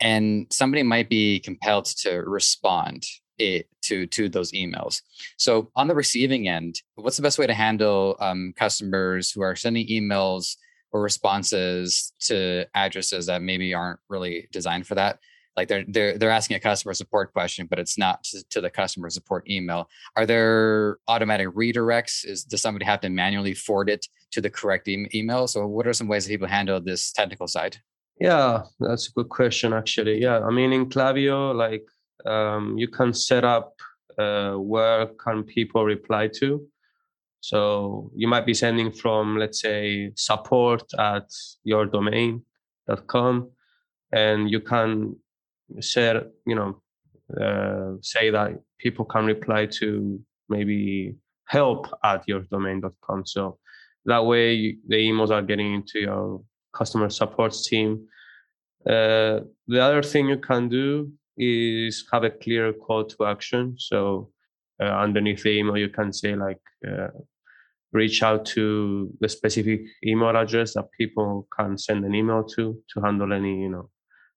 And 0.00 0.46
somebody 0.50 0.82
might 0.82 1.08
be 1.08 1.40
compelled 1.40 1.84
to 2.02 2.18
respond 2.22 3.04
it 3.38 3.68
to 3.82 4.06
to 4.06 4.30
those 4.30 4.52
emails. 4.52 5.02
So 5.36 5.70
on 5.76 5.88
the 5.88 5.94
receiving 5.94 6.48
end 6.48 6.80
what's 6.94 7.16
the 7.16 7.22
best 7.22 7.38
way 7.38 7.46
to 7.46 7.54
handle 7.54 8.16
um, 8.18 8.54
customers 8.56 9.30
who 9.30 9.42
are 9.42 9.54
sending 9.54 9.86
emails 9.88 10.56
or 10.90 11.02
responses 11.02 12.12
to 12.20 12.64
addresses 12.74 13.26
that 13.26 13.42
maybe 13.42 13.74
aren't 13.74 14.00
really 14.08 14.48
designed 14.52 14.86
for 14.86 14.94
that 14.94 15.18
like 15.56 15.68
they're 15.68 15.84
they're 15.88 16.18
they're 16.18 16.30
asking 16.30 16.56
a 16.56 16.60
customer 16.60 16.94
support 16.94 17.32
question 17.32 17.66
but 17.66 17.78
it's 17.78 17.96
not 17.96 18.22
to, 18.24 18.44
to 18.50 18.60
the 18.60 18.70
customer 18.70 19.10
support 19.10 19.48
email. 19.48 19.88
Are 20.16 20.26
there 20.26 20.98
automatic 21.08 21.48
redirects? 21.48 22.24
Is 22.24 22.44
does 22.44 22.62
somebody 22.62 22.84
have 22.84 23.00
to 23.00 23.08
manually 23.08 23.54
forward 23.54 23.88
it 23.90 24.06
to 24.32 24.40
the 24.40 24.50
correct 24.50 24.88
e- 24.88 25.08
email? 25.14 25.46
So 25.46 25.66
what 25.66 25.86
are 25.86 25.92
some 25.92 26.08
ways 26.08 26.26
that 26.26 26.30
people 26.30 26.48
handle 26.48 26.80
this 26.80 27.12
technical 27.12 27.48
side? 27.48 27.78
Yeah 28.20 28.62
that's 28.80 29.08
a 29.08 29.12
good 29.12 29.28
question 29.28 29.72
actually. 29.72 30.20
Yeah 30.20 30.40
i 30.40 30.50
mean 30.50 30.72
in 30.72 30.86
Klaviyo 30.88 31.54
like 31.54 31.86
um, 32.24 32.76
you 32.76 32.88
can 32.88 33.12
set 33.12 33.44
up 33.44 33.74
uh, 34.18 34.54
where 34.54 35.06
can 35.06 35.44
people 35.44 35.84
reply 35.84 36.28
to. 36.28 36.66
So 37.40 38.10
you 38.16 38.26
might 38.26 38.46
be 38.46 38.54
sending 38.54 38.90
from, 38.90 39.36
let's 39.38 39.60
say, 39.60 40.12
support 40.16 40.82
at 40.98 41.28
yourdomain.com, 41.66 43.50
and 44.12 44.50
you 44.50 44.60
can 44.60 45.16
share, 45.80 46.24
you 46.46 46.54
know, 46.54 46.82
uh, 47.40 47.96
say 48.02 48.30
that 48.30 48.52
people 48.78 49.04
can 49.04 49.26
reply 49.26 49.66
to 49.66 50.20
maybe 50.48 51.14
help 51.46 51.86
at 52.04 52.26
yourdomain.com. 52.26 53.26
So 53.26 53.58
that 54.04 54.24
way 54.24 54.54
you, 54.54 54.78
the 54.86 54.96
emails 54.96 55.30
are 55.30 55.42
getting 55.42 55.74
into 55.74 56.00
your 56.00 56.42
customer 56.74 57.10
support 57.10 57.54
team. 57.64 58.06
Uh, 58.86 59.40
the 59.66 59.80
other 59.80 60.02
thing 60.02 60.28
you 60.28 60.38
can 60.38 60.68
do 60.68 61.10
is 61.36 62.06
have 62.12 62.24
a 62.24 62.30
clear 62.30 62.72
call 62.72 63.04
to 63.04 63.26
action. 63.26 63.74
So 63.78 64.30
uh, 64.80 64.84
underneath 64.84 65.42
the 65.42 65.58
email, 65.58 65.76
you 65.76 65.88
can 65.88 66.12
say 66.12 66.36
like, 66.36 66.60
uh, 66.86 67.08
reach 67.92 68.22
out 68.22 68.44
to 68.44 69.10
the 69.20 69.28
specific 69.28 69.80
email 70.04 70.36
address 70.36 70.74
that 70.74 70.90
people 70.98 71.48
can 71.56 71.78
send 71.78 72.04
an 72.04 72.14
email 72.14 72.42
to 72.44 72.78
to 72.90 73.00
handle 73.00 73.32
any 73.32 73.62
you 73.62 73.68
know 73.68 73.88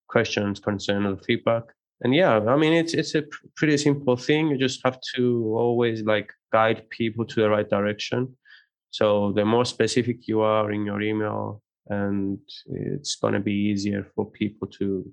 questions 0.09 0.59
concern 0.59 1.05
or 1.05 1.17
feedback. 1.17 1.63
And 2.01 2.15
yeah 2.15 2.39
i 2.47 2.55
mean 2.55 2.73
it's 2.73 2.93
it's 2.93 3.13
a 3.15 3.23
pr- 3.23 3.47
pretty 3.55 3.77
simple 3.77 4.17
thing. 4.17 4.47
You 4.47 4.57
just 4.57 4.81
have 4.85 4.99
to 5.15 5.53
always 5.57 6.01
like 6.03 6.31
guide 6.51 6.89
people 6.89 7.25
to 7.25 7.41
the 7.41 7.49
right 7.49 7.69
direction. 7.69 8.35
So 8.91 9.33
the 9.33 9.45
more 9.45 9.65
specific 9.65 10.27
you 10.27 10.41
are 10.41 10.71
in 10.71 10.85
your 10.85 11.01
email 11.01 11.61
and 11.87 12.39
it's 12.67 13.15
going 13.15 13.33
to 13.33 13.39
be 13.39 13.53
easier 13.53 14.07
for 14.15 14.29
people 14.29 14.67
to 14.79 15.11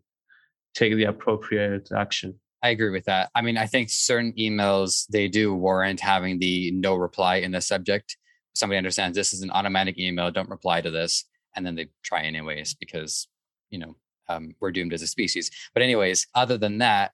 take 0.74 0.94
the 0.94 1.04
appropriate 1.04 1.88
action. 1.96 2.38
I 2.62 2.70
agree 2.70 2.90
with 2.90 3.04
that. 3.04 3.30
I 3.34 3.42
mean, 3.42 3.58
I 3.58 3.66
think 3.66 3.90
certain 3.90 4.32
emails 4.38 5.06
they 5.08 5.28
do 5.28 5.54
warrant 5.54 6.00
having 6.00 6.38
the 6.38 6.70
no 6.72 6.94
reply 6.94 7.36
in 7.36 7.52
the 7.52 7.60
subject. 7.60 8.16
Somebody 8.54 8.78
understands 8.78 9.16
this 9.16 9.32
is 9.32 9.42
an 9.42 9.50
automatic 9.50 9.98
email, 9.98 10.30
don't 10.30 10.48
reply 10.48 10.80
to 10.80 10.90
this, 10.90 11.24
and 11.54 11.64
then 11.64 11.74
they 11.74 11.88
try 12.02 12.22
anyways 12.22 12.74
because 12.74 13.28
you 13.70 13.78
know 13.78 13.96
um, 14.28 14.54
we're 14.60 14.72
doomed 14.72 14.92
as 14.92 15.02
a 15.02 15.06
species. 15.06 15.50
But 15.74 15.82
anyways, 15.82 16.26
other 16.34 16.58
than 16.58 16.78
that, 16.78 17.12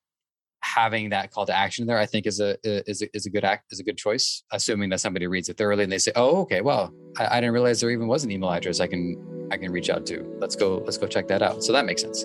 having 0.62 1.10
that 1.10 1.30
call 1.30 1.44
to 1.46 1.54
action 1.54 1.86
there, 1.86 1.98
I 1.98 2.06
think 2.06 2.26
is 2.26 2.40
a 2.40 2.56
is 2.64 3.02
a, 3.02 3.16
is 3.16 3.26
a 3.26 3.30
good 3.30 3.44
act 3.44 3.72
is 3.72 3.80
a 3.80 3.84
good 3.84 3.96
choice. 3.98 4.42
Assuming 4.50 4.90
that 4.90 5.00
somebody 5.00 5.26
reads 5.26 5.48
it 5.48 5.56
thoroughly 5.56 5.84
and 5.84 5.92
they 5.92 5.98
say, 5.98 6.12
"Oh, 6.16 6.42
okay, 6.42 6.60
well, 6.60 6.92
I, 7.18 7.38
I 7.38 7.40
didn't 7.40 7.52
realize 7.52 7.80
there 7.80 7.90
even 7.90 8.06
was 8.08 8.24
an 8.24 8.30
email 8.30 8.50
address 8.50 8.80
I 8.80 8.86
can 8.86 9.48
I 9.50 9.56
can 9.56 9.70
reach 9.72 9.90
out 9.90 10.06
to. 10.06 10.22
Let's 10.40 10.56
go 10.56 10.78
let's 10.78 10.98
go 10.98 11.06
check 11.06 11.28
that 11.28 11.42
out." 11.42 11.62
So 11.62 11.72
that 11.72 11.84
makes 11.84 12.02
sense. 12.02 12.24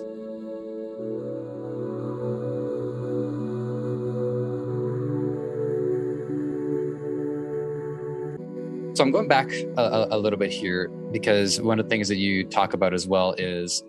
So 8.98 9.04
I'm 9.04 9.12
going 9.12 9.28
back 9.28 9.52
a, 9.76 10.08
a, 10.10 10.18
little 10.18 10.40
bit 10.40 10.50
here 10.50 10.88
because 11.12 11.60
one 11.60 11.78
of 11.78 11.86
the 11.86 11.88
things 11.88 12.08
that 12.08 12.16
you 12.16 12.42
talk 12.42 12.72
about 12.72 12.92
as 12.92 13.06
well 13.06 13.32
is 13.38 13.84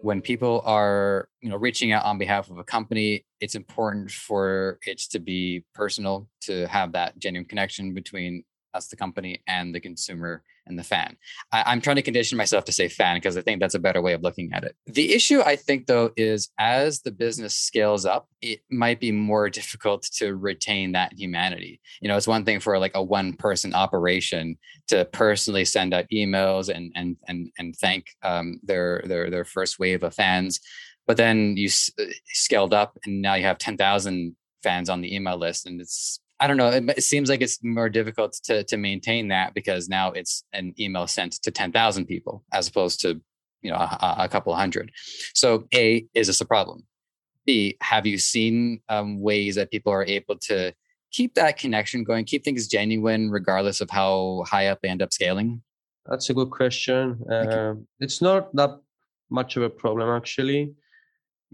when 0.00 0.20
people 0.20 0.62
are 0.64 1.28
you 1.40 1.48
know 1.48 1.56
reaching 1.56 1.92
out 1.92 2.04
on 2.04 2.18
behalf 2.18 2.50
of 2.50 2.58
a 2.58 2.64
company 2.64 3.24
it's 3.40 3.54
important 3.54 4.10
for 4.10 4.78
it 4.86 4.98
to 4.98 5.18
be 5.18 5.64
personal 5.74 6.28
to 6.40 6.66
have 6.68 6.92
that 6.92 7.18
genuine 7.18 7.46
connection 7.46 7.94
between 7.94 8.42
us 8.74 8.88
the 8.88 8.96
company 8.96 9.42
and 9.46 9.74
the 9.74 9.80
consumer 9.80 10.42
and 10.68 10.78
the 10.78 10.84
fan. 10.84 11.16
I, 11.52 11.72
am 11.72 11.80
trying 11.80 11.96
to 11.96 12.02
condition 12.02 12.38
myself 12.38 12.64
to 12.64 12.72
say 12.72 12.88
fan 12.88 13.16
because 13.16 13.36
I 13.36 13.42
think 13.42 13.60
that's 13.60 13.74
a 13.74 13.78
better 13.78 14.02
way 14.02 14.12
of 14.12 14.22
looking 14.22 14.50
at 14.52 14.64
it. 14.64 14.76
The 14.86 15.12
issue, 15.14 15.40
I 15.44 15.56
think, 15.56 15.86
though, 15.86 16.10
is 16.16 16.50
as 16.58 17.00
the 17.00 17.10
business 17.10 17.54
scales 17.54 18.04
up, 18.04 18.28
it 18.42 18.60
might 18.70 19.00
be 19.00 19.12
more 19.12 19.50
difficult 19.58 20.02
to 20.14 20.36
retain 20.36 20.92
that 20.92 21.12
humanity. 21.12 21.80
You 22.00 22.08
know, 22.08 22.16
it's 22.16 22.26
one 22.26 22.44
thing 22.44 22.60
for 22.60 22.78
like 22.78 22.92
a 22.94 23.02
one 23.02 23.32
person 23.34 23.74
operation 23.74 24.58
to 24.88 25.04
personally 25.06 25.64
send 25.64 25.94
out 25.94 26.06
emails 26.12 26.74
and 26.74 26.92
and 26.94 27.16
and 27.26 27.50
and 27.58 27.76
thank 27.76 28.06
um, 28.22 28.60
their 28.62 29.02
their 29.06 29.30
their 29.30 29.44
first 29.44 29.78
wave 29.78 30.02
of 30.02 30.14
fans, 30.14 30.60
but 31.06 31.16
then 31.16 31.56
you 31.56 31.66
s- 31.66 31.90
uh, 32.00 32.04
scaled 32.26 32.74
up 32.74 32.98
and 33.04 33.22
now 33.22 33.34
you 33.34 33.44
have 33.44 33.58
ten 33.58 33.76
thousand 33.76 34.36
fans 34.62 34.88
on 34.88 35.00
the 35.00 35.14
email 35.14 35.36
list, 35.36 35.66
and 35.66 35.80
it's 35.80 36.20
I 36.40 36.46
don't 36.46 36.56
know. 36.56 36.68
It, 36.68 36.88
it, 36.96 37.02
seems 37.02 37.28
like 37.28 37.40
it's 37.40 37.62
more 37.64 37.88
difficult 37.88 38.34
to 38.44 38.62
to 38.64 38.76
maintain 38.76 39.28
that 39.28 39.54
because 39.54 39.88
now 39.88 40.12
it's 40.12 40.44
an 40.52 40.72
email 40.78 41.06
sent 41.06 41.32
to 41.42 41.50
ten 41.50 41.72
thousand 41.72 42.06
people 42.06 42.44
as 42.52 42.68
opposed 42.68 43.00
to 43.00 43.20
you 43.62 43.70
know 43.70 43.76
a, 43.76 44.16
a, 44.20 44.28
couple 44.28 44.54
hundred. 44.54 44.92
So 45.34 45.66
a 45.74 46.06
is 46.14 46.28
this 46.28 46.40
a 46.40 46.46
problem? 46.46 46.86
B 47.44 47.76
have 47.80 48.06
you 48.06 48.18
seen 48.18 48.80
um, 48.88 49.20
ways 49.20 49.56
that 49.56 49.70
people 49.70 49.92
are 49.92 50.04
able 50.04 50.36
to 50.42 50.72
keep 51.10 51.34
that 51.34 51.58
connection 51.58 52.04
going, 52.04 52.24
keep 52.24 52.44
things 52.44 52.68
genuine 52.68 53.30
regardless 53.30 53.80
of 53.80 53.90
how 53.90 54.44
high 54.46 54.68
up 54.68 54.80
they 54.82 54.88
end 54.88 55.02
up 55.02 55.12
scaling? 55.12 55.62
That's 56.06 56.30
a 56.30 56.34
good 56.34 56.50
question. 56.50 57.20
Uh, 57.30 57.74
it's 58.00 58.22
not 58.22 58.54
that 58.54 58.78
much 59.30 59.56
of 59.56 59.62
a 59.62 59.70
problem 59.70 60.08
actually. 60.08 60.72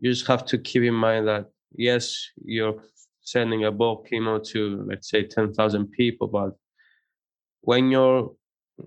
You 0.00 0.10
just 0.10 0.26
have 0.26 0.44
to 0.46 0.58
keep 0.58 0.82
in 0.82 0.94
mind 0.94 1.28
that 1.28 1.50
yes, 1.74 2.30
you're 2.44 2.82
sending 3.24 3.64
a 3.64 3.72
bulk 3.72 4.08
email 4.12 4.40
to 4.40 4.84
let's 4.86 5.10
say 5.10 5.24
10,000 5.24 5.90
people, 5.90 6.28
but 6.28 6.52
when 7.62 7.90
you're 7.90 8.30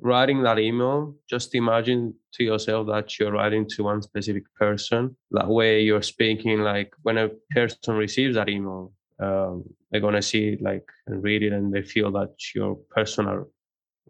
writing 0.01 0.43
that 0.43 0.59
email, 0.59 1.15
just 1.29 1.55
imagine 1.55 2.13
to 2.33 2.43
yourself 2.43 2.87
that 2.87 3.17
you're 3.17 3.31
writing 3.31 3.67
to 3.69 3.83
one 3.83 4.01
specific 4.01 4.43
person. 4.55 5.15
That 5.31 5.47
way, 5.47 5.81
you're 5.81 6.01
speaking 6.01 6.59
like 6.59 6.93
when 7.03 7.17
a 7.17 7.29
person 7.51 7.95
receives 7.95 8.35
that 8.35 8.49
email, 8.49 8.93
um, 9.19 9.63
they're 9.89 10.01
gonna 10.01 10.21
see 10.21 10.49
it 10.49 10.61
like 10.61 10.87
and 11.07 11.23
read 11.23 11.43
it, 11.43 11.53
and 11.53 11.73
they 11.73 11.81
feel 11.81 12.11
that 12.11 12.35
you're 12.53 12.75
personal, 12.91 13.49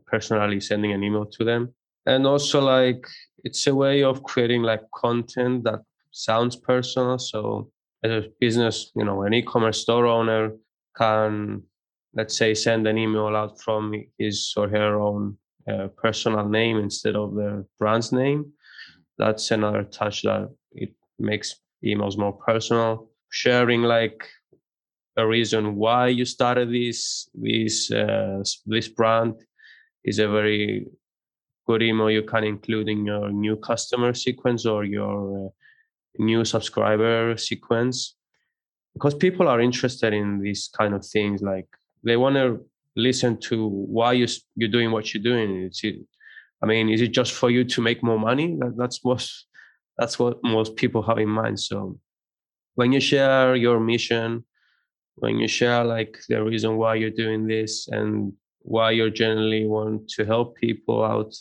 personally 0.06 0.60
sending 0.60 0.92
an 0.92 1.04
email 1.04 1.26
to 1.26 1.44
them. 1.44 1.74
And 2.06 2.26
also, 2.26 2.62
like 2.62 3.06
it's 3.44 3.68
a 3.68 3.76
way 3.76 4.04
of 4.04 4.24
creating 4.24 4.64
like 4.64 4.82
content 4.96 5.64
that 5.66 5.82
sounds 6.12 6.56
personal. 6.56 7.20
So, 7.20 7.72
as 8.04 8.12
a 8.12 8.30
business, 8.40 8.92
you 8.96 9.04
know, 9.04 9.24
an 9.24 9.34
e-commerce 9.34 9.82
store 9.82 10.06
owner 10.06 10.52
can 10.96 11.64
let's 12.14 12.36
say 12.36 12.54
send 12.54 12.88
an 12.88 12.98
email 12.98 13.28
out 13.36 13.62
from 13.62 13.94
his 14.18 14.54
or 14.58 14.68
her 14.68 15.00
own 15.00 15.38
uh, 15.72 15.88
personal 15.98 16.48
name 16.48 16.78
instead 16.78 17.16
of 17.16 17.36
the 17.36 17.66
brand's 17.78 18.12
name. 18.12 18.52
That's 19.18 19.52
another 19.52 19.84
touch 19.84 20.24
that 20.24 20.50
it 20.72 20.94
makes 21.20 21.56
emails 21.86 22.18
more 22.18 22.34
personal. 22.34 23.10
Sharing 23.30 23.84
like 23.84 24.28
a 25.18 25.28
reason 25.28 25.76
why 25.76 26.08
you 26.08 26.26
started 26.26 26.72
this 26.72 27.30
this 27.34 27.92
uh, 27.92 28.44
this 28.66 28.88
brand 28.88 29.36
is 30.04 30.20
a 30.20 30.28
very 30.28 30.88
good 31.68 31.84
email 31.84 32.10
you 32.10 32.24
can 32.24 32.44
include 32.44 32.88
in 32.88 33.06
your 33.06 33.30
new 33.30 33.58
customer 33.58 34.14
sequence 34.14 34.66
or 34.66 34.86
your 34.86 35.48
uh, 35.48 35.50
new 36.20 36.44
subscriber 36.46 37.38
sequence 37.38 38.16
because 38.94 39.14
people 39.14 39.48
are 39.48 39.62
interested 39.62 40.14
in 40.14 40.40
these 40.42 40.70
kind 40.76 40.94
of 40.96 41.06
things 41.06 41.42
like 41.42 41.68
they 42.04 42.18
want 42.18 42.36
to 42.36 42.66
listen 42.96 43.38
to 43.38 43.68
why 43.68 44.14
you 44.14 44.28
you're 44.56 44.70
doing 44.70 44.92
what 44.92 45.14
you're 45.14 45.24
doing. 45.24 45.72
I 46.64 46.66
mean, 46.66 46.90
is 46.90 47.02
it 47.02 47.10
just 47.10 47.34
for 47.34 47.52
you 47.52 47.64
to 47.66 47.82
make 47.82 48.04
more 48.04 48.20
money? 48.20 48.58
That, 48.60 48.76
that's 48.76 49.06
most 49.06 49.46
that's 49.98 50.18
what 50.20 50.44
most 50.44 50.76
people 50.76 51.02
have 51.04 51.20
in 51.20 51.30
mind. 51.30 51.60
So 51.60 52.00
when 52.76 52.92
you 52.92 53.00
share 53.00 53.56
your 53.56 53.80
mission, 53.80 54.46
when 55.16 55.38
you 55.38 55.48
share 55.48 55.84
like 55.84 56.18
the 56.30 56.44
reason 56.44 56.78
why 56.78 56.96
you're 56.96 57.20
doing 57.24 57.48
this 57.48 57.88
and 57.88 58.34
why 58.62 58.92
you 58.92 59.10
generally 59.10 59.66
want 59.66 60.10
to 60.10 60.26
help 60.26 60.56
people 60.58 61.04
out, 61.04 61.34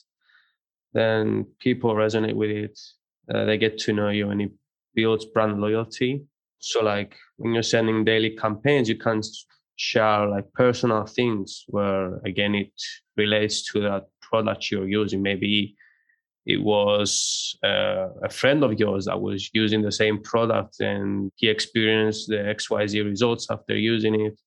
then 0.93 1.47
people 1.59 1.95
resonate 1.95 2.35
with 2.35 2.51
it. 2.51 2.79
Uh, 3.33 3.45
they 3.45 3.59
get 3.59 3.79
to 3.79 3.93
know 3.93 4.11
you 4.11 4.31
and 4.31 4.43
it 4.43 4.53
builds 4.97 5.27
brand 5.27 5.61
loyalty. 5.61 6.25
So 6.59 6.83
like 6.83 7.15
when 7.37 7.53
you're 7.55 7.63
sending 7.63 8.05
daily 8.05 8.31
campaigns, 8.31 8.89
you 8.89 8.97
can 8.97 9.21
share 9.77 10.27
like 10.27 10.51
personal 10.55 11.05
things 11.05 11.65
where 11.69 12.17
again 12.25 12.55
it 12.55 12.73
relates 13.17 13.71
to 13.73 13.81
that 13.83 14.07
product 14.23 14.71
you're 14.71 14.89
using. 14.89 15.23
Maybe 15.23 15.77
it 16.47 16.63
was 16.63 17.57
uh, 17.65 18.09
a 18.23 18.31
friend 18.31 18.65
of 18.65 18.79
yours 18.81 19.05
that 19.05 19.21
was 19.21 19.51
using 19.53 19.83
the 19.83 19.93
same 19.93 20.23
product 20.23 20.81
and 20.81 21.31
he 21.37 21.49
experienced 21.49 22.29
the 22.29 22.37
xyz 22.37 23.05
results 23.05 23.49
after 23.51 23.77
using 23.77 24.21
it. 24.21 24.41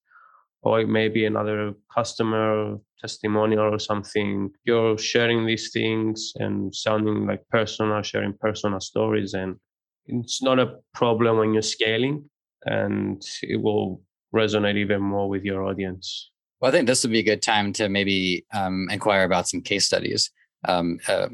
Or 0.62 0.86
maybe 0.86 1.24
another 1.24 1.74
customer 1.94 2.78
testimonial 3.00 3.74
or 3.74 3.80
something. 3.80 4.50
You're 4.66 4.98
sharing 4.98 5.46
these 5.46 5.72
things 5.72 6.34
and 6.36 6.74
sounding 6.76 7.26
like 7.28 7.48
personal 7.50 8.02
sharing 8.02 8.34
personal 8.34 8.82
stories 8.82 9.34
and 9.34 9.56
it's 10.10 10.42
not 10.42 10.60
a 10.60 10.76
problem 10.94 11.38
when 11.38 11.54
you're 11.54 11.62
scaling 11.62 12.30
and 12.66 13.22
it 13.42 13.62
will 13.62 14.02
resonate 14.34 14.78
even 14.78 15.02
more 15.02 15.30
with 15.30 15.44
your 15.44 15.64
audience. 15.64 16.32
Well, 16.60 16.70
I 16.70 16.72
think 16.72 16.88
this 16.88 17.04
would 17.04 17.12
be 17.12 17.20
a 17.20 17.24
good 17.24 17.42
time 17.42 17.72
to 17.74 17.90
maybe 17.90 18.46
um, 18.54 18.88
inquire 18.92 19.24
about 19.24 19.48
some 19.48 19.62
case 19.62 19.86
studies. 19.86 20.32
Um, 20.68 21.00
uh, 21.08 21.30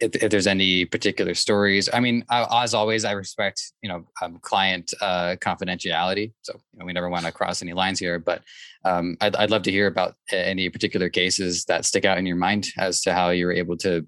if, 0.00 0.14
if, 0.22 0.30
there's 0.30 0.46
any 0.46 0.84
particular 0.84 1.34
stories, 1.34 1.88
I 1.92 1.98
mean, 1.98 2.24
I, 2.30 2.62
as 2.62 2.72
always, 2.72 3.04
I 3.04 3.10
respect 3.12 3.60
you 3.82 3.88
know 3.88 4.04
um, 4.22 4.38
client 4.40 4.94
uh, 5.00 5.34
confidentiality, 5.40 6.32
so 6.42 6.52
you 6.72 6.78
know, 6.78 6.84
we 6.84 6.92
never 6.92 7.08
want 7.08 7.26
to 7.26 7.32
cross 7.32 7.62
any 7.62 7.72
lines 7.72 7.98
here. 7.98 8.20
But 8.20 8.42
um, 8.84 9.16
I'd, 9.20 9.34
I'd 9.34 9.50
love 9.50 9.62
to 9.64 9.72
hear 9.72 9.88
about 9.88 10.14
any 10.30 10.68
particular 10.68 11.08
cases 11.08 11.64
that 11.64 11.84
stick 11.84 12.04
out 12.04 12.18
in 12.18 12.26
your 12.26 12.36
mind 12.36 12.68
as 12.78 13.00
to 13.02 13.12
how 13.12 13.30
you 13.30 13.46
were 13.46 13.52
able 13.52 13.76
to, 13.78 14.04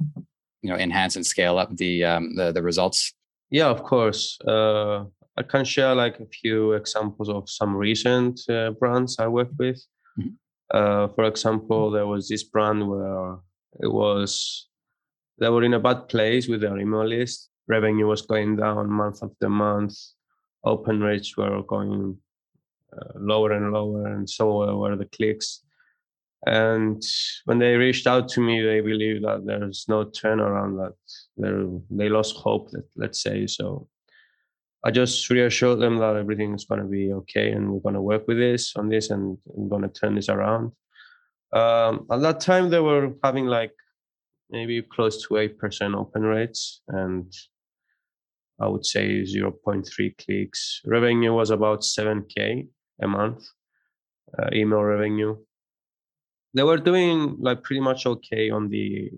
you 0.62 0.70
know, 0.70 0.76
enhance 0.76 1.16
and 1.16 1.26
scale 1.26 1.58
up 1.58 1.76
the 1.76 2.04
um, 2.04 2.36
the, 2.36 2.52
the 2.52 2.62
results. 2.62 3.12
Yeah, 3.50 3.68
of 3.68 3.82
course. 3.82 4.38
Uh, 4.46 5.04
I 5.36 5.42
can 5.42 5.64
share 5.64 5.94
like 5.94 6.20
a 6.20 6.26
few 6.26 6.72
examples 6.72 7.28
of 7.28 7.48
some 7.48 7.76
recent 7.76 8.40
uh, 8.48 8.70
brands 8.72 9.18
I 9.18 9.26
worked 9.26 9.58
with. 9.58 9.84
Mm-hmm. 10.18 10.34
Uh, 10.72 11.08
for 11.08 11.24
example, 11.24 11.90
there 11.90 12.06
was 12.06 12.28
this 12.28 12.44
brand 12.44 12.88
where 12.88 13.38
it 13.80 13.92
was 13.92 14.68
they 15.38 15.48
were 15.48 15.64
in 15.64 15.74
a 15.74 15.80
bad 15.80 16.08
place 16.08 16.48
with 16.48 16.60
their 16.60 16.78
email 16.78 17.06
list. 17.06 17.48
Revenue 17.66 18.06
was 18.06 18.22
going 18.22 18.56
down 18.56 18.90
month 18.90 19.22
after 19.22 19.48
month. 19.48 19.94
Open 20.64 21.00
rates 21.00 21.36
were 21.36 21.62
going 21.62 22.18
uh, 22.92 23.12
lower 23.18 23.52
and 23.52 23.72
lower, 23.72 24.06
and 24.08 24.28
so 24.28 24.76
were 24.76 24.96
the 24.96 25.06
clicks. 25.06 25.62
And 26.46 27.02
when 27.44 27.58
they 27.58 27.76
reached 27.76 28.06
out 28.06 28.28
to 28.30 28.40
me, 28.40 28.62
they 28.62 28.80
believed 28.80 29.24
that 29.24 29.46
there's 29.46 29.86
no 29.88 30.04
turnaround. 30.04 30.76
That 30.76 30.94
they 31.90 32.08
lost 32.08 32.36
hope. 32.36 32.70
That 32.70 32.84
let's 32.96 33.22
say 33.22 33.46
so 33.46 33.88
I 34.82 34.90
just 34.90 35.28
reassured 35.28 35.80
them 35.80 35.98
that 35.98 36.16
everything 36.16 36.54
is 36.54 36.64
going 36.64 36.80
to 36.80 36.86
be 36.86 37.12
okay 37.12 37.50
and 37.50 37.70
we're 37.70 37.80
going 37.80 37.94
to 37.94 38.02
work 38.02 38.26
with 38.26 38.38
this 38.38 38.74
on 38.76 38.88
this 38.88 39.10
and 39.10 39.36
we're 39.44 39.68
going 39.68 39.82
to 39.82 40.00
turn 40.00 40.14
this 40.14 40.30
around. 40.30 40.72
Um, 41.52 42.06
at 42.10 42.22
that 42.22 42.40
time, 42.40 42.70
they 42.70 42.80
were 42.80 43.12
having 43.22 43.46
like 43.46 43.72
maybe 44.48 44.80
close 44.80 45.22
to 45.26 45.34
8% 45.34 45.94
open 45.94 46.22
rates 46.22 46.80
and 46.88 47.30
I 48.58 48.68
would 48.68 48.86
say 48.86 49.22
0.3 49.22 50.16
clicks. 50.18 50.80
Revenue 50.86 51.34
was 51.34 51.50
about 51.50 51.80
7K 51.80 52.66
a 53.02 53.06
month, 53.06 53.44
uh, 54.38 54.48
email 54.52 54.82
revenue. 54.82 55.36
They 56.54 56.62
were 56.62 56.78
doing 56.78 57.36
like 57.38 57.62
pretty 57.62 57.80
much 57.80 58.06
okay 58.06 58.50
on 58.50 58.68
the 58.70 59.10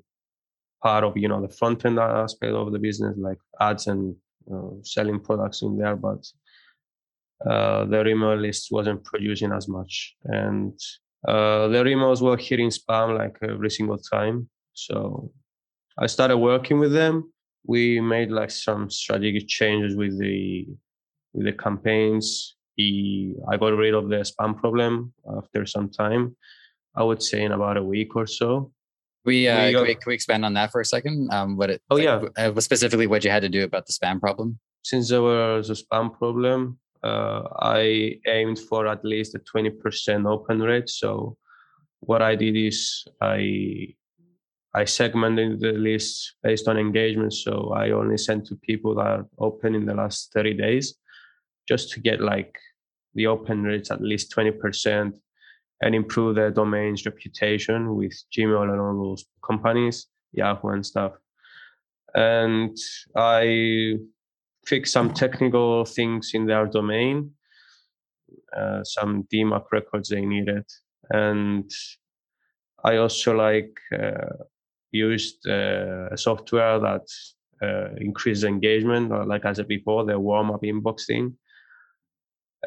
part 0.82 1.04
of, 1.04 1.16
you 1.16 1.28
know, 1.28 1.40
the 1.40 1.54
front 1.54 1.84
end 1.84 1.98
aspect 1.98 2.52
of 2.52 2.72
the 2.72 2.78
business, 2.78 3.16
like 3.18 3.38
ads 3.60 3.86
and 3.86 4.16
uh, 4.52 4.70
selling 4.82 5.20
products 5.20 5.62
in 5.62 5.78
there, 5.78 5.96
but 5.96 6.26
uh, 7.48 7.84
their 7.86 8.06
email 8.06 8.36
list 8.36 8.68
wasn't 8.70 9.04
producing 9.04 9.52
as 9.52 9.68
much, 9.68 10.14
and 10.24 10.78
uh, 11.26 11.68
their 11.68 11.84
emails 11.84 12.20
were 12.20 12.36
hitting 12.36 12.70
spam 12.70 13.18
like 13.18 13.36
every 13.42 13.70
single 13.70 13.98
time. 13.98 14.48
So 14.74 15.32
I 15.98 16.06
started 16.06 16.38
working 16.38 16.78
with 16.78 16.92
them. 16.92 17.32
We 17.66 18.00
made 18.00 18.30
like 18.30 18.50
some 18.50 18.90
strategic 18.90 19.48
changes 19.48 19.96
with 19.96 20.18
the 20.18 20.66
with 21.32 21.46
the 21.46 21.52
campaigns. 21.52 22.56
He, 22.76 23.34
I 23.50 23.56
got 23.56 23.76
rid 23.76 23.94
of 23.94 24.08
the 24.08 24.16
spam 24.16 24.56
problem 24.56 25.12
after 25.38 25.66
some 25.66 25.90
time. 25.90 26.36
I 26.94 27.02
would 27.02 27.22
say 27.22 27.42
in 27.42 27.52
about 27.52 27.76
a 27.76 27.82
week 27.82 28.16
or 28.16 28.26
so. 28.26 28.72
We, 29.24 29.46
uh, 29.48 29.66
we, 29.66 29.72
can, 29.72 29.82
we, 29.82 29.94
can 29.94 30.02
we 30.08 30.14
expand 30.14 30.44
on 30.44 30.54
that 30.54 30.72
for 30.72 30.80
a 30.80 30.84
second? 30.84 31.32
Um, 31.32 31.56
what 31.56 31.70
it? 31.70 31.82
Oh 31.90 31.96
like, 31.96 32.04
yeah. 32.04 32.22
Uh, 32.36 32.60
specifically, 32.60 33.06
what 33.06 33.24
you 33.24 33.30
had 33.30 33.42
to 33.42 33.48
do 33.48 33.62
about 33.64 33.86
the 33.86 33.92
spam 33.92 34.20
problem? 34.20 34.58
Since 34.82 35.10
there 35.10 35.22
was 35.22 35.70
a 35.70 35.74
spam 35.74 36.12
problem, 36.16 36.78
uh, 37.04 37.42
I 37.60 38.18
aimed 38.26 38.58
for 38.58 38.88
at 38.88 39.04
least 39.04 39.34
a 39.34 39.38
twenty 39.38 39.70
percent 39.70 40.26
open 40.26 40.60
rate. 40.60 40.88
So, 40.88 41.36
what 42.00 42.20
I 42.20 42.34
did 42.34 42.56
is 42.56 43.04
I 43.20 43.94
I 44.74 44.84
segmented 44.86 45.60
the 45.60 45.72
list 45.72 46.34
based 46.42 46.66
on 46.66 46.78
engagement. 46.78 47.34
So 47.34 47.72
I 47.74 47.90
only 47.90 48.16
sent 48.16 48.46
to 48.46 48.56
people 48.56 48.94
that 48.96 49.06
are 49.06 49.26
open 49.38 49.74
in 49.74 49.86
the 49.86 49.94
last 49.94 50.32
thirty 50.32 50.54
days, 50.54 50.94
just 51.68 51.90
to 51.92 52.00
get 52.00 52.20
like 52.20 52.58
the 53.14 53.26
open 53.26 53.62
rates 53.62 53.90
at 53.90 54.00
least 54.00 54.32
twenty 54.32 54.50
percent 54.50 55.14
and 55.82 55.94
improve 55.94 56.36
their 56.36 56.50
domain's 56.50 57.04
reputation 57.04 57.94
with 57.96 58.14
Gmail 58.36 58.62
and 58.62 58.80
all 58.80 59.10
those 59.10 59.24
companies, 59.44 60.06
Yahoo 60.32 60.68
and 60.68 60.86
stuff. 60.86 61.12
And 62.14 62.76
I 63.16 63.96
fixed 64.66 64.92
some 64.92 65.12
technical 65.12 65.84
things 65.84 66.30
in 66.34 66.46
their 66.46 66.66
domain, 66.66 67.32
uh, 68.56 68.84
some 68.84 69.24
DMARC 69.32 69.64
records 69.72 70.08
they 70.08 70.24
needed, 70.24 70.64
and 71.10 71.70
I 72.84 72.96
also 72.96 73.34
like 73.34 73.76
uh, 73.92 74.44
used 74.92 75.46
uh, 75.48 76.08
a 76.10 76.16
software 76.16 76.78
that 76.78 77.06
uh, 77.62 77.94
increased 77.96 78.44
engagement, 78.44 79.10
like 79.28 79.44
I 79.44 79.52
said 79.52 79.68
before, 79.68 80.04
the 80.04 80.18
warm 80.18 80.50
up 80.50 80.62
inbox 80.62 81.06
thing. 81.06 81.36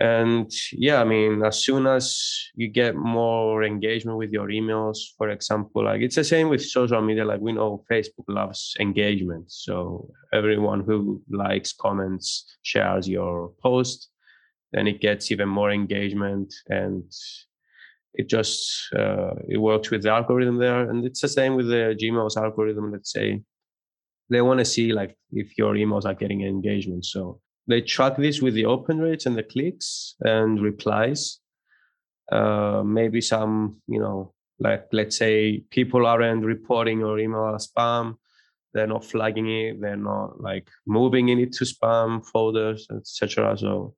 And 0.01 0.51
yeah 0.73 0.99
i 0.99 1.05
mean 1.05 1.41
as 1.43 1.63
soon 1.63 1.87
as 1.87 2.49
you 2.53 2.67
get 2.67 2.95
more 2.95 3.63
engagement 3.63 4.17
with 4.17 4.29
your 4.29 4.49
emails 4.49 4.97
for 5.17 5.29
example 5.29 5.85
like 5.85 6.01
it's 6.01 6.15
the 6.15 6.23
same 6.23 6.49
with 6.49 6.61
social 6.61 7.01
media 7.01 7.23
like 7.23 7.39
we 7.39 7.53
know 7.53 7.83
facebook 7.89 8.25
loves 8.27 8.75
engagement. 8.79 9.45
So 9.51 10.09
everyone 10.33 10.81
who 10.81 11.21
likes 11.29 11.71
comments 11.73 12.57
shares 12.63 13.07
your 13.07 13.53
post 13.61 14.09
then 14.73 14.87
it 14.87 14.99
gets 14.99 15.31
even 15.31 15.47
more 15.47 15.71
engagement 15.71 16.53
and 16.67 17.03
it 18.13 18.27
just 18.27 18.93
uh, 18.93 19.33
it 19.47 19.57
works 19.57 19.91
with 19.91 20.03
the 20.03 20.09
algorithm 20.09 20.57
there. 20.57 20.89
And 20.89 21.05
it's 21.05 21.21
the 21.21 21.27
same 21.27 21.55
with 21.55 21.67
the 21.67 21.97
gmail's 22.01 22.37
algorithm 22.37 22.91
let's 22.91 23.11
say. 23.11 23.41
They 24.29 24.41
want 24.41 24.59
to 24.59 24.65
see 24.65 24.91
like 24.91 25.15
if 25.31 25.57
your 25.57 25.75
emails 25.75 26.05
are 26.05 26.13
getting 26.13 26.41
engagement. 26.41 27.05
So 27.05 27.39
they 27.67 27.81
track 27.81 28.17
this 28.17 28.41
with 28.41 28.53
the 28.53 28.65
open 28.65 28.99
rates 28.99 29.25
and 29.25 29.35
the 29.35 29.43
clicks 29.43 30.15
and 30.21 30.61
replies. 30.61 31.39
Uh, 32.31 32.81
maybe 32.83 33.21
some, 33.21 33.81
you 33.87 33.99
know, 33.99 34.33
like 34.59 34.87
let's 34.91 35.17
say 35.17 35.63
people 35.69 36.05
aren't 36.05 36.45
reporting 36.45 36.99
your 36.99 37.19
email 37.19 37.53
as 37.53 37.67
spam, 37.67 38.15
they're 38.73 38.87
not 38.87 39.05
flagging 39.05 39.49
it, 39.49 39.81
they're 39.81 39.95
not 39.95 40.41
like 40.41 40.67
moving 40.85 41.29
it 41.29 41.53
to 41.53 41.65
spam 41.65 42.25
folders, 42.25 42.87
etc. 42.95 43.57
So 43.57 43.95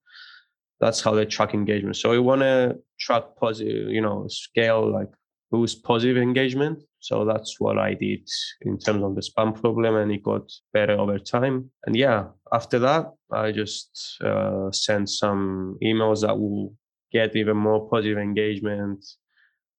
that's 0.79 1.01
how 1.01 1.13
they 1.13 1.25
track 1.25 1.53
engagement. 1.53 1.95
So 1.95 2.09
we 2.09 2.19
want 2.19 2.41
to 2.41 2.77
track 2.99 3.23
positive, 3.39 3.89
you 3.89 4.01
know, 4.01 4.27
scale 4.29 4.91
like 4.91 5.09
boost 5.51 5.83
positive 5.83 6.17
engagement. 6.17 6.83
So 6.99 7.25
that's 7.25 7.55
what 7.59 7.77
I 7.77 7.93
did 7.93 8.27
in 8.61 8.77
terms 8.77 9.03
of 9.03 9.15
the 9.15 9.21
spam 9.21 9.59
problem, 9.59 9.95
and 9.95 10.11
it 10.11 10.23
got 10.23 10.51
better 10.73 10.93
over 10.93 11.19
time. 11.19 11.71
And 11.85 11.95
yeah, 11.95 12.25
after 12.51 12.79
that, 12.79 13.05
I 13.31 13.51
just 13.51 14.17
uh, 14.23 14.71
sent 14.71 15.09
some 15.09 15.77
emails 15.83 16.21
that 16.21 16.37
will 16.37 16.73
get 17.11 17.35
even 17.35 17.57
more 17.57 17.87
positive 17.89 18.17
engagement. 18.17 19.05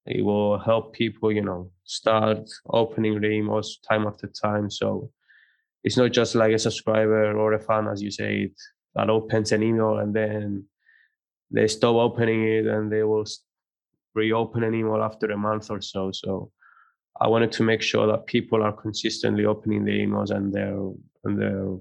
It 0.07 0.25
will 0.25 0.59
help 0.59 0.95
people, 0.95 1.31
you 1.33 1.43
know, 1.43 1.71
start 1.85 2.49
opening 2.71 3.21
the 3.21 3.29
emails 3.29 3.67
time 3.87 4.07
after 4.07 4.27
time. 4.29 4.71
So 4.71 5.11
it's 5.85 5.97
not 5.97 6.13
just 6.13 6.35
like 6.35 6.53
a 6.53 6.59
subscriber 6.59 7.37
or 7.37 7.53
a 7.53 7.61
fan, 7.61 7.89
as 7.89 8.03
you 8.03 8.11
say, 8.11 8.53
that 8.95 9.11
opens 9.11 9.53
an 9.53 9.63
email 9.63 9.99
and 9.99 10.15
then 10.15 10.65
they 11.51 11.67
stop 11.67 11.97
opening 11.97 12.45
it 12.45 12.67
and 12.67 12.91
they 12.91 13.03
will 13.03 13.25
reopen 14.15 14.63
an 14.65 14.75
email 14.75 15.03
after 15.03 15.27
a 15.31 15.37
month 15.37 15.71
or 15.71 15.81
so. 15.81 16.11
So 16.13 16.51
I 17.21 17.29
wanted 17.29 17.53
to 17.53 17.63
make 17.63 17.83
sure 17.83 18.07
that 18.07 18.27
people 18.27 18.63
are 18.63 18.73
consistently 18.73 19.45
opening 19.45 19.85
the 19.85 19.93
emails 19.93 20.31
and 20.31 20.53
they're 20.53 20.91
and 21.25 21.41
they're 21.41 21.77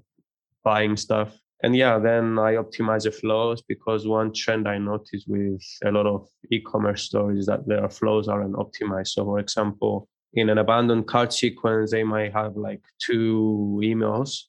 buying 0.63 0.97
stuff. 0.97 1.37
And 1.63 1.75
yeah, 1.75 1.97
then 1.97 2.37
I 2.37 2.53
optimize 2.53 3.03
the 3.03 3.11
flows 3.11 3.61
because 3.61 4.07
one 4.07 4.31
trend 4.33 4.67
I 4.67 4.77
noticed 4.77 5.27
with 5.27 5.63
a 5.83 5.91
lot 5.91 6.05
of 6.05 6.27
e-commerce 6.51 7.03
stores 7.03 7.47
that 7.47 7.67
their 7.67 7.89
flows 7.89 8.27
aren't 8.27 8.55
optimized. 8.55 9.09
So 9.09 9.25
for 9.25 9.39
example, 9.39 10.07
in 10.33 10.49
an 10.49 10.59
abandoned 10.59 11.07
cart 11.07 11.33
sequence, 11.33 11.91
they 11.91 12.03
might 12.03 12.33
have 12.33 12.55
like 12.57 12.81
two 12.99 13.79
emails. 13.83 14.41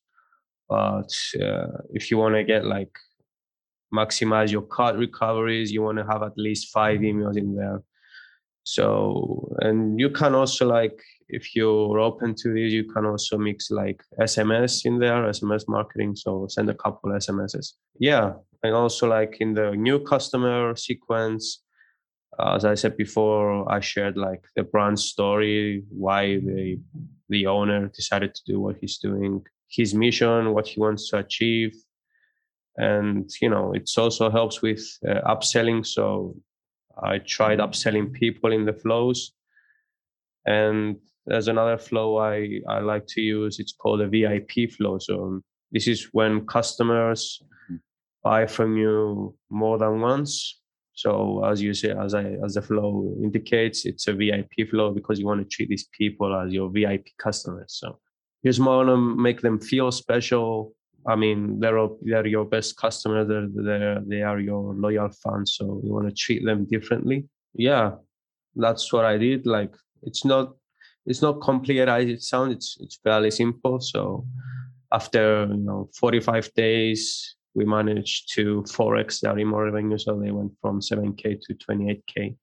But 0.69 1.11
uh, 1.43 1.79
if 1.95 2.11
you 2.11 2.19
want 2.19 2.35
to 2.35 2.45
get 2.45 2.67
like 2.67 2.95
maximize 3.93 4.51
your 4.51 4.63
cart 4.63 4.97
recoveries 4.97 5.73
you 5.73 5.83
want 5.83 5.99
to 5.99 6.05
have 6.05 6.23
at 6.23 6.37
least 6.37 6.71
five 6.71 7.01
mm-hmm. 7.01 7.21
emails 7.21 7.37
in 7.37 7.55
there. 7.55 7.83
So 8.65 9.57
and 9.61 9.99
you 9.99 10.11
can 10.11 10.35
also 10.35 10.67
like 10.67 11.01
if 11.29 11.55
you're 11.55 11.99
open 11.99 12.35
to 12.35 12.53
this 12.55 12.73
you 12.73 12.85
can 12.85 13.05
also 13.05 13.37
mix 13.37 13.71
like 13.71 14.03
sms 14.21 14.85
in 14.85 14.99
there 14.99 15.23
sms 15.25 15.69
marketing 15.69 16.17
so 16.17 16.47
send 16.49 16.71
a 16.71 16.75
couple 16.75 17.11
smss 17.13 17.75
yeah 17.99 18.33
and 18.63 18.75
also 18.75 19.07
like 19.07 19.37
in 19.41 19.55
the 19.55 19.73
new 19.73 19.99
customer 20.01 20.75
sequence 20.75 21.63
as 22.55 22.65
i 22.65 22.75
said 22.75 22.97
before 22.97 23.71
i 23.71 23.81
shared 23.81 24.17
like 24.17 24.43
the 24.57 24.63
brand 24.63 24.99
story 24.99 25.83
why 25.91 26.37
the 26.37 26.79
the 27.29 27.47
owner 27.47 27.89
decided 27.89 28.35
to 28.35 28.43
do 28.47 28.61
what 28.61 28.77
he's 28.81 28.99
doing 28.99 29.43
his 29.71 29.95
mission 29.95 30.55
what 30.55 30.67
he 30.67 30.81
wants 30.81 31.11
to 31.11 31.19
achieve 31.19 31.75
and 32.79 33.29
you 33.43 33.51
know 33.51 33.73
it 33.73 33.91
also 33.99 34.31
helps 34.31 34.63
with 34.63 34.81
uh, 35.07 35.21
upselling. 35.27 35.85
So 35.85 36.35
i 37.03 37.19
tried 37.19 37.59
upselling 37.59 38.13
people 38.13 38.53
in 38.53 38.65
the 38.65 38.73
flows. 38.73 39.33
And 40.47 40.97
there's 41.27 41.49
another 41.49 41.77
flow 41.77 42.19
i 42.19 42.61
i 42.69 42.79
like 42.79 43.07
to 43.09 43.21
use. 43.21 43.59
It's 43.59 43.73
called 43.73 44.01
a 44.01 44.09
vip 44.09 44.73
flow. 44.77 44.99
So 44.99 45.43
this 45.73 45.87
is 45.89 46.09
when 46.13 46.47
customers 46.47 47.43
mm-hmm. 47.43 47.77
buy 48.23 48.47
from 48.47 48.77
you 48.77 49.37
more 49.51 49.77
than 49.79 50.01
once. 50.01 50.61
So 50.95 51.45
as 51.45 51.61
you 51.61 51.75
say 51.75 51.91
as 51.91 52.15
i 52.15 52.25
as 52.45 52.55
the 52.55 52.63
flow 52.63 53.17
indicates 53.23 53.87
it's 53.87 54.07
a 54.07 54.13
vip 54.13 54.53
flow 54.71 54.93
because 54.93 55.19
you 55.19 55.27
want 55.27 55.41
to 55.43 55.57
treat 55.57 55.69
these 55.69 55.89
people 55.99 56.35
as 56.41 56.53
your 56.53 56.71
vip 56.71 57.07
customers. 57.19 57.75
So 57.81 57.99
you 58.43 58.51
just 58.51 58.61
want 58.61 58.89
to 58.89 58.97
make 58.97 59.41
them 59.41 59.59
feel 59.59 59.91
special 59.91 60.75
I 61.07 61.17
mean, 61.17 61.61
they're 61.61 61.89
they're 62.03 62.27
your 62.27 62.45
best 62.45 62.77
customer. 62.77 63.25
They're, 63.25 63.49
they're 63.51 64.01
they 64.07 64.23
are 64.23 64.41
your 64.41 64.75
loyal 64.75 65.11
fans. 65.23 65.57
So 65.57 65.81
you 65.85 65.93
want 65.93 66.09
to 66.09 66.15
treat 66.15 66.45
them 66.45 66.67
differently. 66.67 67.29
Yeah, 67.55 67.93
that's 68.57 68.93
what 68.93 69.05
I 69.05 69.17
did. 69.17 69.47
Like 69.47 69.75
it's 70.03 70.25
not 70.25 70.55
it's 71.07 71.23
not 71.23 71.41
complicated 71.41 71.89
as 71.89 72.09
it 72.09 72.23
sounds. 72.23 72.55
It's 72.55 72.77
it's 72.81 72.99
fairly 73.03 73.31
simple. 73.31 73.81
So 73.81 74.27
after 74.93 75.47
you 75.51 75.57
know 75.57 75.89
45 75.99 76.53
days, 76.55 77.37
we 77.55 77.65
managed 77.65 78.35
to 78.35 78.63
forex 78.69 79.21
their 79.21 79.39
email 79.39 79.61
revenue. 79.61 79.99
So 79.99 80.19
they 80.19 80.31
went 80.31 80.53
from 80.61 80.81
7k 80.81 81.41
to 81.41 81.55
28k 81.55 82.37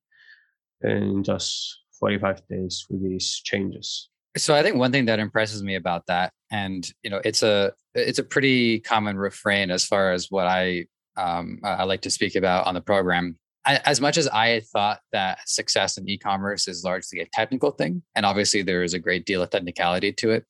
in 0.82 1.24
just 1.24 1.82
45 2.00 2.48
days 2.48 2.86
with 2.90 3.04
these 3.04 3.42
changes. 3.44 4.10
So 4.38 4.54
I 4.54 4.64
think 4.64 4.76
one 4.76 4.92
thing 4.92 5.06
that 5.06 5.20
impresses 5.20 5.64
me 5.64 5.76
about 5.76 6.08
that, 6.08 6.34
and 6.52 6.88
you 7.04 7.10
know, 7.10 7.22
it's 7.24 7.44
a 7.44 7.74
it's 7.94 8.20
a 8.20 8.24
pretty 8.24 8.80
common 8.82 9.18
refrain 9.18 9.72
as 9.72 9.86
far 9.86 10.12
as 10.12 10.30
what 10.30 10.48
I 10.48 10.88
um, 11.18 11.60
I 11.64 11.84
like 11.84 12.02
to 12.02 12.10
speak 12.10 12.36
about 12.36 12.68
on 12.68 12.74
the 12.74 12.82
program. 12.82 13.38
I, 13.66 13.80
as 13.86 14.00
much 14.00 14.18
as 14.18 14.28
I 14.28 14.62
thought 14.74 15.00
that 15.12 15.40
success 15.48 15.98
in 15.98 16.08
e-commerce 16.08 16.68
is 16.68 16.84
largely 16.84 17.22
a 17.22 17.26
technical 17.34 17.72
thing, 17.72 18.04
and 18.14 18.26
obviously 18.26 18.62
there 18.62 18.84
is 18.84 18.94
a 18.94 19.00
great 19.00 19.26
deal 19.26 19.42
of 19.42 19.50
technicality 19.50 20.12
to 20.14 20.32
it, 20.32 20.46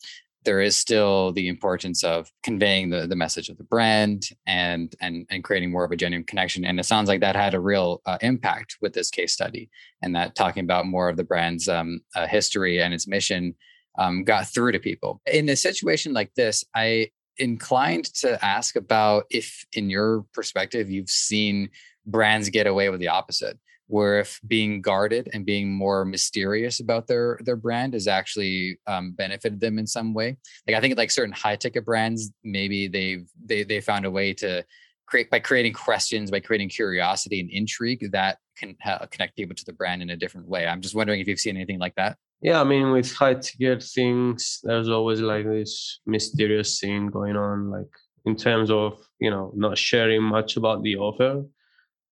there 0.45 0.61
is 0.61 0.77
still 0.77 1.31
the 1.33 1.47
importance 1.47 2.03
of 2.03 2.31
conveying 2.43 2.89
the, 2.89 3.07
the 3.07 3.15
message 3.15 3.49
of 3.49 3.57
the 3.57 3.63
brand 3.65 4.29
and 4.47 4.95
and 5.01 5.25
and 5.29 5.43
creating 5.43 5.71
more 5.71 5.83
of 5.83 5.91
a 5.91 5.95
genuine 5.95 6.25
connection. 6.25 6.65
And 6.65 6.79
it 6.79 6.85
sounds 6.85 7.07
like 7.07 7.19
that 7.21 7.35
had 7.35 7.53
a 7.53 7.59
real 7.59 8.01
uh, 8.05 8.17
impact 8.21 8.77
with 8.81 8.93
this 8.93 9.09
case 9.09 9.33
study, 9.33 9.69
and 10.01 10.15
that 10.15 10.35
talking 10.35 10.63
about 10.63 10.87
more 10.87 11.09
of 11.09 11.17
the 11.17 11.23
brand's 11.23 11.67
um, 11.67 12.01
uh, 12.15 12.25
history 12.27 12.81
and 12.81 12.93
its 12.93 13.07
mission 13.07 13.55
um, 13.97 14.23
got 14.23 14.47
through 14.47 14.73
to 14.73 14.79
people. 14.79 15.21
In 15.31 15.49
a 15.49 15.55
situation 15.55 16.13
like 16.13 16.33
this, 16.35 16.63
I 16.75 17.11
inclined 17.37 18.05
to 18.15 18.43
ask 18.43 18.75
about 18.75 19.25
if, 19.29 19.65
in 19.73 19.89
your 19.89 20.25
perspective, 20.33 20.89
you've 20.89 21.09
seen 21.09 21.69
brands 22.05 22.49
get 22.49 22.67
away 22.67 22.89
with 22.89 22.99
the 22.99 23.09
opposite, 23.09 23.57
where 23.87 24.19
if 24.19 24.39
being 24.47 24.81
guarded 24.81 25.29
and 25.33 25.45
being 25.45 25.71
more 25.71 26.05
mysterious 26.05 26.79
about 26.79 27.07
their 27.07 27.39
their 27.43 27.55
brand 27.55 27.93
has 27.93 28.07
actually 28.07 28.79
um, 28.87 29.11
benefited 29.11 29.59
them 29.59 29.77
in 29.79 29.87
some 29.87 30.13
way. 30.13 30.37
Like 30.67 30.75
I 30.75 30.81
think 30.81 30.97
like 30.97 31.11
certain 31.11 31.33
high 31.33 31.55
ticket 31.55 31.85
brands, 31.85 32.31
maybe 32.43 32.87
they've 32.87 33.27
they 33.43 33.63
they 33.63 33.81
found 33.81 34.05
a 34.05 34.11
way 34.11 34.33
to 34.35 34.63
create 35.07 35.29
by 35.29 35.39
creating 35.39 35.73
questions, 35.73 36.31
by 36.31 36.39
creating 36.39 36.69
curiosity 36.69 37.39
and 37.39 37.49
intrigue 37.51 38.11
that 38.11 38.37
can 38.57 38.75
ha- 38.81 39.05
connect 39.11 39.35
people 39.35 39.55
to 39.55 39.65
the 39.65 39.73
brand 39.73 40.01
in 40.01 40.09
a 40.09 40.17
different 40.17 40.47
way. 40.47 40.65
I'm 40.65 40.81
just 40.81 40.95
wondering 40.95 41.19
if 41.19 41.27
you've 41.27 41.39
seen 41.39 41.55
anything 41.55 41.79
like 41.79 41.95
that. 41.95 42.17
Yeah, 42.41 42.61
I 42.61 42.63
mean, 42.63 42.91
with 42.91 43.13
high 43.13 43.35
ticket 43.35 43.83
things, 43.83 44.59
there's 44.63 44.89
always 44.89 45.21
like 45.21 45.45
this 45.45 45.99
mysterious 46.05 46.79
thing 46.79 47.07
going 47.07 47.35
on, 47.35 47.71
like 47.71 47.91
in 48.25 48.35
terms 48.35 48.69
of, 48.69 48.99
you 49.19 49.29
know, 49.29 49.51
not 49.55 49.77
sharing 49.77 50.21
much 50.23 50.57
about 50.57 50.83
the 50.83 50.97
offer. 50.97 51.43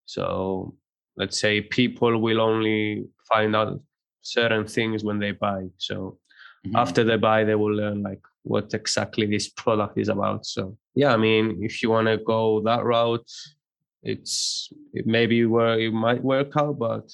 So 0.06 0.76
let's 1.18 1.40
say 1.40 1.62
people 1.62 2.20
will 2.20 2.42
only 2.42 3.06
find 3.28 3.56
out 3.56 3.80
certain 4.22 4.66
things 4.66 5.04
when 5.04 5.20
they 5.20 5.32
buy. 5.32 5.66
So 5.78 6.20
mm-hmm. 6.66 6.76
after 6.76 7.04
they 7.04 7.18
buy, 7.18 7.44
they 7.44 7.56
will 7.56 7.74
learn 7.74 8.02
like 8.02 8.22
what 8.44 8.74
exactly 8.74 9.26
this 9.26 9.50
product 9.50 9.98
is 9.98 10.10
about. 10.10 10.46
So 10.46 10.78
yeah, 10.96 11.14
I 11.14 11.18
mean, 11.18 11.60
if 11.62 11.82
you 11.84 11.90
want 11.90 12.08
to 12.08 12.18
go 12.18 12.62
that 12.64 12.84
route, 12.84 13.30
it's 14.02 14.70
it 14.94 15.08
maybe 15.08 15.46
where 15.46 15.80
it 15.80 15.94
might 15.94 16.24
work 16.24 16.54
out, 16.58 16.78
but 16.78 17.10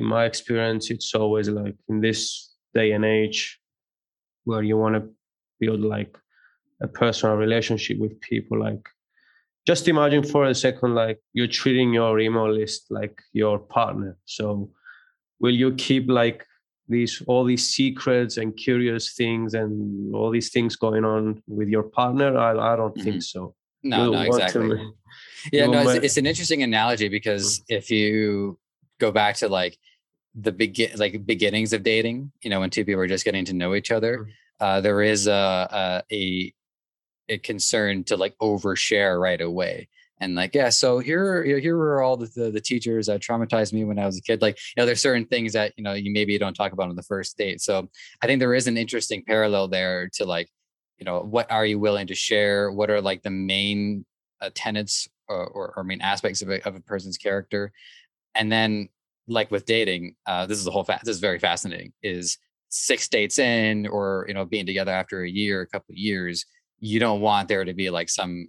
in 0.00 0.06
my 0.06 0.24
experience, 0.24 0.90
it's 0.90 1.14
always 1.14 1.48
like 1.48 1.76
in 1.88 2.00
this 2.00 2.50
day 2.74 2.92
and 2.92 3.04
age 3.04 3.60
where 4.44 4.62
you 4.62 4.76
want 4.76 4.94
to 4.94 5.02
build 5.60 5.80
like 5.80 6.16
a 6.82 6.88
personal 6.88 7.36
relationship 7.36 7.98
with 7.98 8.18
people. 8.20 8.58
Like, 8.58 8.88
just 9.66 9.88
imagine 9.88 10.24
for 10.24 10.46
a 10.46 10.54
second, 10.54 10.94
like 10.94 11.18
you're 11.34 11.54
treating 11.60 11.92
your 11.92 12.18
email 12.18 12.50
list 12.50 12.86
like 12.90 13.20
your 13.32 13.58
partner. 13.58 14.16
So, 14.24 14.70
will 15.38 15.54
you 15.54 15.74
keep 15.74 16.08
like 16.08 16.46
these 16.88 17.22
all 17.26 17.44
these 17.44 17.68
secrets 17.68 18.38
and 18.38 18.56
curious 18.56 19.14
things 19.14 19.54
and 19.54 20.14
all 20.14 20.30
these 20.30 20.50
things 20.50 20.76
going 20.76 21.04
on 21.04 21.42
with 21.46 21.68
your 21.68 21.84
partner? 21.84 22.38
I, 22.38 22.72
I 22.72 22.76
don't 22.76 22.94
mm-hmm. 22.94 23.04
think 23.04 23.22
so. 23.22 23.54
No, 23.82 24.10
no, 24.10 24.22
exactly. 24.22 24.80
Yeah, 25.52 25.66
no, 25.66 25.88
it's, 25.88 26.04
it's, 26.04 26.16
an 26.18 26.26
interesting 26.26 26.62
analogy 26.62 27.08
because 27.08 27.62
if 27.66 27.90
you 27.90 28.58
go 29.00 29.10
back 29.10 29.36
to 29.36 29.48
like 29.48 29.78
the 30.34 30.52
begin 30.52 30.90
like 30.96 31.26
beginnings 31.26 31.72
of 31.72 31.82
dating, 31.82 32.32
you 32.42 32.50
know, 32.50 32.60
when 32.60 32.70
two 32.70 32.84
people 32.84 33.00
are 33.00 33.08
just 33.08 33.24
getting 33.24 33.44
to 33.46 33.52
know 33.52 33.74
each 33.74 33.90
other, 33.90 34.18
mm. 34.18 34.30
uh, 34.60 34.80
there 34.80 35.02
is 35.02 35.26
a, 35.26 36.02
a 36.10 36.54
a 37.28 37.38
concern 37.38 38.04
to 38.04 38.16
like 38.16 38.36
overshare 38.38 39.20
right 39.20 39.40
away. 39.40 39.88
And 40.22 40.34
like 40.34 40.54
yeah 40.54 40.68
so 40.68 40.98
here 40.98 41.42
here 41.42 41.78
were 41.78 42.02
all 42.02 42.18
the, 42.18 42.26
the, 42.26 42.50
the 42.50 42.60
teachers 42.60 43.06
that 43.06 43.22
traumatized 43.22 43.72
me 43.72 43.84
when 43.84 43.98
i 43.98 44.04
was 44.04 44.18
a 44.18 44.22
kid. 44.22 44.42
Like 44.42 44.58
you 44.76 44.80
know 44.80 44.86
there's 44.86 45.00
certain 45.00 45.24
things 45.24 45.54
that 45.54 45.72
you 45.78 45.84
know 45.84 45.94
you 45.94 46.12
maybe 46.12 46.36
don't 46.36 46.52
talk 46.54 46.72
about 46.72 46.90
on 46.90 46.96
the 46.96 47.02
first 47.02 47.38
date. 47.38 47.60
So 47.62 47.88
i 48.22 48.26
think 48.26 48.38
there 48.38 48.54
is 48.54 48.66
an 48.66 48.76
interesting 48.76 49.24
parallel 49.26 49.68
there 49.68 50.10
to 50.14 50.26
like 50.26 50.48
you 50.98 51.06
know 51.06 51.20
what 51.20 51.50
are 51.50 51.64
you 51.64 51.78
willing 51.78 52.06
to 52.08 52.14
share? 52.14 52.70
What 52.70 52.90
are 52.90 53.00
like 53.00 53.22
the 53.22 53.30
main 53.30 54.04
uh, 54.42 54.50
tenets 54.54 55.08
or, 55.28 55.46
or, 55.46 55.72
or, 55.76 55.84
main 55.84 56.00
aspects 56.00 56.42
of 56.42 56.50
a, 56.50 56.66
of 56.66 56.76
a 56.76 56.80
person's 56.80 57.16
character? 57.16 57.72
And 58.34 58.52
then 58.52 58.88
like 59.30 59.50
with 59.50 59.64
dating 59.64 60.14
uh, 60.26 60.46
this 60.46 60.58
is 60.58 60.64
the 60.64 60.70
whole 60.70 60.84
this 60.84 61.14
is 61.14 61.20
very 61.20 61.38
fascinating 61.38 61.92
is 62.02 62.38
six 62.68 63.08
dates 63.08 63.38
in 63.38 63.86
or 63.86 64.24
you 64.28 64.34
know 64.34 64.44
being 64.44 64.66
together 64.66 64.92
after 64.92 65.22
a 65.22 65.30
year 65.30 65.62
a 65.62 65.66
couple 65.66 65.92
of 65.92 65.96
years 65.96 66.44
you 66.78 67.00
don't 67.00 67.20
want 67.20 67.48
there 67.48 67.64
to 67.64 67.74
be 67.74 67.90
like 67.90 68.08
some 68.08 68.48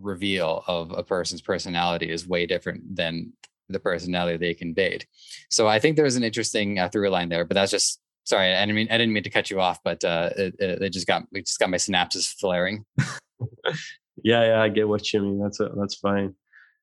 reveal 0.00 0.64
of 0.66 0.92
a 0.92 1.02
person's 1.02 1.42
personality 1.42 2.10
is 2.10 2.26
way 2.26 2.46
different 2.46 2.96
than 2.96 3.32
the 3.68 3.80
personality 3.80 4.36
they 4.36 4.54
conveyed. 4.54 5.06
So 5.50 5.68
I 5.68 5.78
think 5.78 5.96
there's 5.96 6.16
an 6.16 6.24
interesting 6.24 6.78
uh, 6.78 6.88
through 6.88 7.10
line 7.10 7.28
there, 7.28 7.44
but 7.44 7.54
that's 7.54 7.70
just 7.70 8.00
sorry. 8.24 8.54
I 8.54 8.60
didn't 8.60 8.76
mean 8.76 8.88
I 8.90 8.98
didn't 8.98 9.12
mean 9.12 9.22
to 9.24 9.30
cut 9.30 9.50
you 9.50 9.60
off, 9.60 9.80
but 9.84 10.02
uh, 10.04 10.30
it, 10.36 10.54
it 10.58 10.92
just 10.92 11.06
got 11.06 11.22
it 11.32 11.46
just 11.46 11.58
got 11.58 11.70
my 11.70 11.76
synapses 11.76 12.32
flaring. 12.32 12.84
yeah, 14.22 14.44
yeah, 14.44 14.62
I 14.62 14.68
get 14.68 14.88
what 14.88 15.12
you 15.12 15.20
mean. 15.20 15.40
That's 15.40 15.60
a, 15.60 15.70
that's 15.76 15.96
fine. 15.96 16.34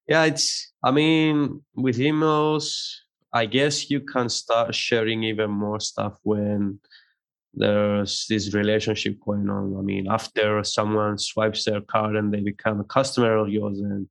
Yeah, 0.08 0.26
it's. 0.26 0.72
I 0.84 0.92
mean, 0.92 1.64
with 1.76 1.98
emails, 1.98 2.96
I 3.36 3.46
guess 3.46 3.90
you 3.92 4.00
can 4.00 4.30
start 4.30 4.74
sharing 4.74 5.24
even 5.24 5.52
more 5.52 5.82
stuff 5.82 6.18
when 6.24 6.80
there's 7.54 8.26
this 8.30 8.54
relationship 8.54 9.18
going 9.26 9.50
on. 9.50 9.76
I 9.78 9.82
mean, 9.82 10.08
after 10.10 10.64
someone 10.64 11.18
swipes 11.18 11.66
their 11.66 11.82
card 11.82 12.16
and 12.16 12.34
they 12.34 12.40
become 12.40 12.80
a 12.80 12.86
customer 12.86 13.36
of 13.36 13.50
yours, 13.50 13.80
and 13.80 14.08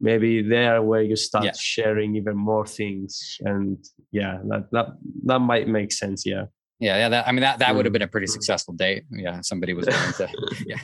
maybe 0.00 0.42
there 0.42 0.82
where 0.82 1.02
you 1.02 1.14
start 1.14 1.44
yeah. 1.44 1.52
sharing 1.56 2.16
even 2.16 2.36
more 2.36 2.66
things. 2.66 3.38
And 3.40 3.78
yeah, 4.10 4.40
that 4.48 4.64
that 4.72 4.86
that 5.26 5.38
might 5.38 5.68
make 5.68 5.92
sense. 5.92 6.26
Yeah. 6.26 6.46
Yeah, 6.80 6.96
yeah. 6.96 7.08
That, 7.10 7.28
I 7.28 7.32
mean, 7.32 7.42
that 7.42 7.58
that 7.58 7.76
would 7.76 7.84
have 7.84 7.92
been 7.92 8.00
a 8.00 8.08
pretty 8.08 8.26
successful 8.26 8.72
date. 8.72 9.04
Yeah, 9.10 9.42
somebody 9.42 9.74
was 9.74 9.86
willing 9.86 10.12
to. 10.14 10.28
Yeah. 10.66 10.76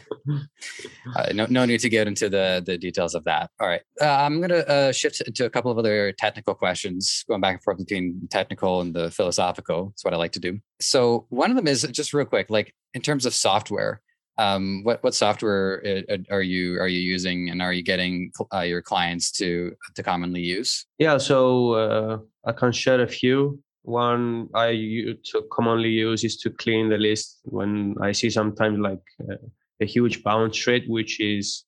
Uh, 1.14 1.32
no, 1.32 1.46
no 1.48 1.64
need 1.64 1.80
to 1.80 1.88
get 1.88 2.06
into 2.06 2.28
the 2.28 2.62
the 2.64 2.76
details 2.76 3.14
of 3.14 3.24
that. 3.24 3.50
All 3.60 3.66
right, 3.66 3.80
uh, 4.00 4.04
I'm 4.04 4.40
gonna 4.40 4.56
uh, 4.56 4.92
shift 4.92 5.22
to 5.34 5.44
a 5.46 5.50
couple 5.50 5.70
of 5.70 5.78
other 5.78 6.12
technical 6.12 6.54
questions, 6.54 7.24
going 7.28 7.40
back 7.40 7.54
and 7.54 7.62
forth 7.62 7.78
between 7.78 8.28
technical 8.30 8.82
and 8.82 8.92
the 8.94 9.10
philosophical. 9.10 9.90
It's 9.92 10.04
what 10.04 10.12
I 10.12 10.18
like 10.18 10.32
to 10.32 10.40
do. 10.40 10.60
So 10.80 11.26
one 11.30 11.50
of 11.50 11.56
them 11.56 11.66
is 11.66 11.82
just 11.92 12.12
real 12.12 12.26
quick, 12.26 12.50
like 12.50 12.74
in 12.92 13.00
terms 13.00 13.24
of 13.24 13.34
software. 13.34 14.02
Um, 14.38 14.82
what 14.84 15.02
what 15.02 15.14
software 15.14 15.82
uh, 16.10 16.16
are 16.30 16.42
you 16.42 16.78
are 16.78 16.88
you 16.88 17.00
using, 17.00 17.48
and 17.48 17.62
are 17.62 17.72
you 17.72 17.82
getting 17.82 18.32
uh, 18.52 18.60
your 18.60 18.82
clients 18.82 19.30
to 19.32 19.72
to 19.94 20.02
commonly 20.02 20.42
use? 20.42 20.84
Yeah, 20.98 21.16
so 21.16 21.72
uh, 21.72 22.18
I 22.44 22.52
can 22.52 22.72
share 22.72 23.00
a 23.00 23.08
few 23.08 23.62
one 23.86 24.48
I 24.52 25.16
commonly 25.52 25.90
use 25.90 26.24
is 26.24 26.36
to 26.38 26.50
clean 26.50 26.88
the 26.88 26.98
list 26.98 27.40
when 27.44 27.94
I 28.02 28.12
see 28.12 28.30
sometimes 28.30 28.78
like 28.80 29.02
uh, 29.20 29.36
a 29.80 29.86
huge 29.86 30.24
bounce 30.24 30.66
rate, 30.66 30.88
which 30.88 31.20
is 31.20 31.64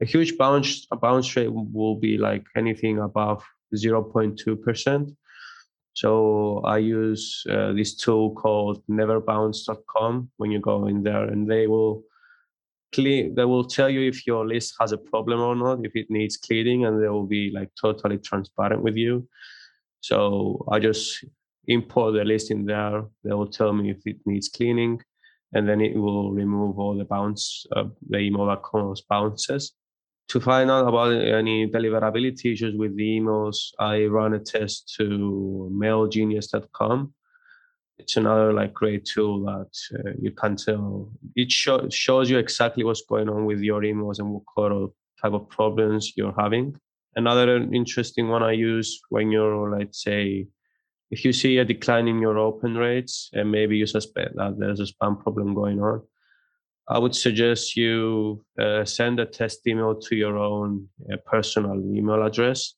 a 0.00 0.04
huge 0.04 0.36
bounce 0.36 0.86
a 0.90 0.96
bounce 0.96 1.36
rate 1.36 1.52
will 1.52 1.94
be 1.94 2.18
like 2.18 2.44
anything 2.56 2.98
above 2.98 3.44
0.2%. 3.74 5.16
So 5.94 6.62
I 6.64 6.78
use 6.78 7.44
uh, 7.48 7.72
this 7.72 7.94
tool 7.94 8.34
called 8.34 8.82
neverbounce.com 8.90 10.30
when 10.38 10.50
you 10.50 10.58
go 10.58 10.88
in 10.88 11.04
there 11.04 11.24
and 11.24 11.48
they 11.48 11.68
will 11.68 12.02
clean 12.92 13.34
they 13.36 13.44
will 13.44 13.64
tell 13.64 13.88
you 13.88 14.00
if 14.08 14.26
your 14.26 14.46
list 14.46 14.74
has 14.80 14.90
a 14.90 14.98
problem 14.98 15.40
or 15.40 15.54
not, 15.54 15.86
if 15.86 15.92
it 15.94 16.10
needs 16.10 16.36
cleaning 16.36 16.86
and 16.86 17.00
they 17.00 17.08
will 17.08 17.26
be 17.26 17.52
like 17.54 17.70
totally 17.80 18.18
transparent 18.18 18.82
with 18.82 18.96
you. 18.96 19.28
So 20.00 20.66
I 20.72 20.80
just 20.80 21.24
import 21.66 22.14
the 22.14 22.24
list 22.24 22.50
in 22.50 22.64
there. 22.64 23.04
They 23.24 23.32
will 23.32 23.48
tell 23.48 23.72
me 23.72 23.90
if 23.90 23.98
it 24.06 24.16
needs 24.26 24.48
cleaning, 24.48 25.00
and 25.52 25.68
then 25.68 25.80
it 25.80 25.96
will 25.96 26.32
remove 26.32 26.78
all 26.78 26.96
the 26.96 27.04
bounce, 27.04 27.66
uh, 27.74 27.84
the 28.08 28.18
email 28.18 28.54
cause 28.56 29.02
bounces. 29.02 29.72
To 30.28 30.40
find 30.40 30.70
out 30.70 30.88
about 30.88 31.12
any 31.12 31.68
deliverability 31.68 32.54
issues 32.54 32.74
with 32.76 32.96
the 32.96 33.20
emails, 33.20 33.72
I 33.78 34.04
run 34.06 34.34
a 34.34 34.38
test 34.38 34.94
to 34.96 35.70
mailgenius.com. 35.72 37.12
It's 37.98 38.16
another 38.16 38.52
like 38.52 38.72
great 38.72 39.04
tool 39.04 39.44
that 39.44 39.98
uh, 39.98 40.12
you 40.18 40.30
can 40.30 40.56
tell. 40.56 41.12
It 41.36 41.52
show, 41.52 41.88
shows 41.90 42.30
you 42.30 42.38
exactly 42.38 42.82
what's 42.82 43.02
going 43.02 43.28
on 43.28 43.44
with 43.44 43.60
your 43.60 43.82
emails 43.82 44.18
and 44.18 44.30
what 44.30 44.44
kind 44.56 44.72
of 44.72 44.92
type 45.20 45.34
of 45.34 45.48
problems 45.50 46.14
you're 46.16 46.34
having. 46.36 46.76
Another 47.14 47.56
interesting 47.72 48.28
one 48.28 48.42
I 48.42 48.52
use 48.52 49.00
when 49.10 49.30
you're, 49.30 49.78
let's 49.78 50.02
say, 50.02 50.46
if 51.12 51.26
you 51.26 51.32
see 51.32 51.58
a 51.58 51.64
decline 51.64 52.08
in 52.08 52.20
your 52.20 52.38
open 52.38 52.74
rates 52.74 53.28
and 53.34 53.52
maybe 53.52 53.76
you 53.76 53.86
suspect 53.86 54.34
that 54.34 54.58
there's 54.58 54.80
a 54.80 54.84
spam 54.84 55.22
problem 55.22 55.54
going 55.54 55.78
on, 55.78 56.00
I 56.88 56.98
would 56.98 57.14
suggest 57.14 57.76
you 57.76 58.42
uh, 58.58 58.86
send 58.86 59.20
a 59.20 59.26
test 59.26 59.66
email 59.66 59.94
to 59.94 60.16
your 60.16 60.38
own 60.38 60.88
uh, 61.12 61.18
personal 61.26 61.78
email 61.94 62.22
address, 62.24 62.74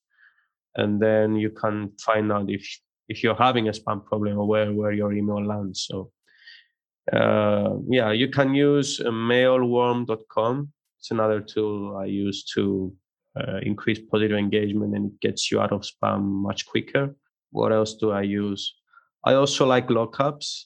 and 0.75 1.01
then 1.01 1.37
you 1.37 1.51
can 1.51 1.93
find 2.01 2.31
out 2.33 2.51
if 2.51 2.63
if 3.09 3.23
you're 3.23 3.37
having 3.37 3.69
a 3.69 3.73
spam 3.73 4.05
problem 4.05 4.37
or 4.39 4.49
where 4.49 4.73
where 4.73 4.93
your 4.93 5.13
email 5.13 5.43
lands. 5.45 5.87
So, 5.89 6.11
uh, 7.13 7.77
yeah, 7.89 8.11
you 8.11 8.29
can 8.29 8.53
use 8.53 9.01
uh, 9.01 9.11
mailwarm.com. 9.11 10.73
It's 10.99 11.11
another 11.13 11.41
tool 11.41 11.97
I 11.97 12.07
use 12.07 12.45
to 12.55 12.93
uh, 13.41 13.59
increase 13.63 14.01
positive 14.01 14.37
engagement, 14.37 14.97
and 14.97 15.13
it 15.13 15.21
gets 15.21 15.53
you 15.53 15.61
out 15.61 15.73
of 15.73 15.83
spam 15.83 16.23
much 16.23 16.67
quicker 16.67 17.15
what 17.55 17.73
else 17.73 17.95
do 17.95 18.11
I 18.11 18.23
use? 18.23 18.75
I 19.25 19.35
also 19.35 19.65
like 19.65 19.87
GlockApps. 19.87 20.65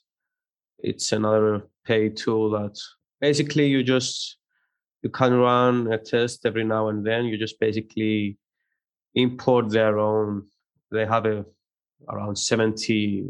It's 0.79 1.13
another 1.13 1.69
paid 1.85 2.17
tool 2.17 2.51
that 2.53 2.77
basically 3.21 3.67
you 3.67 3.83
just 3.83 4.39
you 5.03 5.11
can 5.11 5.35
run 5.35 5.93
a 5.93 5.99
test 5.99 6.47
every 6.47 6.65
now 6.65 6.89
and 6.89 7.07
then. 7.07 7.27
You 7.27 7.37
just 7.37 7.61
basically 7.61 8.39
import 9.15 9.69
their 9.69 9.99
own. 9.99 10.47
They 10.91 11.05
have 11.05 11.27
a 11.27 11.45
around 12.09 12.37
70 12.37 13.27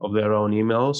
of 0.00 0.12
their 0.12 0.32
own 0.32 0.52
emails, 0.52 0.98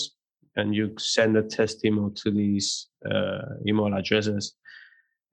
and 0.56 0.74
you 0.74 0.94
send 0.98 1.36
a 1.36 1.44
test 1.44 1.84
email 1.84 2.10
to 2.10 2.30
these 2.32 2.88
uh, 3.08 3.62
email 3.68 3.94
addresses. 3.94 4.56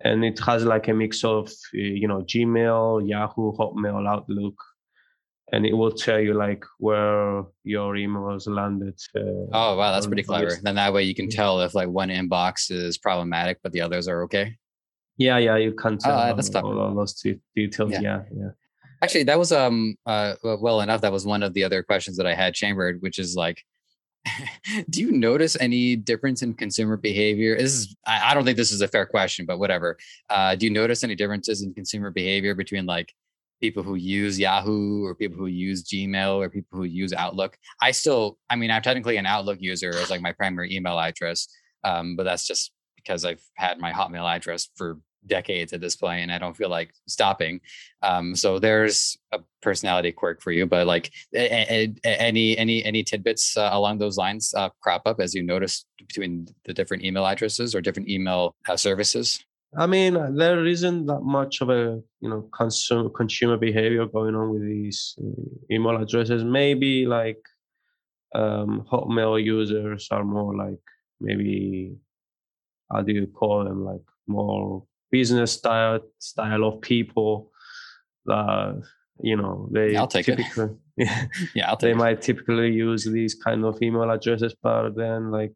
And 0.01 0.23
it 0.23 0.39
has 0.45 0.63
like 0.63 0.87
a 0.89 0.93
mix 0.93 1.23
of 1.23 1.51
you 1.73 2.07
know 2.07 2.21
Gmail, 2.21 3.09
Yahoo, 3.09 3.51
Hotmail, 3.57 4.07
Outlook, 4.07 4.55
and 5.51 5.65
it 5.65 5.73
will 5.73 5.91
tell 5.91 6.19
you 6.19 6.33
like 6.33 6.63
where 6.77 7.43
your 7.63 7.93
emails 7.95 8.47
landed. 8.47 8.97
Uh, 9.15 9.47
oh 9.53 9.77
wow, 9.77 9.91
that's 9.91 10.07
pretty 10.07 10.23
clever. 10.23 10.57
Then 10.61 10.75
that 10.75 10.93
way 10.93 11.03
you 11.03 11.13
can 11.13 11.29
tell 11.29 11.61
if 11.61 11.75
like 11.75 11.89
one 11.89 12.09
inbox 12.09 12.71
is 12.71 12.97
problematic, 12.97 13.59
but 13.61 13.71
the 13.73 13.81
others 13.81 14.07
are 14.07 14.23
okay. 14.23 14.57
Yeah, 15.17 15.37
yeah, 15.37 15.57
you 15.57 15.73
can 15.73 15.97
tell 15.97 16.17
oh, 16.17 16.35
that's 16.35 16.53
all, 16.55 16.79
all 16.79 16.95
those 16.95 17.21
details. 17.55 17.91
Yeah. 17.91 18.01
yeah, 18.01 18.21
yeah. 18.35 18.49
Actually, 19.01 19.23
that 19.23 19.37
was 19.37 19.51
um 19.51 19.95
uh 20.05 20.35
well 20.43 20.81
enough. 20.81 21.01
That 21.01 21.11
was 21.11 21.25
one 21.25 21.43
of 21.43 21.53
the 21.53 21.63
other 21.63 21.83
questions 21.83 22.17
that 22.17 22.25
I 22.25 22.33
had 22.33 22.53
chambered, 22.53 23.01
which 23.01 23.19
is 23.19 23.35
like, 23.35 23.63
do 24.89 25.01
you 25.01 25.11
notice 25.11 25.57
any 25.59 25.97
difference 25.97 26.43
in 26.43 26.53
consumer 26.53 26.95
behavior? 26.95 27.57
This 27.57 27.73
is 27.73 27.95
I, 28.07 28.31
I 28.31 28.33
don't 28.33 28.45
think 28.45 28.57
this 28.57 28.71
is 28.71 28.81
a 28.81 28.87
fair 28.87 29.05
question, 29.05 29.45
but 29.45 29.59
whatever. 29.59 29.97
Uh, 30.29 30.55
do 30.55 30.65
you 30.65 30.71
notice 30.71 31.03
any 31.03 31.15
differences 31.15 31.61
in 31.61 31.73
consumer 31.73 32.09
behavior 32.09 32.55
between 32.55 32.85
like 32.85 33.13
people 33.61 33.83
who 33.83 33.95
use 33.95 34.39
Yahoo 34.39 35.05
or 35.05 35.15
people 35.15 35.37
who 35.37 35.45
use 35.45 35.83
Gmail 35.83 36.37
or 36.37 36.49
people 36.49 36.79
who 36.79 36.85
use 36.85 37.13
Outlook. 37.13 37.57
I 37.81 37.91
still, 37.91 38.37
I 38.49 38.55
mean, 38.55 38.71
I'm 38.71 38.81
technically 38.81 39.17
an 39.17 39.25
Outlook 39.25 39.59
user 39.61 39.91
as 39.95 40.09
like 40.09 40.21
my 40.21 40.33
primary 40.33 40.75
email 40.75 40.99
address, 40.99 41.47
um, 41.83 42.15
but 42.15 42.23
that's 42.23 42.45
just 42.45 42.71
because 42.95 43.23
I've 43.23 43.41
had 43.55 43.79
my 43.79 43.91
Hotmail 43.91 44.29
address 44.29 44.69
for 44.75 44.99
decades 45.27 45.73
at 45.73 45.81
this 45.81 45.95
point 45.95 46.21
and 46.21 46.31
I 46.31 46.37
don't 46.37 46.57
feel 46.57 46.69
like 46.69 46.93
stopping. 47.07 47.61
Um, 48.01 48.35
so 48.35 48.59
there's 48.59 49.17
a 49.31 49.39
personality 49.61 50.11
quirk 50.11 50.41
for 50.41 50.51
you, 50.51 50.65
but 50.65 50.87
like 50.87 51.11
a, 51.35 51.93
a, 52.03 52.21
any 52.21 52.57
any 52.57 52.83
any 52.83 53.03
tidbits 53.03 53.55
uh, 53.55 53.69
along 53.71 53.99
those 53.99 54.17
lines 54.17 54.53
uh, 54.55 54.69
crop 54.81 55.03
up 55.05 55.19
as 55.19 55.33
you 55.33 55.43
notice 55.43 55.85
between 55.97 56.47
the 56.65 56.73
different 56.73 57.03
email 57.03 57.25
addresses 57.25 57.75
or 57.75 57.81
different 57.81 58.09
email 58.09 58.55
uh, 58.67 58.77
services. 58.77 59.43
I 59.77 59.87
mean, 59.87 60.17
uh, 60.17 60.29
there 60.33 60.65
isn't 60.65 61.05
that 61.05 61.21
much 61.21 61.61
of 61.61 61.69
a 61.69 62.01
you 62.19 62.29
know 62.29 62.49
consumer 62.55 63.09
consumer 63.09 63.57
behavior 63.57 64.05
going 64.05 64.35
on 64.35 64.51
with 64.53 64.63
these 64.63 65.15
uh, 65.21 65.73
email 65.73 65.95
addresses. 66.01 66.43
Maybe 66.43 67.05
like 67.05 67.39
um, 68.35 68.85
Hotmail 68.91 69.43
users 69.43 70.07
are 70.11 70.23
more 70.25 70.55
like 70.55 70.79
maybe 71.19 71.95
how 72.91 73.01
do 73.01 73.13
you 73.13 73.27
call 73.27 73.63
them 73.63 73.85
like 73.85 74.01
more 74.27 74.83
business 75.11 75.53
style 75.53 75.99
style 76.19 76.63
of 76.65 76.81
people 76.81 77.51
that 78.25 78.81
you 79.21 79.37
know 79.37 79.69
they 79.71 79.95
I'll 79.95 80.07
take 80.07 80.25
typically, 80.25 80.75
it. 80.97 81.29
yeah, 81.55 81.69
I'll 81.69 81.77
take 81.77 81.81
they 81.87 81.91
it. 81.91 81.97
might 81.97 82.21
typically 82.21 82.71
use 82.71 83.05
these 83.05 83.35
kind 83.35 83.63
of 83.63 83.81
email 83.81 84.09
addresses, 84.11 84.53
but 84.61 84.95
then 84.95 85.31
like 85.31 85.53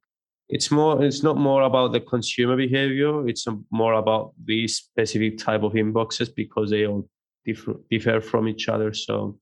it's 0.48 0.70
more 0.70 1.04
it's 1.04 1.24
not 1.24 1.38
more 1.38 1.64
about 1.64 1.92
the 1.92 2.00
consumer 2.00 2.56
behavior. 2.56 3.28
It's 3.28 3.48
more 3.72 3.94
about 3.94 4.34
these 4.44 4.78
specific 4.78 5.38
type 5.38 5.64
of 5.64 5.74
inboxes 5.74 6.34
because 6.34 6.70
they 6.70 6.86
all 6.86 7.10
differ, 7.46 7.76
differ 7.90 8.22
from 8.22 8.48
each 8.48 8.70
other. 8.70 8.94
So 8.94 9.40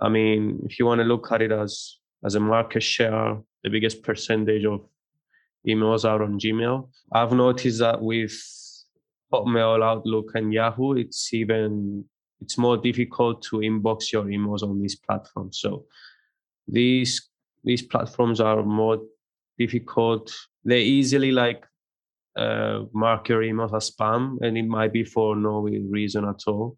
i 0.00 0.08
mean 0.10 0.60
if 0.68 0.78
you 0.78 0.84
want 0.84 1.00
to 1.00 1.06
look 1.06 1.32
at 1.32 1.40
it 1.40 1.50
as 1.50 1.98
as 2.22 2.34
a 2.34 2.40
market 2.40 2.82
share 2.82 3.38
the 3.62 3.70
biggest 3.70 4.02
percentage 4.02 4.66
of 4.66 4.86
emails 5.66 6.04
are 6.04 6.22
on 6.22 6.38
gmail. 6.38 6.88
I've 7.12 7.32
noticed 7.32 7.80
that 7.80 8.00
with 8.00 8.34
hotmail 9.32 9.82
outlook 9.82 10.32
and 10.34 10.52
yahoo 10.52 10.92
it's 10.92 11.34
even 11.34 12.04
it's 12.40 12.56
more 12.56 12.76
difficult 12.76 13.42
to 13.42 13.56
inbox 13.56 14.12
your 14.12 14.24
emails 14.24 14.62
on 14.62 14.80
these 14.80 14.94
platforms 14.94 15.58
so 15.60 15.84
these 16.68 17.28
these 17.64 17.82
platforms 17.82 18.40
are 18.40 18.62
more 18.62 19.00
difficult. 19.58 20.34
They 20.64 20.80
easily 20.82 21.32
like 21.32 21.64
uh, 22.36 22.84
mark 22.92 23.28
your 23.28 23.42
emails 23.42 23.74
as 23.74 23.90
spam, 23.90 24.38
and 24.40 24.58
it 24.58 24.66
might 24.66 24.92
be 24.92 25.04
for 25.04 25.34
no 25.36 25.60
reason 25.60 26.24
at 26.24 26.42
all. 26.46 26.76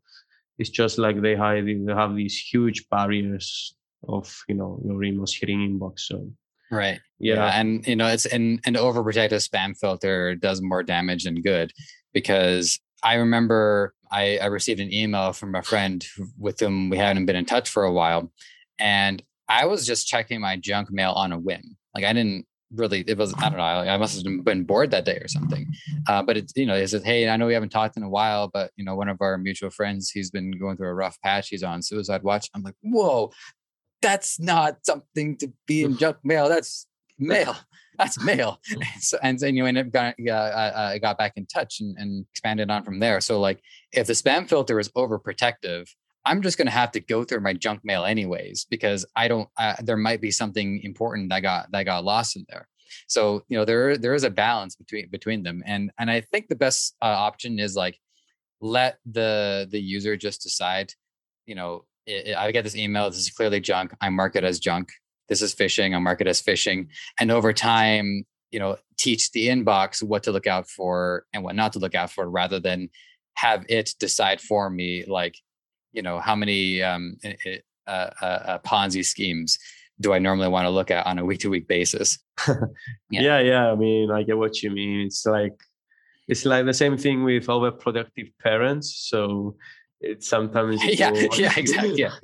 It's 0.58 0.70
just 0.70 0.98
like 0.98 1.20
they 1.20 1.34
hide, 1.34 1.66
they 1.66 1.92
have 1.92 2.16
these 2.16 2.38
huge 2.38 2.88
barriers 2.88 3.74
of 4.06 4.32
you 4.48 4.54
know 4.54 4.80
your 4.84 4.98
emails 5.00 5.38
hitting 5.38 5.60
inbox. 5.60 6.00
So 6.00 6.30
right, 6.70 7.00
yeah, 7.18 7.34
yeah 7.34 7.60
and 7.60 7.86
you 7.86 7.96
know 7.96 8.06
it's 8.06 8.26
an 8.26 8.60
an 8.64 8.74
overprotective 8.74 9.48
spam 9.48 9.76
filter 9.76 10.34
does 10.34 10.60
more 10.62 10.82
damage 10.82 11.24
than 11.24 11.42
good 11.42 11.72
because 12.12 12.78
I 13.02 13.14
remember 13.14 13.94
I, 14.10 14.38
I 14.38 14.46
received 14.46 14.80
an 14.80 14.92
email 14.92 15.32
from 15.32 15.54
a 15.54 15.62
friend 15.62 16.04
with 16.38 16.60
whom 16.60 16.90
we 16.90 16.98
hadn't 16.98 17.26
been 17.26 17.36
in 17.36 17.44
touch 17.44 17.68
for 17.68 17.84
a 17.84 17.92
while, 17.92 18.32
and 18.78 19.22
I 19.48 19.66
was 19.66 19.86
just 19.86 20.06
checking 20.06 20.40
my 20.40 20.56
junk 20.56 20.90
mail 20.90 21.12
on 21.12 21.32
a 21.32 21.38
whim. 21.38 21.76
Like 21.94 22.04
I 22.04 22.12
didn't 22.12 22.46
really 22.74 23.02
it 23.06 23.16
was 23.16 23.34
i 23.38 23.48
don't 23.48 23.56
know 23.56 23.64
i 23.64 23.96
must 23.96 24.24
have 24.24 24.44
been 24.44 24.64
bored 24.64 24.90
that 24.90 25.04
day 25.04 25.16
or 25.16 25.28
something. 25.28 25.66
Uh, 26.08 26.22
but 26.22 26.36
it's 26.36 26.52
you 26.56 26.66
know 26.66 26.78
he 26.78 26.86
says 26.86 27.02
hey 27.02 27.28
i 27.28 27.36
know 27.36 27.46
we 27.46 27.54
haven't 27.54 27.70
talked 27.70 27.96
in 27.96 28.02
a 28.02 28.08
while 28.08 28.48
but 28.48 28.70
you 28.76 28.84
know 28.84 28.94
one 28.94 29.08
of 29.08 29.16
our 29.20 29.38
mutual 29.38 29.70
friends 29.70 30.10
he's 30.10 30.30
been 30.30 30.50
going 30.52 30.76
through 30.76 30.88
a 30.88 30.94
rough 30.94 31.18
patch 31.22 31.48
he's 31.48 31.62
on 31.62 31.82
suicide 31.82 32.22
watch. 32.22 32.48
I'm 32.54 32.62
like 32.62 32.74
whoa 32.82 33.30
that's 34.02 34.38
not 34.38 34.78
something 34.84 35.36
to 35.38 35.52
be 35.66 35.82
in 35.82 35.96
junk 35.96 36.18
mail 36.24 36.48
that's 36.48 36.86
mail 37.18 37.56
that's 37.98 38.22
mail. 38.22 38.60
So, 39.00 39.18
and 39.22 39.38
then 39.38 39.56
you 39.56 39.66
end 39.66 39.76
up 39.76 39.90
got, 39.90 40.14
uh, 40.24 40.30
uh, 40.30 40.98
got 40.98 41.18
back 41.18 41.32
in 41.34 41.46
touch 41.46 41.80
and, 41.80 41.96
and 41.98 42.24
expanded 42.30 42.70
on 42.70 42.84
from 42.84 43.00
there. 43.00 43.20
So 43.20 43.40
like 43.40 43.60
if 43.92 44.06
the 44.06 44.12
spam 44.12 44.48
filter 44.48 44.78
is 44.78 44.88
overprotective 44.90 45.88
I'm 46.28 46.42
just 46.42 46.58
going 46.58 46.66
to 46.66 46.72
have 46.72 46.92
to 46.92 47.00
go 47.00 47.24
through 47.24 47.40
my 47.40 47.54
junk 47.54 47.80
mail 47.84 48.04
anyways 48.04 48.66
because 48.68 49.06
I 49.16 49.28
don't. 49.28 49.48
Uh, 49.56 49.76
there 49.82 49.96
might 49.96 50.20
be 50.20 50.30
something 50.30 50.80
important 50.82 51.30
that 51.30 51.40
got 51.40 51.72
that 51.72 51.84
got 51.84 52.04
lost 52.04 52.36
in 52.36 52.44
there. 52.50 52.68
So 53.06 53.42
you 53.48 53.56
know 53.56 53.64
there 53.64 53.96
there 53.96 54.14
is 54.14 54.24
a 54.24 54.30
balance 54.30 54.76
between 54.76 55.08
between 55.10 55.42
them, 55.42 55.62
and 55.64 55.90
and 55.98 56.10
I 56.10 56.20
think 56.20 56.48
the 56.48 56.56
best 56.56 56.94
uh, 57.00 57.06
option 57.06 57.58
is 57.58 57.74
like 57.74 57.98
let 58.60 58.98
the 59.06 59.66
the 59.70 59.80
user 59.80 60.16
just 60.16 60.42
decide. 60.42 60.92
You 61.46 61.54
know, 61.54 61.84
it, 62.06 62.28
it, 62.28 62.36
I 62.36 62.52
get 62.52 62.64
this 62.64 62.76
email. 62.76 63.08
This 63.08 63.20
is 63.20 63.30
clearly 63.30 63.60
junk. 63.60 63.94
I 64.00 64.10
mark 64.10 64.36
it 64.36 64.44
as 64.44 64.60
junk. 64.60 64.90
This 65.30 65.40
is 65.40 65.54
phishing. 65.54 65.94
I 65.94 65.98
mark 65.98 66.20
it 66.20 66.26
as 66.26 66.42
phishing. 66.42 66.88
And 67.18 67.30
over 67.30 67.54
time, 67.54 68.24
you 68.50 68.58
know, 68.58 68.76
teach 68.98 69.32
the 69.32 69.48
inbox 69.48 70.02
what 70.02 70.24
to 70.24 70.32
look 70.32 70.46
out 70.46 70.68
for 70.68 71.24
and 71.32 71.42
what 71.42 71.56
not 71.56 71.72
to 71.72 71.78
look 71.78 71.94
out 71.94 72.10
for, 72.10 72.28
rather 72.28 72.60
than 72.60 72.90
have 73.34 73.64
it 73.68 73.94
decide 73.98 74.40
for 74.40 74.68
me 74.68 75.04
like 75.06 75.36
you 75.99 76.03
know 76.03 76.20
how 76.20 76.36
many 76.36 76.80
um, 76.80 77.16
uh, 77.24 77.90
uh, 77.90 78.24
uh, 78.24 78.59
Ponzi 78.61 79.05
schemes 79.05 79.59
do 80.01 80.12
I 80.12 80.20
normally 80.20 80.46
want 80.46 80.64
to 80.66 80.70
look 80.70 80.92
at 80.92 81.05
on 81.07 81.18
a 81.18 81.24
week 81.24 81.40
to 81.40 81.51
week 81.51 81.66
basis? 81.66 82.20
yeah. 83.11 83.22
yeah, 83.26 83.40
yeah. 83.40 83.72
I 83.72 83.74
mean, 83.74 84.12
I 84.12 84.22
get 84.22 84.38
what 84.38 84.62
you 84.62 84.70
mean. 84.70 85.01
It's 85.07 85.26
like 85.26 85.59
it's 86.28 86.44
like 86.44 86.66
the 86.66 86.72
same 86.82 86.96
thing 86.96 87.24
with 87.24 87.46
overproductive 87.49 88.30
parents. 88.40 89.09
So 89.11 89.57
it's 90.01 90.28
sometimes 90.28 90.80
yeah, 90.84 91.11
yeah, 91.36 91.53
exactly. 91.57 91.99
Yeah, 91.99 92.14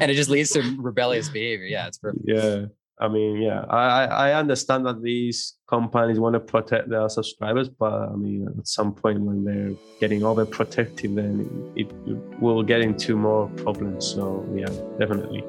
and 0.00 0.10
it 0.10 0.14
just 0.14 0.30
leads 0.30 0.50
to 0.52 0.62
rebellious 0.78 1.28
behavior. 1.28 1.66
Yeah, 1.66 1.88
it's 1.88 1.98
perfect. 1.98 2.24
Yeah, 2.26 2.66
I 3.00 3.08
mean, 3.08 3.40
yeah, 3.40 3.62
mm. 3.62 3.72
I 3.72 4.04
I 4.04 4.32
understand 4.34 4.86
that 4.86 5.02
these 5.02 5.54
companies 5.68 6.20
want 6.20 6.34
to 6.34 6.40
protect 6.40 6.90
their 6.90 7.08
subscribers, 7.08 7.68
but 7.68 7.92
I 7.92 8.14
mean, 8.14 8.46
at 8.58 8.68
some 8.68 8.94
point 8.94 9.20
when 9.20 9.44
they're 9.44 9.74
getting 10.00 10.20
overprotective, 10.20 11.14
then 11.14 11.72
it, 11.76 11.90
it 12.06 12.40
will 12.40 12.62
get 12.62 12.82
into 12.82 13.16
more 13.16 13.48
problems. 13.64 14.06
So 14.06 14.46
yeah, 14.54 14.72
definitely. 14.98 15.42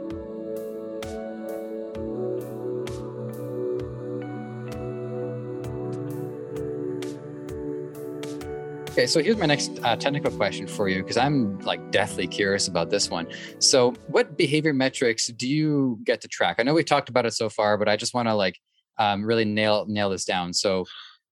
Okay, 8.92 9.08
so 9.08 9.24
here's 9.24 9.38
my 9.38 9.46
next 9.46 9.80
uh, 9.84 9.96
technical 9.96 10.30
question 10.32 10.68
for 10.68 10.90
you 10.90 11.02
because 11.02 11.16
I'm 11.16 11.58
like 11.60 11.92
deathly 11.92 12.28
curious 12.28 12.68
about 12.68 12.90
this 12.90 13.10
one. 13.10 13.26
So, 13.60 13.92
what 14.08 14.36
behavior 14.36 14.74
metrics 14.74 15.28
do 15.28 15.48
you 15.48 15.98
get 16.04 16.20
to 16.22 16.28
track? 16.28 16.58
I 16.60 16.64
know 16.64 16.74
we've 16.74 16.86
talked 16.86 17.08
about 17.08 17.26
it 17.26 17.32
so 17.32 17.48
far, 17.48 17.78
but 17.78 17.88
I 17.88 17.96
just 17.96 18.14
want 18.14 18.28
to 18.28 18.36
like 18.36 18.60
um, 18.98 19.24
really 19.24 19.46
nail 19.46 19.86
nail 19.88 20.10
this 20.10 20.26
down. 20.26 20.52
So, 20.52 20.86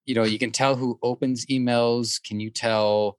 you 0.05 0.15
know, 0.15 0.23
you 0.23 0.39
can 0.39 0.51
tell 0.51 0.77
who 0.77 0.97
opens 1.03 1.47
emails. 1.47 2.23
Can 2.23 2.39
you 2.39 2.49
tell 2.49 3.17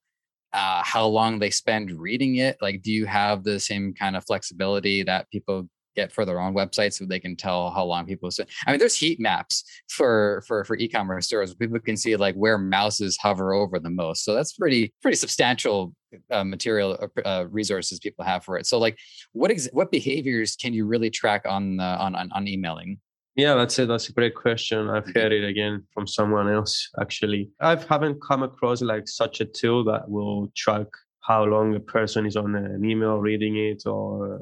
uh, 0.54 0.82
how 0.84 1.06
long 1.06 1.38
they 1.38 1.50
spend 1.50 2.00
reading 2.00 2.36
it? 2.36 2.56
Like, 2.62 2.80
do 2.80 2.90
you 2.90 3.04
have 3.04 3.44
the 3.44 3.60
same 3.60 3.92
kind 3.92 4.16
of 4.16 4.24
flexibility 4.24 5.02
that 5.02 5.28
people 5.30 5.68
get 5.96 6.12
for 6.12 6.24
their 6.24 6.40
own 6.40 6.54
website 6.54 6.92
so 6.92 7.04
they 7.04 7.20
can 7.20 7.36
tell 7.36 7.70
how 7.70 7.84
long 7.84 8.06
people 8.06 8.30
spend. 8.30 8.48
I 8.66 8.70
mean, 8.70 8.78
there's 8.78 8.96
heat 8.96 9.20
maps 9.20 9.64
for 9.88 10.42
for 10.46 10.64
for 10.64 10.76
e-commerce 10.76 11.26
stores. 11.26 11.54
People 11.54 11.80
can 11.80 11.96
see 11.96 12.16
like 12.16 12.34
where 12.34 12.58
mouses 12.58 13.18
hover 13.20 13.52
over 13.52 13.78
the 13.78 13.90
most. 13.90 14.24
So 14.24 14.34
that's 14.34 14.52
pretty 14.52 14.92
pretty 15.02 15.16
substantial 15.16 15.94
uh, 16.30 16.44
material 16.44 16.98
uh, 17.00 17.28
uh, 17.28 17.44
resources 17.50 17.98
people 18.00 18.24
have 18.24 18.44
for 18.44 18.56
it. 18.58 18.66
So 18.66 18.78
like, 18.78 18.98
what 19.32 19.50
ex- 19.50 19.68
what 19.72 19.90
behaviors 19.90 20.56
can 20.56 20.72
you 20.72 20.86
really 20.86 21.10
track 21.10 21.42
on 21.46 21.80
on, 21.80 22.14
on 22.14 22.30
on 22.32 22.48
emailing? 22.48 22.98
Yeah, 23.36 23.54
that's 23.54 23.78
it. 23.78 23.88
That's 23.88 24.08
a 24.08 24.12
great 24.12 24.34
question. 24.34 24.90
I've 24.90 25.04
mm-hmm. 25.04 25.18
heard 25.18 25.32
it 25.32 25.44
again 25.44 25.84
from 25.94 26.06
someone 26.06 26.48
else. 26.52 26.90
Actually, 27.00 27.50
I 27.60 27.76
haven't 27.76 28.20
come 28.20 28.42
across 28.42 28.82
like 28.82 29.08
such 29.08 29.40
a 29.40 29.44
tool 29.44 29.84
that 29.84 30.08
will 30.10 30.52
track 30.56 30.86
how 31.20 31.44
long 31.44 31.74
a 31.74 31.80
person 31.80 32.26
is 32.26 32.36
on 32.36 32.54
an 32.54 32.84
email 32.84 33.18
reading 33.18 33.56
it 33.56 33.86
or 33.86 34.40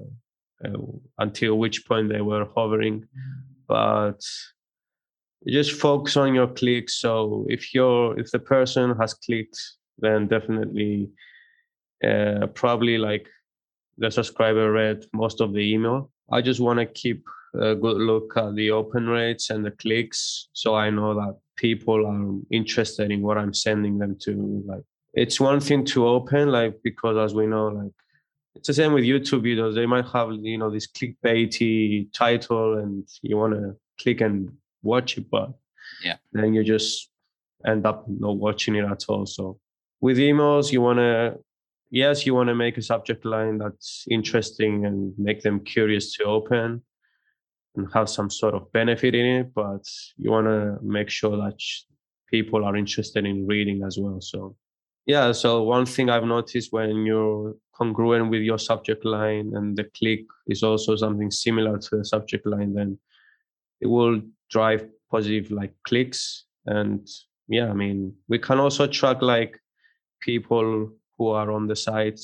uh, 0.64 0.78
until 1.18 1.58
which 1.58 1.86
point 1.86 2.08
they 2.08 2.20
were 2.20 2.46
hovering. 2.54 3.06
But 3.66 4.20
just 5.46 5.72
focus 5.72 6.16
on 6.16 6.34
your 6.34 6.48
clicks. 6.48 6.94
So 7.00 7.46
if 7.48 7.74
you're 7.74 8.18
if 8.18 8.30
the 8.30 8.38
person 8.38 8.96
has 9.00 9.14
clicked, 9.14 9.58
then 9.98 10.26
definitely 10.26 11.10
uh, 12.04 12.46
probably 12.54 12.98
like 12.98 13.28
the 13.98 14.10
subscriber 14.10 14.72
read 14.72 15.04
most 15.12 15.40
of 15.40 15.52
the 15.52 15.72
email. 15.74 16.10
I 16.30 16.42
just 16.42 16.60
want 16.60 16.78
to 16.78 16.86
keep 16.86 17.26
a 17.54 17.74
good 17.74 17.96
look 17.96 18.36
at 18.36 18.54
the 18.54 18.70
open 18.70 19.06
rates 19.06 19.50
and 19.50 19.64
the 19.64 19.70
clicks, 19.70 20.48
so 20.52 20.74
I 20.74 20.90
know 20.90 21.14
that 21.14 21.38
people 21.56 22.06
are 22.06 22.54
interested 22.54 23.10
in 23.10 23.22
what 23.22 23.38
I'm 23.38 23.54
sending 23.54 23.98
them 23.98 24.16
to. 24.22 24.62
Like 24.66 24.84
it's 25.14 25.40
one 25.40 25.60
thing 25.60 25.84
to 25.86 26.06
open, 26.06 26.48
like 26.48 26.80
because 26.82 27.16
as 27.16 27.34
we 27.34 27.46
know, 27.46 27.68
like 27.68 27.92
it's 28.58 28.66
the 28.66 28.74
same 28.74 28.92
with 28.92 29.04
YouTube 29.04 29.42
videos. 29.42 29.74
They 29.74 29.86
might 29.86 30.06
have 30.08 30.30
you 30.32 30.58
know 30.58 30.70
this 30.70 30.86
clickbaity 30.86 32.12
title, 32.12 32.78
and 32.78 33.08
you 33.22 33.36
want 33.36 33.54
to 33.54 33.76
click 34.00 34.20
and 34.20 34.50
watch 34.82 35.16
it, 35.16 35.30
but 35.30 35.52
yeah, 36.02 36.16
then 36.32 36.54
you 36.54 36.64
just 36.64 37.10
end 37.66 37.86
up 37.86 38.04
not 38.08 38.36
watching 38.36 38.74
it 38.76 38.84
at 38.84 39.04
all. 39.08 39.26
So 39.26 39.58
with 40.00 40.18
emails, 40.18 40.72
you 40.72 40.80
want 40.80 40.98
to 40.98 41.36
yes, 41.90 42.26
you 42.26 42.34
want 42.34 42.48
to 42.48 42.54
make 42.54 42.76
a 42.76 42.82
subject 42.82 43.24
line 43.24 43.58
that's 43.58 44.04
interesting 44.10 44.86
and 44.86 45.14
make 45.18 45.42
them 45.42 45.60
curious 45.60 46.14
to 46.14 46.24
open 46.24 46.82
and 47.76 47.86
have 47.94 48.08
some 48.08 48.28
sort 48.28 48.54
of 48.54 48.70
benefit 48.72 49.14
in 49.14 49.26
it, 49.26 49.54
but 49.54 49.84
you 50.16 50.30
want 50.30 50.46
to 50.46 50.78
make 50.82 51.08
sure 51.08 51.36
that 51.36 51.58
people 52.28 52.64
are 52.64 52.76
interested 52.76 53.24
in 53.24 53.46
reading 53.46 53.82
as 53.84 53.98
well. 53.98 54.20
So 54.20 54.56
yeah, 55.06 55.32
so 55.32 55.62
one 55.62 55.86
thing 55.86 56.10
I've 56.10 56.24
noticed 56.24 56.72
when 56.72 57.06
you're 57.06 57.54
congruent 57.78 58.30
with 58.30 58.42
your 58.42 58.58
subject 58.58 59.04
line 59.04 59.52
and 59.54 59.76
the 59.76 59.84
click 59.96 60.24
is 60.48 60.62
also 60.62 60.96
something 60.96 61.30
similar 61.30 61.78
to 61.78 61.96
the 61.96 62.04
subject 62.04 62.44
line, 62.46 62.74
then 62.74 62.98
it 63.80 63.86
will 63.86 64.20
drive 64.50 64.88
positive 65.10 65.50
like 65.50 65.72
clicks. 65.84 66.44
And 66.66 67.08
yeah, 67.48 67.70
I 67.70 67.74
mean, 67.74 68.14
we 68.28 68.38
can 68.38 68.58
also 68.58 68.86
track 68.86 69.22
like 69.22 69.58
people 70.20 70.90
who 71.16 71.28
are 71.28 71.50
on 71.52 71.66
the 71.66 71.76
site, 71.76 72.20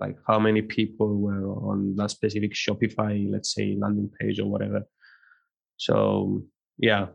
like 0.00 0.16
how 0.26 0.38
many 0.38 0.62
people 0.62 1.16
were 1.16 1.52
on 1.70 1.94
that 1.96 2.10
specific 2.10 2.52
Shopify, 2.52 3.30
let's 3.30 3.54
say 3.54 3.76
landing 3.78 4.10
page 4.20 4.40
or 4.40 4.46
whatever. 4.46 4.82
So 5.76 6.42
yeah, 6.78 7.06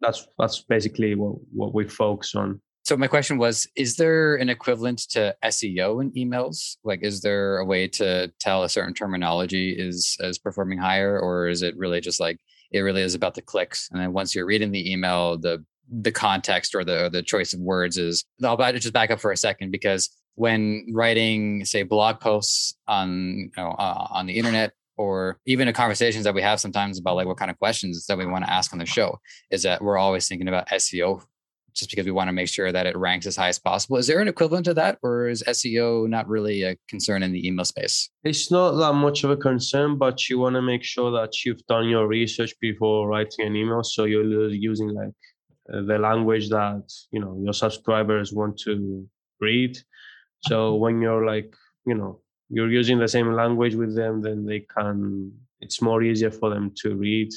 that's 0.00 0.26
that's 0.38 0.62
basically 0.62 1.14
what, 1.14 1.36
what 1.52 1.74
we 1.74 1.86
focus 1.86 2.34
on 2.34 2.60
So 2.84 2.98
my 2.98 3.06
question 3.06 3.38
was: 3.38 3.66
Is 3.76 3.96
there 3.96 4.36
an 4.36 4.50
equivalent 4.50 4.98
to 5.10 5.34
SEO 5.42 6.02
in 6.02 6.12
emails? 6.12 6.76
Like, 6.84 7.02
is 7.02 7.22
there 7.22 7.56
a 7.56 7.64
way 7.64 7.88
to 7.88 8.30
tell 8.38 8.62
a 8.62 8.68
certain 8.68 8.92
terminology 8.92 9.70
is 9.70 10.16
is 10.20 10.38
performing 10.38 10.78
higher, 10.78 11.18
or 11.18 11.48
is 11.48 11.62
it 11.62 11.76
really 11.78 12.02
just 12.02 12.20
like 12.20 12.38
it 12.72 12.80
really 12.80 13.00
is 13.00 13.14
about 13.14 13.34
the 13.34 13.42
clicks? 13.42 13.88
And 13.90 14.00
then 14.00 14.12
once 14.12 14.34
you're 14.34 14.44
reading 14.44 14.70
the 14.70 14.92
email, 14.92 15.38
the 15.38 15.64
the 15.88 16.12
context 16.12 16.74
or 16.74 16.84
the 16.84 17.06
or 17.06 17.08
the 17.08 17.22
choice 17.22 17.54
of 17.54 17.60
words 17.60 17.96
is. 17.96 18.24
I'll 18.42 18.56
just 18.56 18.92
back 18.92 19.10
up 19.10 19.20
for 19.20 19.32
a 19.32 19.36
second 19.36 19.70
because 19.70 20.10
when 20.34 20.86
writing, 20.92 21.64
say, 21.64 21.84
blog 21.84 22.20
posts 22.20 22.74
on 22.86 23.50
you 23.56 23.62
know, 23.62 23.70
uh, 23.70 24.08
on 24.10 24.26
the 24.26 24.34
internet, 24.34 24.72
or 24.98 25.38
even 25.46 25.68
the 25.68 25.72
conversations 25.72 26.24
that 26.24 26.34
we 26.34 26.42
have 26.42 26.60
sometimes 26.60 26.98
about 26.98 27.16
like 27.16 27.26
what 27.26 27.38
kind 27.38 27.50
of 27.50 27.58
questions 27.58 28.04
that 28.06 28.18
we 28.18 28.26
want 28.26 28.44
to 28.44 28.52
ask 28.52 28.74
on 28.74 28.78
the 28.78 28.84
show, 28.86 29.18
is 29.50 29.62
that 29.62 29.80
we're 29.80 29.96
always 29.96 30.28
thinking 30.28 30.48
about 30.48 30.68
SEO 30.68 31.22
just 31.74 31.90
because 31.90 32.06
we 32.06 32.12
want 32.12 32.28
to 32.28 32.32
make 32.32 32.48
sure 32.48 32.70
that 32.70 32.86
it 32.86 32.96
ranks 32.96 33.26
as 33.26 33.36
high 33.36 33.48
as 33.48 33.58
possible. 33.58 33.96
Is 33.96 34.06
there 34.06 34.20
an 34.20 34.28
equivalent 34.28 34.64
to 34.66 34.74
that, 34.74 34.98
or 35.02 35.28
is 35.28 35.42
SEO 35.46 36.08
not 36.08 36.28
really 36.28 36.62
a 36.62 36.76
concern 36.88 37.22
in 37.22 37.32
the 37.32 37.46
email 37.46 37.64
space? 37.64 38.10
It's 38.22 38.50
not 38.50 38.72
that 38.72 38.92
much 38.94 39.24
of 39.24 39.30
a 39.30 39.36
concern, 39.36 39.98
but 39.98 40.28
you 40.28 40.38
want 40.38 40.54
to 40.54 40.62
make 40.62 40.84
sure 40.84 41.10
that 41.12 41.44
you've 41.44 41.66
done 41.66 41.88
your 41.88 42.06
research 42.06 42.54
before 42.60 43.08
writing 43.08 43.46
an 43.46 43.56
email. 43.56 43.82
So 43.82 44.04
you're 44.04 44.48
using 44.50 44.90
like 44.90 45.14
uh, 45.72 45.82
the 45.82 45.98
language 45.98 46.48
that 46.50 46.84
you 47.10 47.20
know 47.20 47.38
your 47.42 47.54
subscribers 47.54 48.32
want 48.32 48.58
to 48.58 49.06
read. 49.40 49.76
So 50.44 50.74
when 50.76 51.00
you're 51.00 51.26
like 51.26 51.54
you 51.86 51.94
know 51.94 52.20
you're 52.50 52.70
using 52.70 52.98
the 52.98 53.08
same 53.08 53.32
language 53.32 53.74
with 53.74 53.96
them, 53.96 54.22
then 54.22 54.46
they 54.46 54.60
can. 54.60 55.32
It's 55.60 55.80
more 55.80 56.02
easier 56.02 56.30
for 56.30 56.50
them 56.50 56.72
to 56.82 56.94
read. 56.94 57.30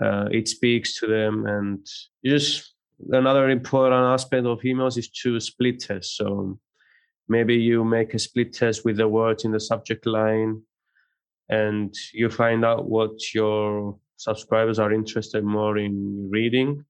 Uh, 0.00 0.28
it 0.30 0.46
speaks 0.46 0.98
to 1.00 1.06
them, 1.06 1.46
and 1.46 1.84
you 2.22 2.30
just 2.38 2.74
another 3.08 3.48
important 3.48 4.04
aspect 4.04 4.46
of 4.46 4.60
emails 4.60 4.98
is 4.98 5.08
to 5.22 5.40
split 5.40 5.80
test. 5.80 6.16
So 6.16 6.58
maybe 7.28 7.54
you 7.54 7.84
make 7.84 8.14
a 8.14 8.18
split 8.18 8.52
test 8.52 8.84
with 8.84 8.96
the 8.96 9.08
words 9.08 9.44
in 9.44 9.52
the 9.52 9.60
subject 9.60 10.06
line 10.06 10.62
and 11.48 11.94
you 12.12 12.28
find 12.28 12.64
out 12.64 12.88
what 12.88 13.34
your 13.34 13.98
subscribers 14.16 14.78
are 14.78 14.92
interested 14.92 15.44
more 15.44 15.78
in 15.78 16.28
reading. 16.30 16.84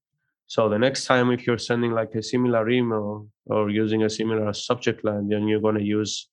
So 0.47 0.69
the 0.69 0.79
next 0.79 1.05
time 1.05 1.31
if 1.31 1.47
you're 1.47 1.59
sending 1.59 1.93
like 1.93 2.15
a 2.15 2.23
similar 2.23 2.69
email 2.69 3.29
or 3.47 3.71
using 3.71 4.03
a 4.03 4.11
similar 4.11 4.53
subject 4.53 5.05
line, 5.05 5.29
then 5.29 5.47
you're 5.47 5.61
going 5.61 5.79
to 5.79 5.85
use 5.85 6.29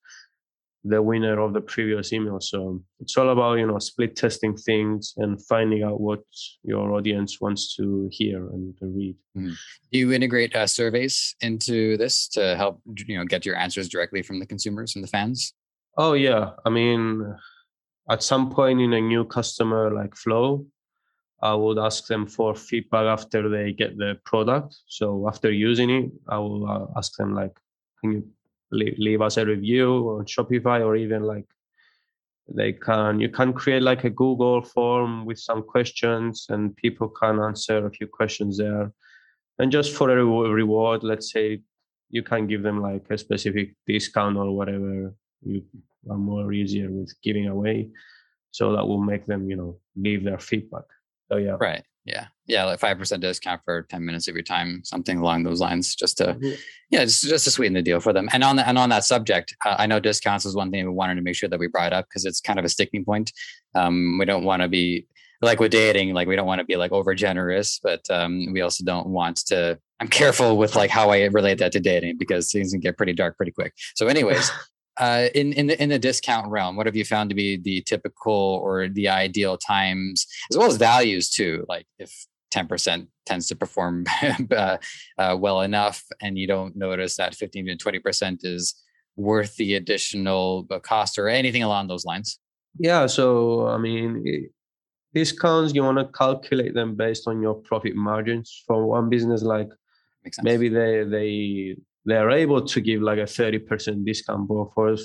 the 0.84 1.02
winner 1.02 1.40
of 1.40 1.54
the 1.54 1.62
previous 1.62 2.14
email. 2.14 2.40
So 2.40 2.82
it's 3.00 3.18
all 3.18 3.30
about, 3.30 3.56
you 3.56 3.68
know, 3.68 3.80
split 3.80 4.16
testing 4.16 4.56
things 4.56 5.14
and 5.18 5.44
finding 5.46 5.84
out 5.84 6.00
what 6.00 6.22
your 6.64 6.94
audience 6.94 7.42
wants 7.42 7.76
to 7.76 8.08
hear 8.12 8.48
and 8.50 8.78
to 8.80 8.86
read. 8.86 9.16
Mm-hmm. 9.38 9.54
Do 9.92 10.00
you 10.00 10.12
integrate 10.14 10.56
uh, 10.56 10.68
surveys 10.68 11.36
into 11.42 11.98
this 11.98 12.28
to 12.30 12.56
help, 12.56 12.82
you 13.08 13.18
know, 13.18 13.26
get 13.26 13.46
your 13.46 13.58
answers 13.58 13.90
directly 13.90 14.22
from 14.22 14.40
the 14.40 14.46
consumers 14.46 14.96
and 14.96 15.04
the 15.04 15.10
fans? 15.10 15.54
Oh, 15.98 16.14
yeah. 16.14 16.52
I 16.66 16.70
mean, 16.70 17.36
at 18.10 18.24
some 18.24 18.50
point 18.50 18.80
in 18.80 18.94
a 18.94 19.02
new 19.02 19.26
customer 19.26 19.92
like 19.92 20.16
flow, 20.16 20.66
I 21.42 21.54
would 21.54 21.78
ask 21.78 22.08
them 22.08 22.26
for 22.28 22.56
feedback 22.56 23.06
after 23.06 23.50
they 23.50 23.72
get 23.72 23.98
the 23.98 24.18
product. 24.26 24.76
So 24.88 25.28
after 25.28 25.52
using 25.52 25.90
it, 25.90 26.12
I 26.28 26.38
will 26.40 26.68
uh, 26.70 26.86
ask 26.98 27.16
them 27.16 27.34
like, 27.36 27.56
can 28.00 28.12
you 28.12 28.28
leave 28.72 28.96
leave 28.98 29.22
us 29.22 29.38
a 29.38 29.46
review 29.46 30.18
on 30.20 30.26
Shopify 30.26 30.86
or 30.86 30.96
even 30.96 31.24
like 31.24 31.46
they 32.50 32.74
can 32.74 33.20
you 33.20 33.30
can 33.30 33.54
create 33.54 33.82
like 33.82 34.04
a 34.04 34.10
Google 34.10 34.62
form 34.62 35.26
with 35.26 35.40
some 35.40 35.64
questions 35.64 36.48
and 36.50 36.76
people 36.76 37.10
can 37.10 37.40
answer 37.40 37.86
a 37.86 37.92
few 37.92 38.08
questions 38.08 38.58
there. 38.58 38.92
And 39.60 39.72
just 39.72 39.94
for 39.94 40.10
a 40.12 40.24
reward, 40.24 41.04
let's 41.04 41.32
say 41.32 41.62
you 42.10 42.24
can 42.24 42.48
give 42.48 42.64
them 42.64 42.82
like 42.82 43.06
a 43.10 43.18
specific 43.18 43.74
discount 43.86 44.38
or 44.38 44.56
whatever 44.56 45.14
you 45.42 45.64
are 46.10 46.18
more 46.18 46.54
easier 46.54 46.90
with 46.90 47.14
giving 47.22 47.48
away. 47.48 47.90
So 48.52 48.76
that 48.76 48.88
will 48.88 49.02
make 49.02 49.26
them, 49.26 49.50
you 49.50 49.58
know, 49.58 49.80
leave 49.96 50.24
their 50.24 50.40
feedback. 50.40 50.86
So 51.30 51.38
yeah. 51.38 51.58
Right. 51.60 51.84
Yeah. 52.08 52.28
Yeah. 52.46 52.64
Like 52.64 52.80
5% 52.80 53.20
discount 53.20 53.62
for 53.66 53.84
10 53.84 54.06
minutes 54.06 54.28
of 54.30 54.36
your 54.36 54.44
time, 54.44 54.82
something 54.86 55.18
along 55.18 55.44
those 55.44 55.60
lines, 55.60 55.94
just 55.94 56.18
to, 56.20 56.28
mm-hmm. 56.28 56.54
yeah, 56.90 57.04
just, 57.04 57.24
just 57.24 57.44
to 57.44 57.52
sweeten 57.52 57.74
the 57.74 57.82
deal 57.82 58.00
for 58.00 58.14
them. 58.14 58.30
And 58.32 58.44
on 58.44 58.56
the, 58.56 58.68
and 58.68 58.78
on 58.78 58.90
that 58.90 59.04
subject, 59.04 59.56
uh, 59.66 59.76
I 59.78 59.88
know 59.88 60.00
discounts 60.00 60.46
is 60.46 60.56
one 60.56 60.72
thing 60.72 60.86
we 60.86 60.92
wanted 60.92 61.16
to 61.16 61.22
make 61.22 61.36
sure 61.36 61.50
that 61.50 61.60
we 61.60 61.68
brought 61.68 61.92
up 61.92 62.06
because 62.08 62.24
it's 62.24 62.40
kind 62.40 62.58
of 62.58 62.66
a 62.66 62.70
sticking 62.70 63.04
point. 63.04 63.34
Um, 63.76 64.18
we 64.18 64.26
don't 64.26 64.46
want 64.46 64.62
to 64.62 64.70
be 64.70 65.06
like 65.42 65.60
with 65.60 65.72
dating, 65.72 66.14
like 66.14 66.28
we 66.28 66.38
don't 66.38 66.48
want 66.48 66.60
to 66.60 66.66
be 66.66 66.78
like 66.78 66.94
over 66.94 67.14
generous, 67.14 67.80
but 67.84 68.02
um, 68.10 68.54
we 68.54 68.62
also 68.62 68.86
don't 68.86 69.08
want 69.08 69.38
to, 69.48 69.78
I'm 70.00 70.08
careful 70.08 70.58
with 70.58 70.76
like 70.76 70.90
how 70.90 71.10
I 71.10 71.26
relate 71.26 71.60
that 71.60 71.74
to 71.74 71.80
dating 71.82 72.18
because 72.18 72.52
things 72.52 72.72
can 72.72 72.80
get 72.80 72.96
pretty 72.96 73.14
dark 73.14 73.36
pretty 73.36 73.52
quick. 73.52 73.74
So 73.96 74.08
anyways, 74.08 74.50
uh, 75.00 75.28
in 75.36 75.54
in 75.54 75.68
the 75.68 75.82
in 75.82 75.90
the 75.90 76.00
discount 76.00 76.48
realm, 76.48 76.76
what 76.76 76.86
have 76.86 76.96
you 76.96 77.06
found 77.06 77.30
to 77.30 77.36
be 77.36 77.58
the 77.58 77.82
typical 77.82 78.60
or 78.64 78.88
the 78.88 79.08
ideal 79.08 79.58
times, 79.58 80.26
as 80.52 80.58
well 80.58 80.68
as 80.68 80.78
values 80.78 81.30
too? 81.30 81.66
Like 81.68 81.88
if 82.00 82.12
ten 82.52 82.68
percent 82.68 83.10
tends 83.26 83.48
to 83.48 83.56
perform 83.56 84.06
uh, 84.52 84.78
uh, 85.18 85.38
well 85.40 85.62
enough, 85.62 86.04
and 86.22 86.38
you 86.38 86.48
don't 86.48 86.76
notice 86.76 87.16
that 87.18 87.36
fifteen 87.36 87.66
to 87.68 87.76
twenty 87.76 88.00
percent 88.00 88.42
is 88.44 88.76
worth 89.16 89.56
the 89.56 89.76
additional 89.76 90.68
uh, 90.72 90.80
cost 90.80 91.18
or 91.18 91.28
anything 91.28 91.64
along 91.64 91.88
those 91.88 92.06
lines. 92.06 92.40
Yeah, 92.80 93.08
so 93.08 93.68
I 93.68 93.78
mean, 93.78 94.50
discounts 95.14 95.74
you 95.74 95.84
want 95.84 95.98
to 95.98 96.08
calculate 96.18 96.74
them 96.74 96.96
based 96.96 97.28
on 97.28 97.42
your 97.42 97.56
profit 97.56 97.96
margins. 97.96 98.64
For 98.68 98.86
one 98.86 99.10
business, 99.10 99.44
like 99.44 99.70
maybe 100.42 100.70
they 100.70 101.04
they 101.04 101.76
they're 102.08 102.32
able 102.32 102.62
to 102.62 102.82
give 102.82 103.02
like 103.02 103.20
a 103.20 103.24
30% 103.24 104.06
discount 104.06 104.48
but 104.48 104.74
for 104.74 104.96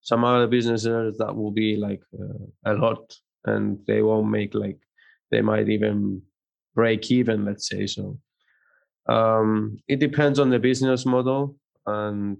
some 0.00 0.24
other 0.24 0.46
businesses 0.46 1.18
that 1.18 1.34
will 1.34 1.50
be 1.50 1.76
like 1.76 2.00
uh, 2.18 2.72
a 2.72 2.74
lot 2.74 3.12
and 3.44 3.78
they 3.86 4.00
won't 4.00 4.30
make 4.30 4.54
like 4.54 4.78
they 5.32 5.42
might 5.42 5.68
even 5.68 6.22
break 6.74 7.10
even 7.10 7.44
let's 7.44 7.68
say 7.68 7.86
so. 7.86 8.18
Um, 9.08 9.78
it 9.88 9.98
depends 9.98 10.38
on 10.38 10.50
the 10.50 10.60
business 10.60 11.04
model 11.04 11.56
and 11.86 12.38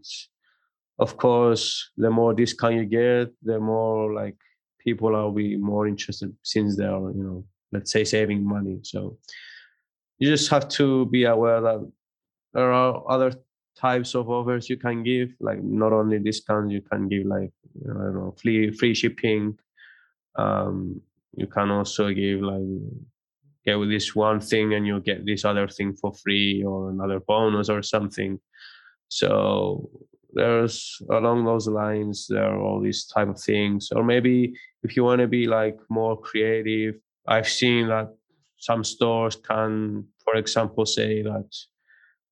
of 1.01 1.17
course 1.17 1.91
the 1.97 2.11
more 2.11 2.33
discount 2.33 2.77
you 2.77 2.85
get 2.85 3.35
the 3.43 3.59
more 3.59 4.15
like 4.15 4.37
people 4.79 5.17
are 5.17 5.33
be 5.33 5.57
more 5.57 5.89
interested 5.89 6.33
since 6.43 6.77
they 6.77 6.85
are 6.85 7.11
you 7.11 7.25
know 7.25 7.45
let's 7.73 7.91
say 7.91 8.05
saving 8.05 8.47
money. 8.47 8.79
So 8.83 9.19
you 10.19 10.29
just 10.29 10.49
have 10.51 10.69
to 10.79 11.07
be 11.07 11.25
aware 11.25 11.61
that 11.61 11.91
there 12.55 12.73
are 12.73 13.03
other 13.09 13.33
types 13.77 14.15
of 14.15 14.29
offers 14.29 14.69
you 14.69 14.77
can 14.77 15.03
give 15.03 15.31
like 15.41 15.63
not 15.63 15.93
only 15.93 16.19
discounts 16.19 16.73
you 16.73 16.83
can 16.83 17.09
give 17.09 17.27
like 17.27 17.53
i 17.85 17.93
don't 17.93 18.15
know 18.15 18.35
free 18.41 18.71
free 18.71 18.95
shipping. 18.95 19.59
Um 20.37 21.01
you 21.35 21.47
can 21.47 21.71
also 21.71 22.13
give 22.13 22.41
like 22.41 22.63
get 23.65 23.79
with 23.79 23.89
this 23.89 24.15
one 24.15 24.41
thing 24.41 24.75
and 24.75 24.87
you'll 24.87 25.01
get 25.01 25.25
this 25.25 25.45
other 25.45 25.69
thing 25.69 25.95
for 25.95 26.13
free 26.15 26.63
or 26.63 26.91
another 26.91 27.21
bonus 27.21 27.69
or 27.69 27.83
something. 27.83 28.39
So 29.09 29.91
there's 30.35 31.01
along 31.11 31.45
those 31.45 31.69
lines 31.69 32.27
there 32.29 32.45
are 32.45 32.61
all 32.61 32.81
these 32.81 33.07
type 33.07 33.29
of 33.29 33.41
things. 33.41 33.91
Or 33.95 34.03
maybe 34.03 34.55
if 34.83 34.97
you 34.97 35.05
want 35.05 35.21
to 35.21 35.29
be 35.29 35.47
like 35.47 35.79
more 35.89 36.21
creative 36.21 36.97
i've 37.27 37.49
seen 37.49 37.89
that 37.89 38.09
some 38.59 38.85
stores 38.85 39.37
can 39.37 40.05
for 40.25 40.37
example 40.37 40.87
say 40.87 41.23
that 41.23 41.49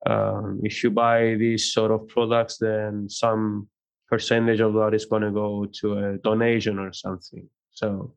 um, 0.07 0.61
if 0.63 0.83
you 0.83 0.91
buy 0.91 1.35
these 1.35 1.73
sort 1.73 1.91
of 1.91 2.09
products, 2.09 2.59
then 2.59 3.09
some 3.09 3.69
percentage 4.09 4.61
of 4.61 4.75
that 4.75 4.95
is 4.95 5.05
going 5.05 5.23
to 5.23 5.31
go 5.31 5.67
to 5.81 5.99
a 5.99 6.19
donation 6.19 6.79
or 6.79 6.93
something. 6.93 7.49
So 7.71 8.15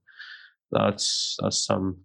that's 0.71 1.38
that's 1.41 1.65
some 1.65 1.97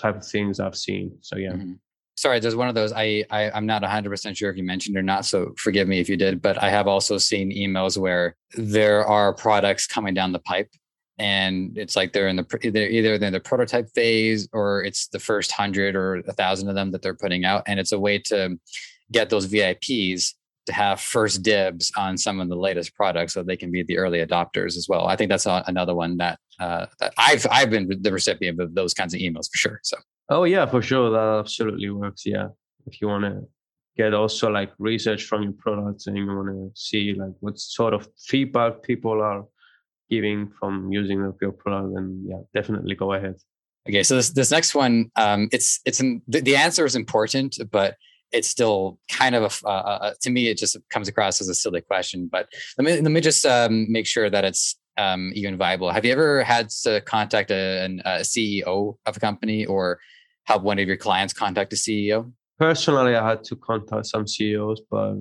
type 0.00 0.16
of 0.16 0.26
things 0.26 0.60
I've 0.60 0.76
seen. 0.76 1.16
So 1.20 1.36
yeah. 1.36 1.52
Mm-hmm. 1.52 1.74
Sorry, 2.16 2.38
there's 2.38 2.56
one 2.56 2.68
of 2.68 2.74
those. 2.74 2.92
I, 2.92 3.24
I 3.30 3.50
I'm 3.50 3.66
not 3.66 3.82
100 3.82 4.10
percent 4.10 4.36
sure 4.36 4.50
if 4.50 4.56
you 4.56 4.64
mentioned 4.64 4.96
or 4.96 5.02
not. 5.02 5.24
So 5.24 5.54
forgive 5.56 5.88
me 5.88 6.00
if 6.00 6.08
you 6.08 6.16
did. 6.16 6.42
But 6.42 6.62
I 6.62 6.70
have 6.70 6.86
also 6.86 7.18
seen 7.18 7.50
emails 7.50 7.96
where 7.96 8.36
there 8.56 9.06
are 9.06 9.32
products 9.32 9.86
coming 9.86 10.14
down 10.14 10.32
the 10.32 10.40
pipe 10.40 10.68
and 11.18 11.76
it's 11.76 11.96
like 11.96 12.12
they're 12.12 12.28
in 12.28 12.36
the 12.36 12.70
they're 12.72 12.88
either 12.88 13.18
they're 13.18 13.26
in 13.26 13.32
the 13.32 13.40
prototype 13.40 13.88
phase 13.94 14.48
or 14.52 14.82
it's 14.82 15.08
the 15.08 15.18
first 15.18 15.52
hundred 15.52 15.94
or 15.94 16.16
a 16.26 16.32
thousand 16.32 16.68
of 16.68 16.74
them 16.74 16.90
that 16.90 17.02
they're 17.02 17.14
putting 17.14 17.44
out 17.44 17.62
and 17.66 17.78
it's 17.78 17.92
a 17.92 17.98
way 17.98 18.18
to 18.18 18.58
get 19.12 19.30
those 19.30 19.46
VIPs 19.46 20.34
to 20.66 20.72
have 20.72 21.00
first 21.00 21.42
dibs 21.42 21.90
on 21.96 22.16
some 22.16 22.40
of 22.40 22.48
the 22.48 22.56
latest 22.56 22.94
products 22.94 23.34
so 23.34 23.42
they 23.42 23.56
can 23.56 23.72
be 23.72 23.82
the 23.82 23.98
early 23.98 24.24
adopters 24.24 24.76
as 24.76 24.86
well. 24.88 25.06
I 25.06 25.16
think 25.16 25.30
that's 25.30 25.46
another 25.46 25.94
one 25.94 26.18
that, 26.18 26.38
uh, 26.58 26.86
that 27.00 27.12
I've 27.18 27.46
I've 27.50 27.70
been 27.70 27.88
the 28.00 28.12
recipient 28.12 28.60
of 28.60 28.74
those 28.74 28.94
kinds 28.94 29.14
of 29.14 29.20
emails 29.20 29.50
for 29.50 29.56
sure. 29.56 29.80
So 29.82 29.96
oh 30.28 30.44
yeah, 30.44 30.66
for 30.66 30.82
sure 30.82 31.10
that 31.10 31.40
absolutely 31.40 31.90
works. 31.90 32.24
Yeah, 32.26 32.48
if 32.86 33.00
you 33.00 33.08
want 33.08 33.24
to 33.24 33.42
get 33.96 34.14
also 34.14 34.50
like 34.50 34.72
research 34.78 35.24
from 35.24 35.42
your 35.42 35.52
products 35.52 36.06
and 36.06 36.16
you 36.16 36.26
want 36.26 36.48
to 36.48 36.70
see 36.74 37.14
like 37.14 37.32
what 37.40 37.58
sort 37.58 37.94
of 37.94 38.08
feedback 38.18 38.82
people 38.82 39.20
are 39.20 39.44
giving 40.08 40.50
from 40.58 40.92
using 40.92 41.32
your 41.40 41.52
product, 41.52 41.94
then 41.94 42.24
yeah, 42.26 42.40
definitely 42.54 42.94
go 42.94 43.12
ahead. 43.14 43.36
Okay, 43.88 44.02
so 44.02 44.16
this 44.16 44.30
this 44.30 44.50
next 44.50 44.74
one, 44.74 45.10
um, 45.16 45.48
it's 45.52 45.80
it's 45.86 46.00
an, 46.00 46.22
the, 46.28 46.40
the 46.40 46.56
answer 46.56 46.84
is 46.84 46.94
important, 46.94 47.56
but 47.70 47.96
it's 48.32 48.48
still 48.48 48.98
kind 49.08 49.34
of 49.34 49.42
a, 49.64 49.68
uh, 49.68 49.70
uh, 49.70 50.14
to 50.20 50.30
me 50.30 50.48
it 50.48 50.58
just 50.58 50.76
comes 50.90 51.08
across 51.08 51.40
as 51.40 51.48
a 51.48 51.54
silly 51.54 51.80
question 51.80 52.28
but 52.30 52.48
let 52.78 52.84
me 52.84 53.00
let 53.00 53.10
me 53.10 53.20
just 53.20 53.44
um, 53.46 53.90
make 53.90 54.06
sure 54.06 54.30
that 54.30 54.44
it's 54.44 54.76
um, 55.00 55.32
even 55.34 55.56
viable. 55.56 55.90
Have 55.90 56.04
you 56.04 56.12
ever 56.12 56.42
had 56.42 56.68
to 56.84 57.00
contact 57.00 57.50
a, 57.50 57.84
a 58.04 58.20
ceo 58.20 58.96
of 59.06 59.16
a 59.16 59.20
company 59.20 59.64
or 59.64 59.98
have 60.44 60.62
one 60.62 60.78
of 60.78 60.86
your 60.86 60.96
clients 60.96 61.32
contact 61.32 61.72
a 61.72 61.76
ceo 61.76 62.30
personally 62.60 63.16
i 63.16 63.30
had 63.30 63.42
to 63.42 63.56
contact 63.56 64.06
some 64.06 64.26
ceos 64.26 64.80
but 64.90 65.14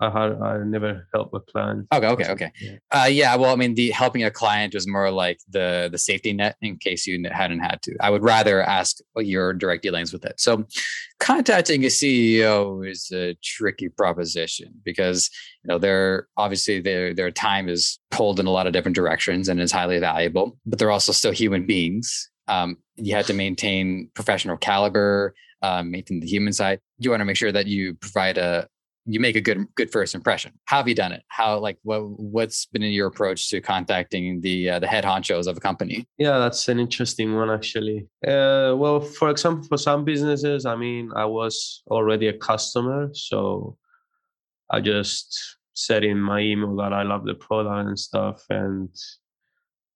i 0.00 0.10
had 0.10 0.32
i 0.42 0.58
never 0.64 1.06
helped 1.14 1.34
a 1.34 1.40
client 1.52 1.86
okay 1.92 2.08
okay 2.08 2.28
okay. 2.30 2.52
Yeah. 2.60 2.76
Uh, 2.90 3.04
yeah 3.06 3.36
well 3.36 3.52
i 3.52 3.56
mean 3.56 3.74
the 3.74 3.90
helping 3.90 4.24
a 4.24 4.30
client 4.30 4.74
was 4.74 4.88
more 4.88 5.10
like 5.10 5.38
the 5.48 5.88
the 5.90 5.98
safety 5.98 6.32
net 6.32 6.56
in 6.60 6.76
case 6.76 7.06
you 7.06 7.22
hadn't 7.30 7.60
had 7.60 7.82
to. 7.82 7.96
I 8.00 8.10
would 8.10 8.22
rather 8.22 8.62
ask 8.62 8.98
your 9.16 9.52
direct 9.52 9.82
dealings 9.82 10.12
with 10.12 10.24
it. 10.24 10.40
So 10.40 10.66
contacting 11.20 11.84
a 11.84 11.88
ceo 11.88 12.88
is 12.88 13.10
a 13.12 13.34
tricky 13.42 13.88
proposition 13.88 14.72
because 14.84 15.30
you 15.62 15.68
know 15.68 15.78
they're 15.78 16.28
obviously 16.36 16.80
their 16.80 17.14
their 17.14 17.30
time 17.30 17.68
is 17.68 17.98
pulled 18.10 18.40
in 18.40 18.46
a 18.46 18.50
lot 18.50 18.66
of 18.66 18.72
different 18.72 18.96
directions 18.96 19.48
and 19.48 19.60
is 19.60 19.72
highly 19.72 19.98
valuable 19.98 20.56
but 20.66 20.78
they're 20.78 20.90
also 20.90 21.12
still 21.12 21.32
human 21.32 21.66
beings. 21.66 22.30
Um, 22.46 22.76
you 22.96 23.14
have 23.14 23.26
to 23.26 23.32
maintain 23.32 24.10
professional 24.14 24.56
caliber 24.56 25.34
um, 25.64 25.90
maintain 25.90 26.20
the 26.20 26.26
human 26.26 26.52
side. 26.52 26.80
You 26.98 27.10
want 27.10 27.20
to 27.20 27.24
make 27.24 27.36
sure 27.36 27.52
that 27.52 27.66
you 27.66 27.94
provide 27.94 28.38
a 28.38 28.68
you 29.06 29.20
make 29.20 29.36
a 29.36 29.40
good 29.40 29.58
good 29.74 29.90
first 29.90 30.14
impression. 30.14 30.52
How 30.64 30.78
have 30.78 30.88
you 30.88 30.94
done 30.94 31.12
it? 31.12 31.22
How 31.28 31.58
like 31.58 31.78
what 31.82 32.00
what's 32.36 32.66
been 32.66 32.82
your 32.82 33.06
approach 33.06 33.48
to 33.50 33.60
contacting 33.60 34.40
the 34.40 34.70
uh, 34.70 34.78
the 34.78 34.86
head 34.86 35.04
honchos 35.04 35.46
of 35.46 35.56
a 35.56 35.60
company? 35.60 36.06
Yeah, 36.18 36.38
that's 36.38 36.68
an 36.68 36.78
interesting 36.78 37.34
one 37.34 37.50
actually. 37.50 38.06
Uh, 38.26 38.74
well, 38.76 39.00
for 39.00 39.30
example, 39.30 39.66
for 39.68 39.78
some 39.78 40.04
businesses, 40.04 40.64
I 40.66 40.76
mean, 40.76 41.10
I 41.14 41.26
was 41.26 41.82
already 41.88 42.28
a 42.28 42.38
customer, 42.38 43.10
so 43.12 43.76
I 44.70 44.80
just 44.80 45.58
said 45.74 46.04
in 46.04 46.20
my 46.20 46.40
email 46.40 46.74
that 46.76 46.92
I 46.92 47.02
love 47.02 47.24
the 47.24 47.34
product 47.34 47.88
and 47.88 47.98
stuff, 47.98 48.42
and 48.48 48.88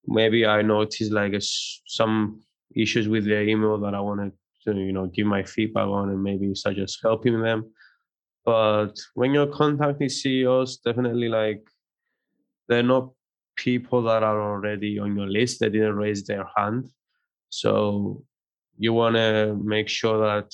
maybe 0.06 0.44
I 0.44 0.62
noticed 0.62 1.12
like 1.12 1.32
a, 1.32 1.40
some 1.86 2.42
issues 2.74 3.08
with 3.08 3.24
the 3.24 3.40
email 3.40 3.78
that 3.78 3.94
I 3.94 4.00
wanted 4.00 4.30
to 4.30 4.38
you 4.76 4.92
know 4.92 5.06
give 5.06 5.26
my 5.26 5.42
feedback 5.42 5.86
on 5.86 6.10
and 6.10 6.22
maybe 6.22 6.54
suggest 6.54 7.00
helping 7.02 7.40
them. 7.40 7.72
But 8.44 8.98
when 9.14 9.32
you're 9.32 9.46
contacting 9.46 10.08
ceos 10.08 10.78
definitely 10.78 11.28
like 11.28 11.62
they're 12.68 12.82
not 12.82 13.10
people 13.56 14.02
that 14.02 14.22
are 14.22 14.40
already 14.40 14.98
on 14.98 15.16
your 15.16 15.26
list. 15.26 15.60
They 15.60 15.68
didn't 15.68 15.96
raise 15.96 16.24
their 16.24 16.46
hand. 16.56 16.88
So 17.50 18.22
you 18.78 18.92
want 18.92 19.16
to 19.16 19.58
make 19.62 19.88
sure 19.88 20.18
that 20.20 20.50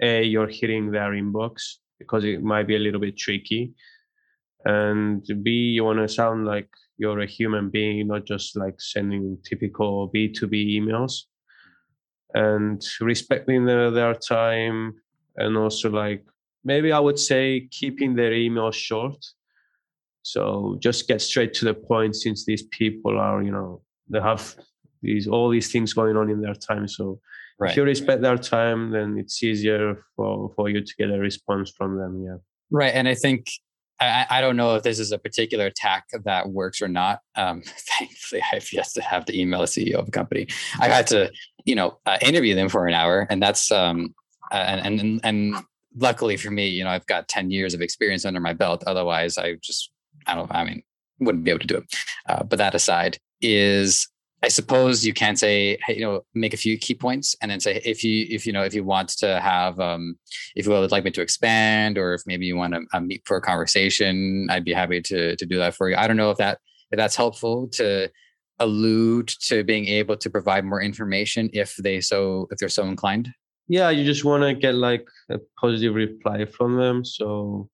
a 0.00 0.22
you're 0.22 0.48
hitting 0.48 0.90
their 0.90 1.10
inbox 1.12 1.74
because 1.98 2.24
it 2.24 2.42
might 2.42 2.66
be 2.66 2.76
a 2.76 2.78
little 2.78 3.00
bit 3.00 3.16
tricky. 3.16 3.74
And 4.64 5.24
b 5.42 5.50
you 5.50 5.84
want 5.84 5.98
to 5.98 6.08
sound 6.08 6.46
like 6.46 6.68
you're 6.96 7.20
a 7.20 7.26
human 7.26 7.70
being 7.70 8.08
not 8.08 8.24
just 8.24 8.56
like 8.56 8.80
sending 8.80 9.38
typical 9.44 10.10
b2b 10.10 10.54
emails 10.78 11.24
and 12.34 12.84
respecting 13.00 13.64
their, 13.64 13.90
their 13.90 14.14
time 14.14 14.94
and 15.36 15.56
also 15.56 15.90
like 15.90 16.24
maybe 16.64 16.92
i 16.92 16.98
would 16.98 17.18
say 17.18 17.68
keeping 17.70 18.14
their 18.14 18.32
email 18.32 18.70
short. 18.70 19.24
So 20.22 20.76
just 20.80 21.08
get 21.08 21.22
straight 21.22 21.54
to 21.54 21.64
the 21.64 21.74
point 21.74 22.14
since 22.14 22.44
these 22.44 22.64
people 22.64 23.18
are 23.18 23.42
you 23.42 23.50
know 23.50 23.82
they 24.10 24.20
have 24.20 24.56
these 25.00 25.26
all 25.26 25.48
these 25.48 25.72
things 25.72 25.94
going 25.94 26.16
on 26.16 26.28
in 26.28 26.40
their 26.42 26.54
time. 26.54 26.86
So 26.88 27.20
right. 27.58 27.70
if 27.70 27.76
you 27.76 27.84
respect 27.84 28.22
their 28.22 28.36
time 28.36 28.90
then 28.90 29.16
it's 29.18 29.42
easier 29.42 30.04
for 30.14 30.52
for 30.54 30.68
you 30.68 30.80
to 30.82 30.94
get 30.98 31.10
a 31.10 31.18
response 31.18 31.70
from 31.70 31.96
them 31.96 32.22
yeah. 32.24 32.36
Right 32.70 32.94
and 32.94 33.08
i 33.08 33.14
think 33.14 33.46
I, 34.00 34.26
I 34.30 34.40
don't 34.40 34.56
know 34.56 34.76
if 34.76 34.82
this 34.82 34.98
is 34.98 35.12
a 35.12 35.18
particular 35.18 35.66
attack 35.66 36.04
that 36.24 36.50
works 36.50 36.80
or 36.80 36.88
not. 36.88 37.20
Um, 37.34 37.62
thankfully, 37.98 38.42
I've 38.52 38.72
yet 38.72 38.88
to 38.94 39.02
have 39.02 39.24
to 39.26 39.38
email 39.38 39.62
a 39.62 39.66
CEO 39.66 39.96
of 39.96 40.08
a 40.08 40.12
company. 40.12 40.46
I've 40.80 40.92
had 40.92 41.06
to, 41.08 41.30
you 41.64 41.74
know, 41.74 41.98
uh, 42.06 42.18
interview 42.22 42.54
them 42.54 42.68
for 42.68 42.86
an 42.86 42.94
hour, 42.94 43.26
and 43.28 43.42
that's 43.42 43.70
um, 43.70 44.14
uh, 44.52 44.54
and 44.54 45.00
and 45.00 45.20
and 45.24 45.56
luckily 45.96 46.36
for 46.36 46.50
me, 46.50 46.68
you 46.68 46.84
know, 46.84 46.90
I've 46.90 47.06
got 47.06 47.28
ten 47.28 47.50
years 47.50 47.74
of 47.74 47.82
experience 47.82 48.24
under 48.24 48.40
my 48.40 48.52
belt. 48.52 48.84
Otherwise, 48.86 49.38
I 49.38 49.54
just, 49.62 49.90
I 50.26 50.34
don't, 50.34 50.52
I 50.54 50.64
mean, 50.64 50.82
wouldn't 51.20 51.44
be 51.44 51.50
able 51.50 51.60
to 51.60 51.66
do 51.66 51.76
it. 51.78 51.94
Uh, 52.28 52.44
but 52.44 52.58
that 52.58 52.74
aside, 52.74 53.18
is 53.40 54.08
I 54.42 54.48
suppose 54.48 55.04
you 55.04 55.12
can 55.12 55.34
say, 55.34 55.78
hey, 55.84 55.96
you 55.96 56.02
know, 56.02 56.20
make 56.34 56.54
a 56.54 56.58
few 56.58 56.78
key 56.78 56.94
points 56.94 57.34
and 57.42 57.50
then 57.50 57.58
say 57.58 57.80
if 57.84 58.04
you 58.04 58.26
if 58.30 58.46
you 58.46 58.52
know 58.52 58.62
if 58.62 58.72
you 58.72 58.84
want 58.84 59.08
to 59.18 59.40
have 59.40 59.80
um 59.80 60.16
if 60.54 60.66
you 60.66 60.72
would 60.72 60.92
like 60.92 61.04
me 61.04 61.10
to 61.10 61.22
expand 61.22 61.98
or 61.98 62.14
if 62.14 62.22
maybe 62.26 62.46
you 62.46 62.56
want 62.56 62.74
to 62.74 62.80
uh, 62.92 63.00
meet 63.00 63.22
for 63.26 63.36
a 63.36 63.42
conversation, 63.42 64.46
I'd 64.50 64.64
be 64.64 64.72
happy 64.72 65.00
to 65.02 65.34
to 65.36 65.46
do 65.46 65.58
that 65.58 65.74
for 65.74 65.90
you. 65.90 65.96
I 65.96 66.06
don't 66.06 66.16
know 66.16 66.30
if 66.30 66.38
that 66.38 66.58
if 66.92 66.96
that's 66.96 67.16
helpful 67.16 67.68
to 67.72 68.10
allude 68.60 69.28
to 69.28 69.64
being 69.64 69.86
able 69.86 70.16
to 70.16 70.30
provide 70.30 70.64
more 70.64 70.82
information 70.82 71.50
if 71.52 71.76
they 71.76 72.00
so 72.00 72.46
if 72.50 72.58
they're 72.58 72.68
so 72.68 72.84
inclined. 72.84 73.30
Yeah, 73.66 73.90
you 73.90 74.04
just 74.04 74.24
want 74.24 74.44
to 74.44 74.54
get 74.54 74.74
like 74.74 75.06
a 75.30 75.38
positive 75.60 75.94
reply 75.94 76.46
from 76.46 76.76
them. 76.76 77.04
So 77.04 77.68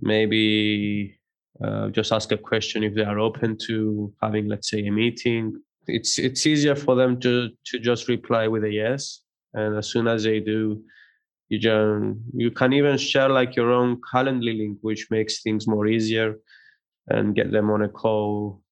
maybe 0.00 1.16
uh, 1.62 1.88
just 1.90 2.12
ask 2.12 2.32
a 2.32 2.36
question 2.36 2.82
if 2.82 2.94
they 2.94 3.04
are 3.04 3.18
open 3.18 3.56
to 3.66 4.12
having, 4.20 4.48
let's 4.48 4.70
say, 4.70 4.86
a 4.86 4.90
meeting. 4.90 5.60
It's 5.86 6.18
it's 6.18 6.46
easier 6.46 6.74
for 6.74 6.94
them 6.94 7.20
to 7.20 7.50
to 7.66 7.78
just 7.78 8.08
reply 8.08 8.48
with 8.48 8.64
a 8.64 8.70
yes, 8.70 9.20
and 9.54 9.76
as 9.76 9.88
soon 9.88 10.08
as 10.08 10.24
they 10.24 10.40
do, 10.40 10.82
you 11.48 11.58
just 11.58 12.18
you 12.34 12.50
can 12.50 12.72
even 12.72 12.96
share 12.96 13.28
like 13.28 13.56
your 13.56 13.70
own 13.70 14.00
Calendly 14.12 14.56
link, 14.56 14.78
which 14.80 15.08
makes 15.10 15.42
things 15.42 15.66
more 15.66 15.86
easier, 15.86 16.36
and 17.08 17.34
get 17.34 17.52
them 17.52 17.70
on 17.70 17.82
a 17.82 17.88
call. 17.88 18.62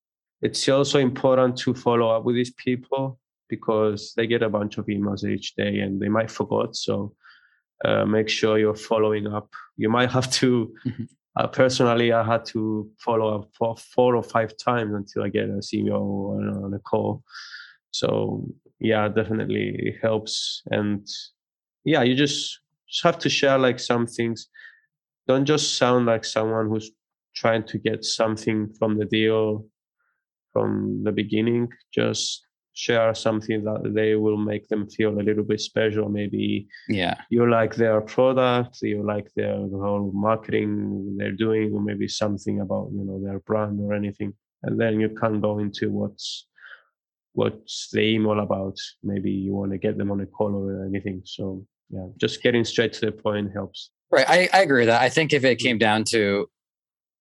It's 0.43 0.69
also 0.69 0.99
important 0.99 1.59
to 1.59 1.75
follow 1.75 2.11
up 2.11 2.25
with 2.25 2.35
these 2.35 2.53
people 2.53 3.19
because 3.49 4.15
they 4.17 4.27
get 4.27 4.43
a 4.43 4.49
bunch 4.49 4.79
of 4.79 4.87
emails 4.87 5.25
each 5.29 5.55
day 5.55 5.81
and 5.81 6.01
they 6.01 6.09
might 6.09 6.31
forget. 6.31 6.75
So 6.75 7.15
uh, 7.85 8.07
make 8.07 8.29
sure 8.29 8.59
you're 8.59 8.75
following 8.75 9.27
up. 9.27 9.53
You 9.77 9.91
might 9.91 10.11
have 10.11 10.31
to 10.33 10.73
mm-hmm 10.87 11.05
uh, 11.37 11.47
personally, 11.47 12.13
I 12.13 12.25
had 12.25 12.45
to 12.47 12.91
follow 12.99 13.41
up 13.41 13.51
for 13.57 13.77
four 13.77 14.17
or 14.17 14.23
five 14.23 14.57
times 14.57 14.95
until 14.95 15.23
I 15.23 15.29
get 15.29 15.45
a 15.45 15.61
CEO 15.63 16.65
on 16.65 16.75
a 16.75 16.79
call. 16.81 17.23
So 17.93 18.47
yeah, 18.81 19.09
definitely 19.09 19.75
it 19.79 19.97
helps. 20.03 20.63
And 20.71 21.07
yeah, 21.85 22.03
you 22.03 22.15
just 22.15 22.61
just 22.89 23.05
have 23.05 23.19
to 23.21 23.29
share 23.29 23.59
like 23.59 23.79
some 23.79 24.07
things. 24.07 24.49
Don't 25.29 25.47
just 25.47 25.77
sound 25.77 26.07
like 26.07 26.25
someone 26.25 26.69
who's 26.69 26.91
trying 27.37 27.65
to 27.65 27.79
get 27.79 28.05
something 28.05 28.73
from 28.79 28.99
the 28.99 29.05
deal 29.05 29.65
from 30.53 31.03
the 31.05 31.13
beginning. 31.13 31.69
Just 31.95 32.47
share 32.81 33.15
something 33.15 33.63
that 33.65 33.93
they 33.95 34.15
will 34.15 34.39
make 34.39 34.67
them 34.69 34.89
feel 34.89 35.13
a 35.21 35.27
little 35.29 35.45
bit 35.45 35.61
special. 35.61 36.09
Maybe 36.09 36.67
yeah. 36.89 37.17
you 37.29 37.49
like 37.49 37.75
their 37.75 38.01
product 38.01 38.79
you 38.83 39.03
like 39.03 39.29
their 39.37 39.57
the 39.73 39.81
whole 39.85 40.11
marketing 40.15 41.17
they're 41.19 41.41
doing 41.47 41.73
or 41.75 41.83
maybe 41.83 42.09
something 42.09 42.61
about 42.61 42.89
you 42.93 43.05
know 43.05 43.21
their 43.23 43.41
brand 43.41 43.79
or 43.81 43.93
anything. 43.93 44.33
And 44.63 44.81
then 44.81 44.99
you 45.01 45.11
can 45.11 45.41
go 45.41 45.59
into 45.59 45.91
what's 45.91 46.47
what's 47.33 47.89
the 47.93 48.01
email 48.01 48.41
about. 48.41 48.77
Maybe 49.03 49.31
you 49.31 49.53
want 49.53 49.73
to 49.73 49.79
get 49.79 49.99
them 49.99 50.11
on 50.11 50.21
a 50.23 50.27
call 50.27 50.55
or 50.55 50.87
anything. 50.87 51.23
So 51.25 51.67
yeah 51.91 52.07
just 52.19 52.43
getting 52.43 52.65
straight 52.65 52.93
to 52.95 53.07
the 53.07 53.13
point 53.13 53.53
helps. 53.53 53.91
Right 54.11 54.29
i, 54.29 54.49
I 54.53 54.63
agree 54.63 54.83
with 54.83 54.89
that. 54.89 55.03
I 55.03 55.11
think 55.11 55.33
if 55.33 55.45
it 55.45 55.59
mm-hmm. 55.59 55.67
came 55.67 55.79
down 55.79 56.05
to 56.13 56.49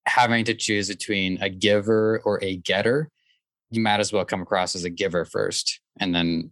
having 0.06 0.46
to 0.46 0.56
choose 0.56 0.88
between 0.88 1.38
a 1.42 1.50
giver 1.50 2.22
or 2.24 2.44
a 2.44 2.56
getter 2.58 3.12
you 3.72 3.82
might 3.82 4.00
as 4.00 4.12
well 4.12 4.26
come 4.26 4.42
across 4.42 4.76
as 4.76 4.84
a 4.84 4.90
giver 4.90 5.26
first, 5.26 5.80
and 6.00 6.14
then 6.14 6.52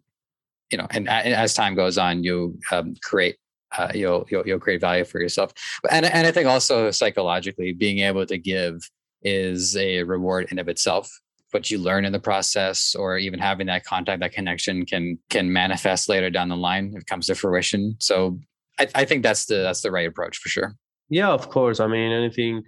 you 0.72 0.78
know, 0.78 0.88
and, 0.92 1.08
and 1.08 1.34
as 1.34 1.54
time 1.54 1.76
goes 1.76 1.98
on, 1.98 2.24
you 2.24 2.60
um, 2.72 2.96
create 3.02 3.38
uh, 3.78 3.92
you'll, 3.94 4.26
you'll 4.30 4.48
you'll 4.48 4.60
create 4.60 4.82
value 4.82 5.04
for 5.04 5.20
yourself. 5.22 5.52
And 5.92 6.06
and 6.06 6.28
I 6.28 6.32
think 6.32 6.48
also 6.48 6.92
psychologically, 6.92 7.74
being 7.74 8.00
able 8.00 8.26
to 8.26 8.38
give 8.38 8.90
is 9.24 9.76
a 9.76 10.04
reward 10.04 10.48
in 10.52 10.60
of 10.60 10.70
itself. 10.70 11.12
What 11.52 11.72
you 11.72 11.78
learn 11.78 12.06
in 12.06 12.12
the 12.12 12.20
process, 12.20 12.94
or 12.94 13.18
even 13.18 13.40
having 13.40 13.68
that 13.68 13.86
contact, 13.86 14.20
that 14.22 14.34
connection, 14.34 14.86
can 14.86 15.18
can 15.30 15.52
manifest 15.52 16.10
later 16.10 16.30
down 16.30 16.50
the 16.50 16.58
line 16.58 16.92
if 16.96 17.02
it 17.02 17.08
comes 17.08 17.28
to 17.28 17.36
fruition. 17.36 17.96
So 18.00 18.40
I, 18.80 18.88
I 18.96 19.06
think 19.06 19.24
that's 19.24 19.46
the 19.46 19.56
that's 19.56 19.82
the 19.82 19.92
right 19.92 20.08
approach 20.08 20.38
for 20.38 20.50
sure. 20.50 20.76
Yeah, 21.10 21.30
of 21.30 21.50
course. 21.50 21.80
I 21.80 21.88
mean, 21.88 22.12
anything 22.12 22.64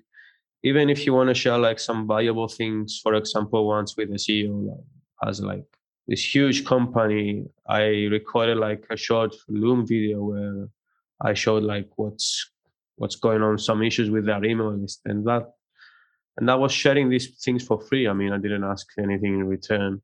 even 0.64 0.90
if 0.90 1.06
you 1.06 1.14
want 1.14 1.30
to 1.30 1.34
share 1.34 1.58
like 1.58 1.80
some 1.80 2.08
valuable 2.08 2.48
things 2.48 3.00
for 3.02 3.14
example 3.16 3.68
once 3.68 3.96
with 3.96 4.10
the 4.10 4.16
ceo 4.16 4.68
like, 4.68 5.30
as 5.30 5.42
like 5.42 5.66
this 6.08 6.24
huge 6.24 6.66
company 6.66 7.46
i 7.68 7.84
recorded 8.12 8.58
like 8.58 8.86
a 8.90 8.98
short 8.98 9.36
loom 9.48 9.86
video 9.86 10.22
where 10.22 10.68
i 11.22 11.34
showed 11.34 11.64
like 11.64 11.90
what's 11.96 12.52
what's 13.00 13.16
going 13.16 13.42
on 13.42 13.58
some 13.58 13.82
issues 13.82 14.10
with 14.10 14.26
their 14.26 14.44
email 14.44 14.76
list 14.76 15.02
and 15.06 15.26
that. 15.26 15.54
And 16.38 16.52
i 16.52 16.56
was 16.56 16.72
sharing 16.72 17.10
these 17.10 17.28
things 17.44 17.66
for 17.66 17.82
free. 17.82 18.08
I 18.08 18.14
mean 18.14 18.32
i 18.32 18.38
didn't 18.38 18.64
ask 18.64 18.86
anything 18.98 19.34
in 19.36 19.48
return. 19.48 20.02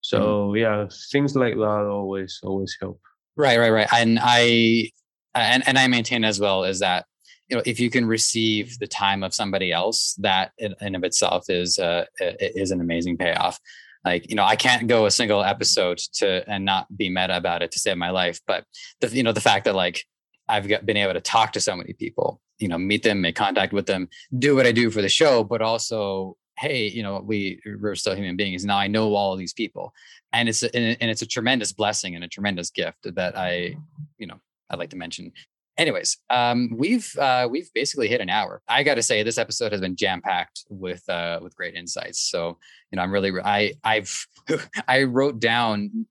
So 0.00 0.50
mm. 0.50 0.60
yeah 0.60 0.88
things 1.12 1.34
like 1.34 1.54
that 1.54 1.86
always 1.98 2.40
always 2.42 2.76
help. 2.80 3.00
Right 3.36 3.58
right 3.58 3.70
right. 3.70 3.88
And 3.92 4.18
i 4.20 4.90
and 5.34 5.66
and 5.66 5.78
I 5.78 5.86
maintain 5.86 6.24
as 6.24 6.40
well 6.40 6.64
is 6.64 6.80
that 6.80 7.06
you 7.48 7.56
know 7.56 7.62
if 7.66 7.80
you 7.80 7.90
can 7.90 8.06
receive 8.06 8.78
the 8.78 8.86
time 8.86 9.22
of 9.22 9.34
somebody 9.34 9.72
else, 9.72 10.14
that 10.18 10.52
in, 10.58 10.74
in 10.80 10.94
of 10.94 11.04
itself 11.04 11.48
is 11.48 11.78
uh, 11.78 12.04
is 12.20 12.70
an 12.70 12.80
amazing 12.80 13.16
payoff. 13.16 13.58
Like 14.04 14.28
you 14.28 14.36
know, 14.36 14.44
I 14.44 14.56
can't 14.56 14.86
go 14.86 15.06
a 15.06 15.10
single 15.10 15.42
episode 15.42 15.98
to 16.14 16.48
and 16.48 16.64
not 16.64 16.94
be 16.96 17.08
meta 17.08 17.36
about 17.36 17.62
it 17.62 17.72
to 17.72 17.78
save 17.78 17.96
my 17.96 18.10
life. 18.10 18.40
But 18.46 18.64
the 19.00 19.08
you 19.08 19.22
know 19.22 19.32
the 19.32 19.40
fact 19.40 19.64
that 19.64 19.74
like 19.74 20.04
I've 20.48 20.68
got, 20.68 20.86
been 20.86 20.96
able 20.96 21.14
to 21.14 21.20
talk 21.20 21.52
to 21.52 21.60
so 21.60 21.76
many 21.76 21.92
people, 21.92 22.40
you 22.58 22.68
know, 22.68 22.78
meet 22.78 23.02
them, 23.02 23.20
make 23.20 23.36
contact 23.36 23.72
with 23.72 23.86
them, 23.86 24.08
do 24.38 24.54
what 24.54 24.66
I 24.66 24.72
do 24.72 24.90
for 24.90 25.02
the 25.02 25.08
show, 25.08 25.44
but 25.44 25.62
also 25.62 26.36
hey, 26.58 26.88
you 26.88 27.04
know, 27.04 27.22
we 27.24 27.60
we're 27.80 27.94
still 27.94 28.16
human 28.16 28.36
beings. 28.36 28.64
Now 28.64 28.78
I 28.78 28.88
know 28.88 29.14
all 29.14 29.32
of 29.32 29.38
these 29.38 29.52
people, 29.52 29.94
and 30.32 30.48
it's 30.48 30.62
a, 30.62 30.74
and 30.74 31.10
it's 31.10 31.22
a 31.22 31.26
tremendous 31.26 31.72
blessing 31.72 32.14
and 32.14 32.24
a 32.24 32.28
tremendous 32.28 32.70
gift 32.70 33.14
that 33.14 33.38
I, 33.38 33.76
you 34.18 34.26
know, 34.26 34.40
I'd 34.68 34.78
like 34.78 34.90
to 34.90 34.96
mention. 34.96 35.32
Anyways, 35.78 36.18
um, 36.28 36.74
we've 36.76 37.16
uh, 37.18 37.48
we've 37.50 37.72
basically 37.72 38.08
hit 38.08 38.20
an 38.20 38.28
hour. 38.28 38.60
I 38.68 38.82
got 38.82 38.96
to 38.96 39.02
say, 39.02 39.22
this 39.22 39.38
episode 39.38 39.70
has 39.72 39.80
been 39.80 39.94
jam 39.94 40.20
packed 40.20 40.64
with 40.68 41.08
uh, 41.08 41.38
with 41.40 41.56
great 41.56 41.74
insights. 41.74 42.20
So, 42.20 42.58
you 42.90 42.96
know, 42.96 43.02
I'm 43.02 43.12
really 43.12 43.32
I 43.42 43.74
I've 43.84 44.26
I 44.88 45.04
wrote 45.04 45.38
down 45.38 46.06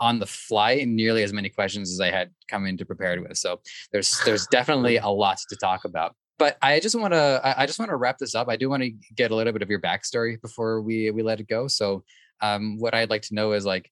on 0.00 0.18
the 0.18 0.26
fly 0.26 0.84
nearly 0.84 1.22
as 1.22 1.32
many 1.32 1.48
questions 1.48 1.92
as 1.92 2.00
I 2.00 2.10
had 2.10 2.30
come 2.48 2.66
into 2.66 2.84
prepared 2.84 3.20
with. 3.20 3.38
So 3.38 3.60
there's 3.92 4.20
there's 4.24 4.48
definitely 4.48 4.96
a 4.96 5.08
lot 5.08 5.38
to 5.48 5.56
talk 5.56 5.84
about 5.84 6.16
but 6.42 6.58
I 6.60 6.80
just 6.80 6.98
want 6.98 7.12
to 7.12 7.40
I 7.44 7.66
just 7.66 7.78
want 7.78 7.90
to 7.90 7.96
wrap 7.96 8.18
this 8.18 8.34
up. 8.34 8.48
I 8.48 8.56
do 8.56 8.68
want 8.68 8.82
to 8.82 8.90
get 9.14 9.30
a 9.30 9.34
little 9.36 9.52
bit 9.52 9.62
of 9.62 9.70
your 9.70 9.80
backstory 9.80 10.40
before 10.42 10.82
we 10.82 11.08
we 11.12 11.22
let 11.22 11.38
it 11.38 11.46
go. 11.46 11.68
So, 11.68 12.02
um, 12.40 12.78
what 12.80 12.94
I'd 12.94 13.10
like 13.10 13.22
to 13.22 13.34
know 13.36 13.52
is 13.52 13.64
like, 13.64 13.88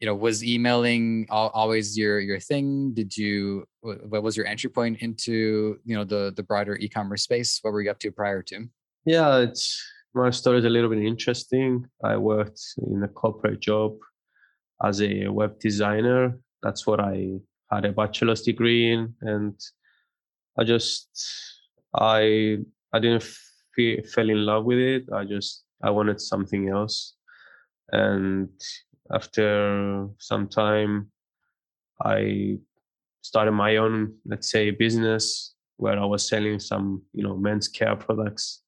you 0.00 0.06
know, 0.06 0.14
was 0.14 0.44
emailing 0.44 1.26
always 1.30 1.96
your 1.96 2.20
your 2.20 2.40
thing? 2.40 2.92
Did 2.92 3.16
you 3.16 3.66
what 3.80 4.22
was 4.22 4.36
your 4.36 4.46
entry 4.46 4.70
point 4.70 4.98
into 5.00 5.78
you 5.84 5.96
know 5.96 6.04
the 6.04 6.32
the 6.36 6.42
broader 6.42 6.76
e-commerce 6.76 7.22
space? 7.22 7.58
What 7.62 7.72
were 7.72 7.82
you 7.82 7.90
up 7.90 7.98
to 8.00 8.10
prior 8.10 8.42
to? 8.42 8.66
Yeah, 9.04 9.38
it's 9.38 9.82
my 10.14 10.30
story 10.30 10.58
is 10.58 10.64
a 10.64 10.70
little 10.70 10.90
bit 10.90 10.98
interesting. 10.98 11.86
I 12.04 12.16
worked 12.16 12.60
in 12.86 13.02
a 13.02 13.08
corporate 13.08 13.60
job 13.60 13.96
as 14.84 15.00
a 15.00 15.28
web 15.28 15.58
designer. 15.60 16.38
That's 16.62 16.86
what 16.86 17.00
I 17.00 17.38
had 17.70 17.84
a 17.84 17.92
bachelor's 17.92 18.42
degree 18.42 18.92
in, 18.92 19.14
and 19.22 19.58
I 20.58 20.64
just 20.64 21.08
I 21.94 22.58
I 22.92 22.98
didn't 22.98 23.26
feel, 23.74 24.02
fell 24.04 24.28
in 24.28 24.44
love 24.44 24.64
with 24.64 24.78
it. 24.78 25.04
I 25.12 25.24
just 25.24 25.64
I 25.82 25.90
wanted 25.90 26.20
something 26.20 26.68
else, 26.68 27.14
and 27.92 28.50
after 29.12 30.08
some 30.18 30.48
time, 30.48 31.10
I 32.02 32.58
started 33.22 33.52
my 33.52 33.76
own 33.76 34.14
let's 34.24 34.50
say 34.50 34.70
business 34.70 35.54
where 35.78 35.98
I 35.98 36.04
was 36.04 36.28
selling 36.28 36.60
some 36.60 37.02
you 37.12 37.22
know 37.22 37.36
men's 37.36 37.68
care 37.68 37.96
products. 37.96 38.62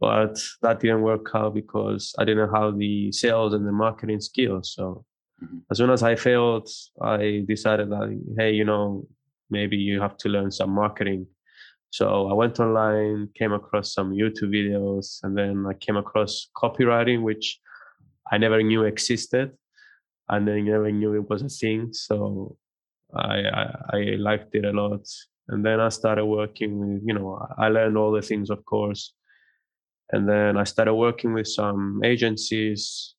But 0.00 0.38
that 0.62 0.78
didn't 0.78 1.02
work 1.02 1.26
out 1.34 1.54
because 1.54 2.14
I 2.18 2.24
didn't 2.24 2.54
have 2.54 2.78
the 2.78 3.10
sales 3.10 3.52
and 3.52 3.66
the 3.66 3.72
marketing 3.72 4.20
skills. 4.20 4.72
So 4.76 5.04
mm-hmm. 5.42 5.58
as 5.70 5.78
soon 5.78 5.90
as 5.90 6.04
I 6.04 6.14
failed, 6.14 6.68
I 7.02 7.44
decided 7.48 7.90
that 7.90 8.20
hey, 8.38 8.52
you 8.52 8.64
know, 8.64 9.06
maybe 9.50 9.76
you 9.76 10.00
have 10.00 10.16
to 10.18 10.28
learn 10.28 10.50
some 10.52 10.70
marketing 10.70 11.26
so 11.90 12.28
I 12.28 12.34
went 12.34 12.60
online, 12.60 13.30
came 13.34 13.52
across 13.52 13.94
some 13.94 14.10
YouTube 14.12 14.50
videos, 14.50 15.20
and 15.22 15.36
then 15.36 15.64
I 15.66 15.74
came 15.74 15.96
across 15.96 16.48
copywriting, 16.56 17.22
which 17.22 17.60
I 18.30 18.38
never 18.38 18.62
knew 18.62 18.84
existed, 18.84 19.52
and 20.28 20.50
I 20.50 20.60
never 20.60 20.90
knew 20.90 21.14
it 21.14 21.28
was 21.28 21.42
a 21.42 21.48
thing. 21.48 21.92
So 21.92 22.56
I, 23.14 23.42
I, 23.42 23.74
I 23.92 24.00
liked 24.18 24.54
it 24.54 24.64
a 24.64 24.72
lot, 24.72 25.06
and 25.48 25.64
then 25.64 25.80
I 25.80 25.88
started 25.88 26.26
working 26.26 26.78
with, 26.78 27.02
you 27.04 27.14
know, 27.14 27.46
I 27.56 27.68
learned 27.68 27.96
all 27.96 28.12
the 28.12 28.22
things, 28.22 28.50
of 28.50 28.64
course, 28.64 29.14
and 30.12 30.28
then 30.28 30.56
I 30.56 30.64
started 30.64 30.94
working 30.94 31.32
with 31.34 31.46
some 31.46 32.00
agencies. 32.04 33.14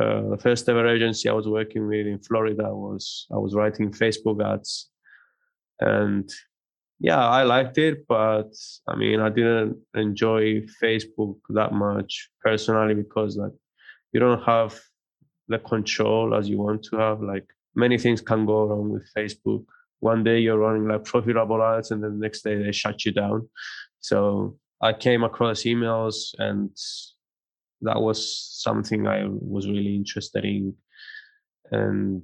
Uh, 0.00 0.30
the 0.30 0.38
first 0.40 0.68
ever 0.68 0.86
agency 0.86 1.28
I 1.28 1.32
was 1.32 1.48
working 1.48 1.88
with 1.88 2.06
in 2.06 2.20
Florida 2.20 2.74
was 2.74 3.26
I 3.32 3.38
was 3.38 3.54
writing 3.54 3.90
Facebook 3.92 4.44
ads, 4.44 4.88
and 5.80 6.28
yeah, 7.00 7.26
I 7.26 7.44
liked 7.44 7.78
it, 7.78 8.06
but 8.06 8.52
I 8.86 8.94
mean, 8.94 9.20
I 9.20 9.30
didn't 9.30 9.78
enjoy 9.94 10.60
Facebook 10.82 11.38
that 11.48 11.72
much 11.72 12.28
personally 12.44 12.94
because 12.94 13.36
like 13.36 13.52
you 14.12 14.20
don't 14.20 14.42
have 14.42 14.78
the 15.48 15.58
control 15.58 16.34
as 16.34 16.48
you 16.48 16.58
want 16.58 16.84
to 16.84 16.96
have. 16.96 17.22
Like 17.22 17.46
many 17.74 17.98
things 17.98 18.20
can 18.20 18.46
go 18.46 18.64
wrong 18.64 18.90
with 18.90 19.08
Facebook. 19.16 19.64
One 20.00 20.24
day 20.24 20.38
you're 20.40 20.58
running 20.58 20.88
like 20.88 21.04
profitable 21.04 21.62
ads, 21.62 21.90
and 21.90 22.02
then 22.02 22.12
the 22.12 22.24
next 22.26 22.42
day 22.42 22.62
they 22.62 22.72
shut 22.72 23.04
you 23.04 23.12
down. 23.12 23.48
So 24.00 24.56
I 24.80 24.92
came 24.94 25.24
across 25.24 25.64
emails, 25.64 26.34
and 26.38 26.70
that 27.82 28.00
was 28.00 28.18
something 28.62 29.06
I 29.06 29.24
was 29.26 29.66
really 29.68 29.94
interested 29.94 30.44
in. 30.44 30.74
And 31.70 32.22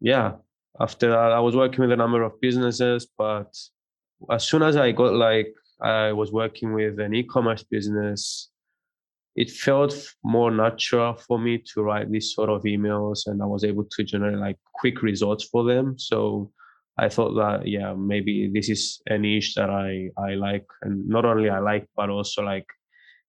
yeah, 0.00 0.32
after 0.78 1.08
that, 1.08 1.32
I 1.32 1.40
was 1.40 1.56
working 1.56 1.80
with 1.80 1.92
a 1.92 1.96
number 1.96 2.22
of 2.22 2.40
businesses, 2.40 3.06
but 3.16 3.56
as 4.30 4.44
soon 4.44 4.62
as 4.62 4.76
I 4.76 4.92
got 4.92 5.14
like 5.14 5.54
I 5.80 6.12
was 6.12 6.32
working 6.32 6.72
with 6.72 7.00
an 7.00 7.14
e-commerce 7.14 7.62
business, 7.62 8.50
it 9.36 9.50
felt 9.50 9.94
more 10.24 10.50
natural 10.50 11.14
for 11.14 11.38
me 11.38 11.62
to 11.74 11.82
write 11.82 12.10
these 12.10 12.34
sort 12.34 12.48
of 12.48 12.62
emails 12.62 13.26
and 13.26 13.42
I 13.42 13.46
was 13.46 13.64
able 13.64 13.84
to 13.84 14.02
generate 14.02 14.38
like 14.38 14.56
quick 14.74 15.02
results 15.02 15.44
for 15.44 15.62
them. 15.62 15.98
So 15.98 16.50
I 16.98 17.10
thought 17.10 17.34
that 17.34 17.68
yeah, 17.68 17.92
maybe 17.94 18.50
this 18.52 18.70
is 18.70 19.00
a 19.06 19.18
niche 19.18 19.54
that 19.54 19.68
I 19.68 20.08
I 20.18 20.34
like 20.34 20.64
and 20.82 21.06
not 21.06 21.26
only 21.26 21.50
I 21.50 21.58
like 21.58 21.86
but 21.94 22.08
also 22.08 22.42
like 22.42 22.66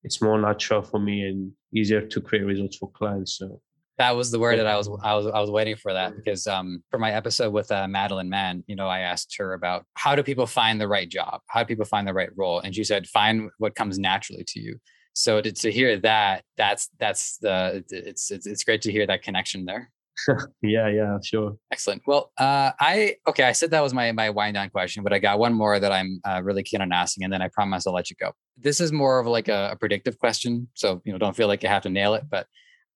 it's 0.03 0.21
more 0.21 0.39
natural 0.39 0.81
for 0.81 0.99
me 0.99 1.23
and 1.23 1.51
easier 1.75 2.01
to 2.01 2.21
create 2.21 2.45
results 2.45 2.77
for 2.77 2.89
clients. 2.91 3.37
So 3.37 3.59
that 3.97 4.15
was 4.15 4.31
the 4.31 4.39
word 4.39 4.59
that 4.59 4.67
I 4.67 4.77
was 4.77 4.87
I 5.03 5.13
was 5.13 5.25
I 5.25 5.41
was 5.41 5.51
waiting 5.51 5.75
for 5.75 5.91
that 5.91 6.15
because 6.15 6.47
um 6.47 6.83
for 6.89 6.99
my 6.99 7.11
episode 7.11 7.51
with 7.51 7.69
uh, 7.69 7.85
Madeline 7.89 8.29
Mann, 8.29 8.63
you 8.67 8.77
know, 8.77 8.87
I 8.87 8.99
asked 8.99 9.35
her 9.39 9.53
about 9.53 9.85
how 9.95 10.15
do 10.15 10.23
people 10.23 10.47
find 10.47 10.79
the 10.79 10.87
right 10.87 11.09
job, 11.09 11.41
how 11.47 11.63
do 11.63 11.65
people 11.65 11.83
find 11.83 12.07
the 12.07 12.13
right 12.13 12.29
role, 12.37 12.61
and 12.61 12.73
she 12.73 12.85
said 12.85 13.07
find 13.07 13.49
what 13.57 13.75
comes 13.75 13.99
naturally 13.99 14.45
to 14.47 14.61
you. 14.61 14.79
So 15.17 15.41
to, 15.41 15.51
to 15.51 15.71
hear 15.71 15.97
that, 16.01 16.43
that's 16.57 16.89
that's 16.99 17.37
the 17.37 17.83
it's 17.89 18.29
it's 18.29 18.45
it's 18.45 18.63
great 18.63 18.83
to 18.83 18.91
hear 18.91 19.07
that 19.07 19.23
connection 19.23 19.65
there. 19.65 19.91
yeah, 20.61 20.87
yeah, 20.89 21.17
sure. 21.23 21.57
Excellent. 21.71 22.03
Well, 22.05 22.31
uh, 22.37 22.71
I 22.79 23.15
okay. 23.27 23.43
I 23.43 23.53
said 23.53 23.71
that 23.71 23.81
was 23.81 23.95
my 23.95 24.11
my 24.11 24.29
wind 24.29 24.53
down 24.53 24.69
question, 24.69 25.03
but 25.03 25.13
I 25.13 25.19
got 25.19 25.39
one 25.39 25.55
more 25.55 25.79
that 25.79 25.91
I'm 25.91 26.21
uh, 26.23 26.41
really 26.43 26.61
keen 26.61 26.81
on 26.81 26.91
asking, 26.91 27.23
and 27.23 27.33
then 27.33 27.41
I 27.41 27.47
promise 27.47 27.87
I'll 27.87 27.95
let 27.95 28.11
you 28.11 28.15
go. 28.19 28.31
This 28.57 28.79
is 28.79 28.91
more 28.91 29.17
of 29.17 29.25
like 29.25 29.47
a, 29.47 29.71
a 29.71 29.75
predictive 29.75 30.19
question, 30.19 30.67
so 30.75 31.01
you 31.03 31.11
know, 31.11 31.17
don't 31.17 31.35
feel 31.35 31.47
like 31.47 31.63
you 31.63 31.69
have 31.69 31.83
to 31.83 31.89
nail 31.89 32.13
it, 32.13 32.25
but 32.29 32.45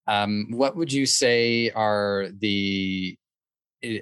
um, 0.05 0.45
what 0.51 0.75
would 0.75 0.93
you 0.93 1.07
say 1.07 1.71
are 1.71 2.27
the 2.37 3.17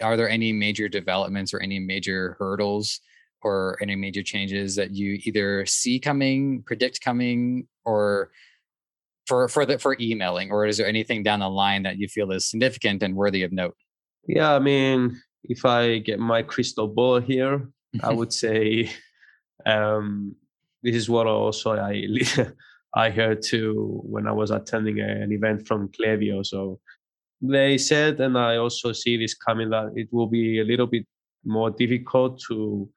are 0.01 0.17
there 0.17 0.29
any 0.29 0.51
major 0.51 0.89
developments 0.89 1.53
or 1.53 1.61
any 1.61 1.79
major 1.79 2.35
hurdles 2.37 2.99
or 3.41 3.77
any 3.81 3.95
major 3.95 4.23
changes 4.23 4.75
that 4.75 4.91
you 4.91 5.19
either 5.23 5.65
see 5.65 5.99
coming, 5.99 6.63
predict 6.63 7.01
coming, 7.01 7.67
or 7.85 8.31
for 9.25 9.47
for 9.47 9.65
the 9.65 9.79
for 9.79 9.95
emailing, 9.99 10.51
or 10.51 10.65
is 10.65 10.77
there 10.77 10.87
anything 10.87 11.23
down 11.23 11.39
the 11.39 11.49
line 11.49 11.83
that 11.83 11.97
you 11.97 12.07
feel 12.07 12.31
is 12.31 12.49
significant 12.49 13.03
and 13.03 13.15
worthy 13.15 13.43
of 13.43 13.51
note? 13.51 13.75
Yeah, 14.27 14.53
I 14.53 14.59
mean, 14.59 15.21
if 15.43 15.65
I 15.65 15.99
get 15.99 16.19
my 16.19 16.43
crystal 16.43 16.87
ball 16.87 17.19
here, 17.19 17.69
I 18.03 18.13
would 18.13 18.33
say 18.43 18.91
um, 19.65 20.35
this 20.83 20.95
is 20.95 21.09
what 21.09 21.27
also 21.27 21.73
I 21.73 22.07
I 22.95 23.09
heard 23.09 23.43
too 23.43 24.01
when 24.03 24.27
I 24.27 24.31
was 24.31 24.51
attending 24.51 24.99
an 24.99 25.31
event 25.31 25.67
from 25.67 25.89
Klaviyo. 25.89 26.45
So 26.45 26.79
they 27.41 27.77
said, 27.77 28.19
and 28.19 28.37
I 28.37 28.57
also 28.57 28.91
see 28.91 29.17
this 29.17 29.35
coming, 29.35 29.69
that 29.69 29.93
it 29.95 30.09
will 30.11 30.27
be 30.27 30.59
a 30.59 30.63
little 30.63 30.87
bit 30.87 31.05
more 31.45 31.69
difficult 31.69 32.41
to 32.49 32.89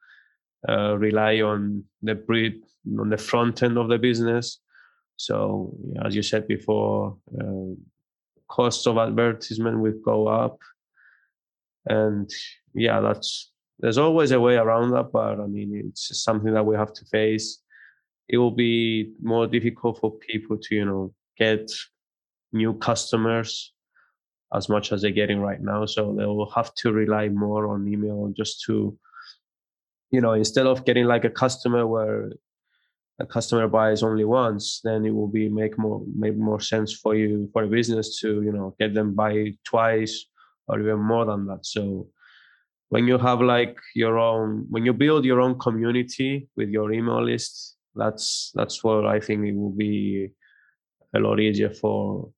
uh, 0.67 0.97
rely 0.97 1.41
on 1.41 1.83
the 2.01 2.15
breed 2.15 2.61
on 2.99 3.09
the 3.09 3.17
front 3.17 3.63
end 3.63 3.77
of 3.77 3.89
the 3.89 3.97
business. 3.97 4.59
So 5.17 5.75
as 6.03 6.15
you 6.15 6.23
said 6.23 6.47
before, 6.47 7.17
uh, 7.39 7.75
costs 8.49 8.87
of 8.87 8.97
advertisement 8.97 9.79
will 9.79 9.99
go 10.03 10.27
up, 10.27 10.57
and 11.85 12.29
yeah, 12.73 12.99
that's 12.99 13.51
there's 13.79 13.97
always 13.97 14.31
a 14.31 14.39
way 14.39 14.55
around 14.55 14.91
that. 14.91 15.11
But 15.11 15.39
I 15.39 15.47
mean, 15.47 15.83
it's 15.89 16.23
something 16.23 16.53
that 16.53 16.65
we 16.65 16.75
have 16.75 16.93
to 16.93 17.05
face 17.05 17.63
it 18.29 18.37
will 18.37 18.51
be 18.51 19.11
more 19.21 19.47
difficult 19.47 19.99
for 19.99 20.11
people 20.17 20.57
to 20.57 20.75
you 20.75 20.85
know 20.85 21.13
get 21.37 21.71
new 22.51 22.73
customers 22.73 23.73
as 24.53 24.69
much 24.69 24.91
as 24.91 25.01
they're 25.01 25.11
getting 25.11 25.39
right 25.39 25.61
now 25.61 25.85
so 25.85 26.15
they 26.17 26.25
will 26.25 26.49
have 26.51 26.73
to 26.75 26.91
rely 26.91 27.27
more 27.29 27.67
on 27.67 27.87
email 27.87 28.31
just 28.35 28.61
to 28.65 28.97
you 30.13 30.21
know 30.21 30.33
instead 30.33 30.67
of 30.67 30.85
getting 30.85 31.05
like 31.05 31.25
a 31.25 31.29
customer 31.43 31.85
where 31.85 32.31
a 33.19 33.25
customer 33.25 33.67
buys 33.67 34.03
only 34.03 34.23
once 34.23 34.79
then 34.83 35.05
it 35.05 35.13
will 35.13 35.27
be 35.27 35.49
make 35.49 35.77
more 35.77 36.01
make 36.15 36.37
more 36.37 36.59
sense 36.59 36.93
for 36.93 37.15
you 37.15 37.49
for 37.51 37.63
a 37.63 37.67
business 37.67 38.19
to 38.19 38.41
you 38.43 38.51
know 38.51 38.75
get 38.79 38.93
them 38.93 39.13
buy 39.15 39.51
twice 39.65 40.25
or 40.67 40.79
even 40.79 40.99
more 40.99 41.25
than 41.25 41.47
that 41.47 41.65
so 41.65 42.07
when 42.89 43.07
you 43.07 43.17
have 43.17 43.41
like 43.41 43.75
your 43.95 44.19
own 44.19 44.65
when 44.69 44.85
you 44.85 44.93
build 44.93 45.25
your 45.25 45.41
own 45.41 45.57
community 45.57 46.47
with 46.55 46.69
your 46.69 46.93
email 46.93 47.23
list 47.23 47.75
that's 47.95 48.51
that's 48.53 48.83
what 48.83 49.05
i 49.05 49.19
think 49.19 49.45
it 49.45 49.55
will 49.55 49.77
be 49.87 50.29
a 51.15 51.19
lot 51.19 51.39
easier 51.39 51.71
for 51.71 52.29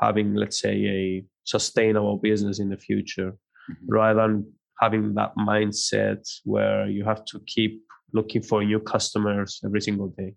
having 0.00 0.34
let's 0.34 0.60
say 0.60 0.74
a 0.98 1.24
sustainable 1.44 2.18
business 2.18 2.58
in 2.58 2.68
the 2.68 2.76
future 2.76 3.30
mm-hmm. 3.32 3.86
rather 3.88 4.20
than 4.20 4.44
having 4.82 5.14
that 5.14 5.32
mindset 5.36 6.22
where 6.44 6.88
you 6.88 7.04
have 7.04 7.24
to 7.26 7.40
keep 7.46 7.82
looking 8.12 8.42
for 8.42 8.64
new 8.64 8.80
customers 8.80 9.60
every 9.64 9.80
single 9.80 10.08
day. 10.18 10.34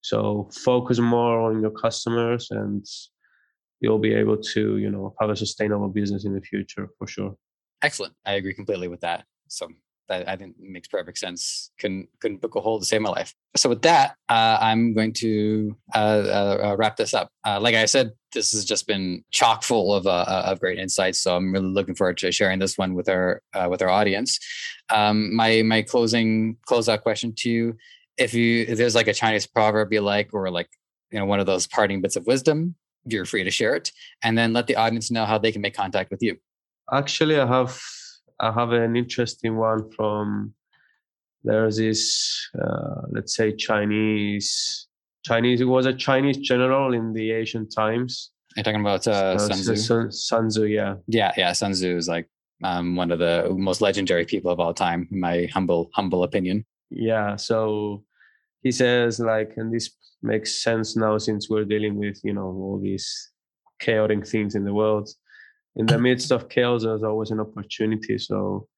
So 0.00 0.48
focus 0.52 0.98
more 0.98 1.40
on 1.40 1.60
your 1.60 1.72
customers 1.72 2.48
and 2.50 2.86
you'll 3.80 3.98
be 3.98 4.14
able 4.14 4.38
to 4.54 4.78
you 4.78 4.90
know 4.90 5.14
have 5.20 5.30
a 5.30 5.36
sustainable 5.36 5.88
business 5.88 6.24
in 6.24 6.34
the 6.34 6.40
future 6.40 6.88
for 6.98 7.06
sure. 7.06 7.34
Excellent. 7.82 8.14
I 8.24 8.32
agree 8.34 8.54
completely 8.54 8.88
with 8.88 9.00
that. 9.00 9.24
So 9.48 9.68
that 10.08 10.28
I 10.28 10.36
think 10.36 10.56
makes 10.58 10.88
perfect 10.88 11.18
sense. 11.18 11.70
Couldn't 11.78 12.08
couldn't 12.20 12.40
book 12.40 12.54
a 12.54 12.60
hole 12.60 12.78
to 12.78 12.84
save 12.84 13.00
my 13.00 13.10
life. 13.10 13.34
So 13.56 13.68
with 13.68 13.82
that, 13.82 14.16
uh, 14.28 14.58
I'm 14.60 14.94
going 14.94 15.12
to 15.14 15.76
uh, 15.94 15.98
uh, 15.98 16.58
uh 16.62 16.76
wrap 16.76 16.96
this 16.96 17.14
up. 17.14 17.28
Uh, 17.46 17.58
like 17.60 17.74
I 17.74 17.86
said, 17.86 18.12
this 18.32 18.52
has 18.52 18.64
just 18.64 18.86
been 18.86 19.24
chock 19.30 19.62
full 19.62 19.94
of 19.94 20.06
uh, 20.06 20.42
of 20.46 20.60
great 20.60 20.78
insights. 20.78 21.20
So 21.20 21.36
I'm 21.36 21.52
really 21.52 21.68
looking 21.68 21.94
forward 21.94 22.18
to 22.18 22.32
sharing 22.32 22.58
this 22.58 22.76
one 22.76 22.94
with 22.94 23.08
our 23.08 23.40
with 23.68 23.82
our 23.82 23.90
audience. 23.90 24.38
Um, 24.90 25.34
my 25.34 25.62
my 25.62 25.82
closing 25.82 26.56
closeout 26.68 27.02
question 27.02 27.32
to 27.38 27.50
you: 27.50 27.76
If 28.18 28.34
you 28.34 28.66
if 28.68 28.78
there's 28.78 28.94
like 28.94 29.08
a 29.08 29.14
Chinese 29.14 29.46
proverb 29.46 29.92
you 29.92 30.00
like, 30.00 30.30
or 30.32 30.50
like 30.50 30.68
you 31.10 31.18
know 31.18 31.26
one 31.26 31.40
of 31.40 31.46
those 31.46 31.66
parting 31.66 32.02
bits 32.02 32.16
of 32.16 32.26
wisdom, 32.26 32.74
you're 33.06 33.24
free 33.24 33.44
to 33.44 33.50
share 33.50 33.74
it, 33.74 33.90
and 34.22 34.36
then 34.36 34.52
let 34.52 34.66
the 34.66 34.76
audience 34.76 35.10
know 35.10 35.24
how 35.24 35.38
they 35.38 35.52
can 35.52 35.62
make 35.62 35.74
contact 35.74 36.10
with 36.10 36.22
you. 36.22 36.36
Actually, 36.92 37.38
I 37.38 37.46
have 37.46 37.80
I 38.40 38.52
have 38.52 38.72
an 38.72 38.96
interesting 38.96 39.56
one 39.56 39.90
from 39.92 40.54
there's 41.44 41.76
this 41.76 42.48
uh, 42.60 43.02
let's 43.10 43.36
say 43.36 43.54
Chinese 43.54 44.88
Chinese 45.24 45.60
it 45.60 45.64
was 45.64 45.86
a 45.86 45.92
Chinese 45.92 46.38
general 46.38 46.94
in 46.94 47.12
the 47.12 47.32
Asian 47.32 47.68
times. 47.68 48.30
You're 48.56 48.60
you 48.60 48.64
talking 48.64 48.80
about 48.80 49.06
uh, 49.08 49.38
Sun 49.38 49.58
Tzu? 49.58 49.76
Sun, 49.76 50.12
Sun 50.12 50.48
Tzu, 50.48 50.64
yeah. 50.64 50.94
Yeah, 51.08 51.32
yeah. 51.36 51.52
Sun 51.52 51.72
Tzu 51.72 51.96
is 51.96 52.08
like 52.08 52.28
um, 52.62 52.94
one 52.94 53.10
of 53.10 53.18
the 53.18 53.52
most 53.56 53.80
legendary 53.80 54.24
people 54.24 54.50
of 54.50 54.60
all 54.60 54.72
time, 54.72 55.08
in 55.10 55.18
my 55.18 55.48
humble 55.52 55.90
humble 55.94 56.22
opinion. 56.22 56.64
Yeah. 56.90 57.36
So 57.36 58.04
he 58.62 58.70
says 58.70 59.18
like, 59.18 59.54
and 59.56 59.74
this 59.74 59.90
makes 60.22 60.62
sense 60.62 60.96
now 60.96 61.18
since 61.18 61.50
we're 61.50 61.64
dealing 61.64 61.96
with 61.96 62.18
you 62.22 62.32
know 62.32 62.46
all 62.46 62.80
these 62.82 63.32
chaotic 63.80 64.26
things 64.26 64.54
in 64.54 64.64
the 64.64 64.72
world 64.72 65.08
in 65.76 65.86
the 65.86 65.98
midst 65.98 66.30
of 66.30 66.48
chaos, 66.48 66.84
there's 66.84 67.02
always 67.02 67.30
an 67.30 67.40
opportunity. 67.40 68.18
So 68.18 68.68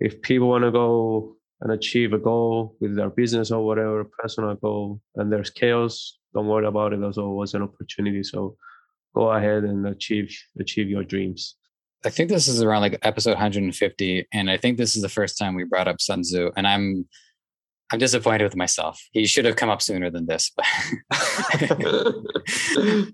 if 0.00 0.20
people 0.22 0.48
want 0.48 0.64
to 0.64 0.70
go 0.70 1.36
and 1.60 1.72
achieve 1.72 2.12
a 2.12 2.18
goal 2.18 2.76
with 2.80 2.94
their 2.94 3.10
business 3.10 3.50
or 3.50 3.64
whatever 3.64 4.08
personal 4.18 4.54
goal, 4.54 5.00
and 5.16 5.32
there's 5.32 5.50
chaos, 5.50 6.18
don't 6.34 6.46
worry 6.46 6.66
about 6.66 6.92
it. 6.92 7.00
There's 7.00 7.18
always 7.18 7.54
an 7.54 7.62
opportunity. 7.62 8.22
So 8.22 8.56
go 9.14 9.32
ahead 9.32 9.64
and 9.64 9.86
achieve 9.86 10.36
achieve 10.60 10.88
your 10.88 11.02
dreams. 11.02 11.56
I 12.04 12.10
think 12.10 12.30
this 12.30 12.46
is 12.46 12.62
around 12.62 12.82
like 12.82 12.98
episode 13.02 13.32
150, 13.32 14.28
and 14.32 14.50
I 14.50 14.56
think 14.56 14.78
this 14.78 14.94
is 14.94 15.02
the 15.02 15.08
first 15.08 15.36
time 15.36 15.56
we 15.56 15.64
brought 15.64 15.88
up 15.88 16.00
Sun 16.00 16.22
Tzu, 16.22 16.52
and 16.56 16.66
I'm 16.66 17.08
I'm 17.90 17.98
disappointed 17.98 18.44
with 18.44 18.56
myself. 18.56 19.00
He 19.12 19.26
should 19.26 19.44
have 19.46 19.56
come 19.56 19.70
up 19.70 19.80
sooner 19.80 20.10
than 20.10 20.26
this. 20.26 20.52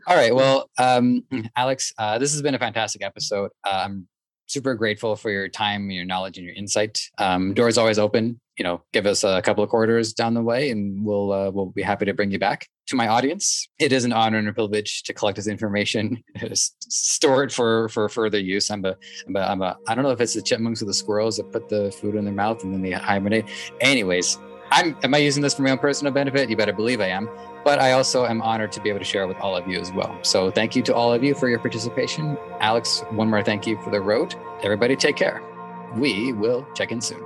All 0.07 0.16
right. 0.16 0.35
Well, 0.35 0.68
um, 0.79 1.25
Alex, 1.57 1.93
uh, 1.99 2.18
this 2.18 2.33
has 2.33 2.43
been 2.43 2.55
a 2.55 2.59
fantastic 2.59 3.05
episode. 3.05 3.51
Uh, 3.64 3.83
I'm 3.85 4.09
super 4.47 4.75
grateful 4.75 5.16
for 5.16 5.31
your 5.31 5.49
time, 5.49 5.91
your 5.91 6.05
knowledge, 6.05 6.39
and 6.39 6.47
your 6.47 6.55
insight. 6.55 7.01
Um, 7.18 7.55
doors 7.55 7.79
always 7.79 7.99
open. 7.99 8.41
You 8.59 8.64
know, 8.64 8.83
give 8.93 9.07
us 9.07 9.25
a 9.25 9.43
couple 9.43 9.64
of 9.64 9.70
quarters 9.70 10.12
down 10.12 10.35
the 10.35 10.43
way, 10.43 10.70
and 10.70 11.05
we'll 11.05 11.33
uh, 11.33 11.51
we'll 11.51 11.66
be 11.66 11.83
happy 11.83 12.05
to 12.05 12.14
bring 12.14 12.31
you 12.31 12.39
back. 12.39 12.68
To 12.89 12.97
my 12.97 13.09
audience, 13.09 13.66
it 13.79 13.93
is 13.93 14.05
an 14.05 14.12
honor 14.12 14.39
and 14.39 14.47
a 14.47 14.53
privilege 14.53 15.03
to 15.05 15.14
collect 15.14 15.37
this 15.37 15.49
information, 15.49 16.22
store 16.53 17.45
it 17.45 17.53
for 17.53 17.89
for 17.89 18.09
further 18.09 18.39
use. 18.39 18.70
I'm 18.70 18.85
a, 18.85 18.97
I'm 19.27 19.37
a, 19.37 19.41
I'm 19.41 19.62
a 19.62 19.77
I 19.89 19.95
don't 19.95 20.05
know 20.05 20.11
if 20.11 20.20
it's 20.20 20.35
the 20.35 20.43
chipmunks 20.43 20.83
or 20.83 20.85
the 20.85 20.95
squirrels 20.95 21.37
that 21.39 21.51
put 21.51 21.68
the 21.68 21.91
food 21.91 22.14
in 22.14 22.25
their 22.25 22.35
mouth 22.35 22.62
and 22.62 22.72
then 22.72 22.83
they 22.83 22.93
hibernate. 22.93 23.47
Anyways, 23.81 24.39
I'm 24.71 24.97
am 25.03 25.15
I 25.15 25.19
using 25.19 25.43
this 25.43 25.55
for 25.55 25.62
my 25.62 25.71
own 25.71 25.79
personal 25.79 26.12
benefit? 26.12 26.51
You 26.51 26.57
better 26.57 26.73
believe 26.73 27.01
I 27.01 27.09
am. 27.09 27.29
But 27.65 27.79
I 27.79 27.93
also 27.93 28.27
am 28.27 28.43
honored 28.43 28.73
to 28.73 28.81
be 28.81 28.91
able 28.91 28.99
to 28.99 29.05
share 29.05 29.27
with 29.27 29.39
all 29.39 29.57
of 29.57 29.67
you 29.67 29.81
as 29.81 29.91
well. 29.93 30.19
So 30.23 30.51
thank 30.51 30.77
you 30.77 30.83
to 30.83 30.95
all 30.95 31.12
of 31.12 31.25
you 31.25 31.35
for 31.35 31.49
your 31.49 31.59
participation. 31.59 32.37
Alex, 32.61 33.03
one 33.11 33.31
more 33.31 33.43
thank 33.43 33.67
you 33.67 33.81
for 33.83 33.91
the 33.91 34.01
road. 34.01 34.35
Everybody 34.62 34.97
take 34.97 35.17
care. 35.17 35.43
We 35.97 36.33
will 36.35 36.67
check 36.75 36.93
in 36.93 37.01
soon. 37.01 37.25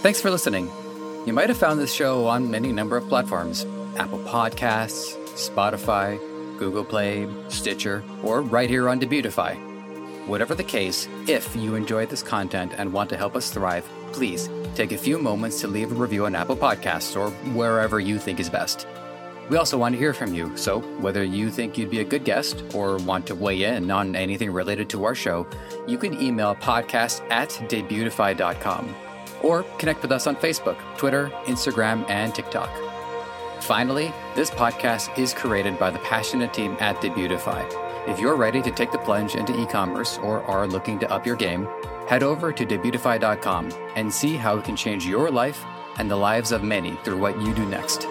Thanks 0.00 0.20
for 0.22 0.30
listening. 0.30 0.70
You 1.26 1.34
might 1.34 1.50
have 1.50 1.58
found 1.58 1.78
this 1.78 1.92
show 1.92 2.26
on 2.26 2.50
many 2.50 2.72
number 2.72 2.96
of 2.96 3.06
platforms 3.08 3.66
Apple 3.98 4.20
Podcasts, 4.20 5.14
Spotify, 5.34 6.18
Google 6.58 6.84
Play, 6.84 7.28
Stitcher, 7.48 8.02
or 8.22 8.40
right 8.40 8.70
here 8.70 8.88
on 8.88 8.98
Debutify. 8.98 9.69
Whatever 10.26 10.54
the 10.54 10.64
case, 10.64 11.08
if 11.26 11.54
you 11.56 11.74
enjoyed 11.74 12.10
this 12.10 12.22
content 12.22 12.72
and 12.76 12.92
want 12.92 13.10
to 13.10 13.16
help 13.16 13.34
us 13.36 13.50
thrive, 13.50 13.88
please 14.12 14.48
take 14.74 14.92
a 14.92 14.98
few 14.98 15.18
moments 15.18 15.60
to 15.60 15.68
leave 15.68 15.90
a 15.90 15.94
review 15.94 16.26
on 16.26 16.34
Apple 16.34 16.56
Podcasts 16.56 17.18
or 17.18 17.30
wherever 17.52 17.98
you 17.98 18.18
think 18.18 18.38
is 18.38 18.50
best. 18.50 18.86
We 19.48 19.56
also 19.56 19.76
want 19.76 19.94
to 19.94 19.98
hear 19.98 20.14
from 20.14 20.32
you, 20.32 20.56
so 20.56 20.80
whether 21.00 21.24
you 21.24 21.50
think 21.50 21.76
you'd 21.76 21.90
be 21.90 22.00
a 22.00 22.04
good 22.04 22.24
guest 22.24 22.62
or 22.72 22.98
want 22.98 23.26
to 23.26 23.34
weigh 23.34 23.64
in 23.64 23.90
on 23.90 24.14
anything 24.14 24.52
related 24.52 24.88
to 24.90 25.04
our 25.04 25.14
show, 25.14 25.46
you 25.88 25.98
can 25.98 26.20
email 26.22 26.54
podcast 26.54 27.28
at 27.32 27.48
debutify.com 27.48 28.94
or 29.42 29.64
connect 29.78 30.02
with 30.02 30.12
us 30.12 30.28
on 30.28 30.36
Facebook, 30.36 30.78
Twitter, 30.96 31.30
Instagram, 31.46 32.08
and 32.08 32.32
TikTok. 32.32 32.70
Finally, 33.62 34.12
this 34.36 34.50
podcast 34.50 35.16
is 35.18 35.34
created 35.34 35.78
by 35.78 35.90
the 35.90 35.98
passionate 36.00 36.54
team 36.54 36.76
at 36.78 36.96
Debutify 36.96 37.89
if 38.10 38.18
you're 38.18 38.36
ready 38.36 38.60
to 38.60 38.70
take 38.70 38.90
the 38.90 38.98
plunge 38.98 39.36
into 39.36 39.58
e 39.58 39.64
commerce 39.66 40.18
or 40.18 40.42
are 40.42 40.66
looking 40.66 40.98
to 40.98 41.10
up 41.10 41.24
your 41.24 41.36
game, 41.36 41.68
head 42.08 42.22
over 42.22 42.52
to 42.52 42.66
debutify.com 42.66 43.70
and 43.94 44.12
see 44.12 44.36
how 44.36 44.58
it 44.58 44.64
can 44.64 44.76
change 44.76 45.06
your 45.06 45.30
life 45.30 45.64
and 45.98 46.10
the 46.10 46.16
lives 46.16 46.50
of 46.50 46.64
many 46.64 46.96
through 47.04 47.18
what 47.18 47.40
you 47.40 47.54
do 47.54 47.64
next. 47.66 48.06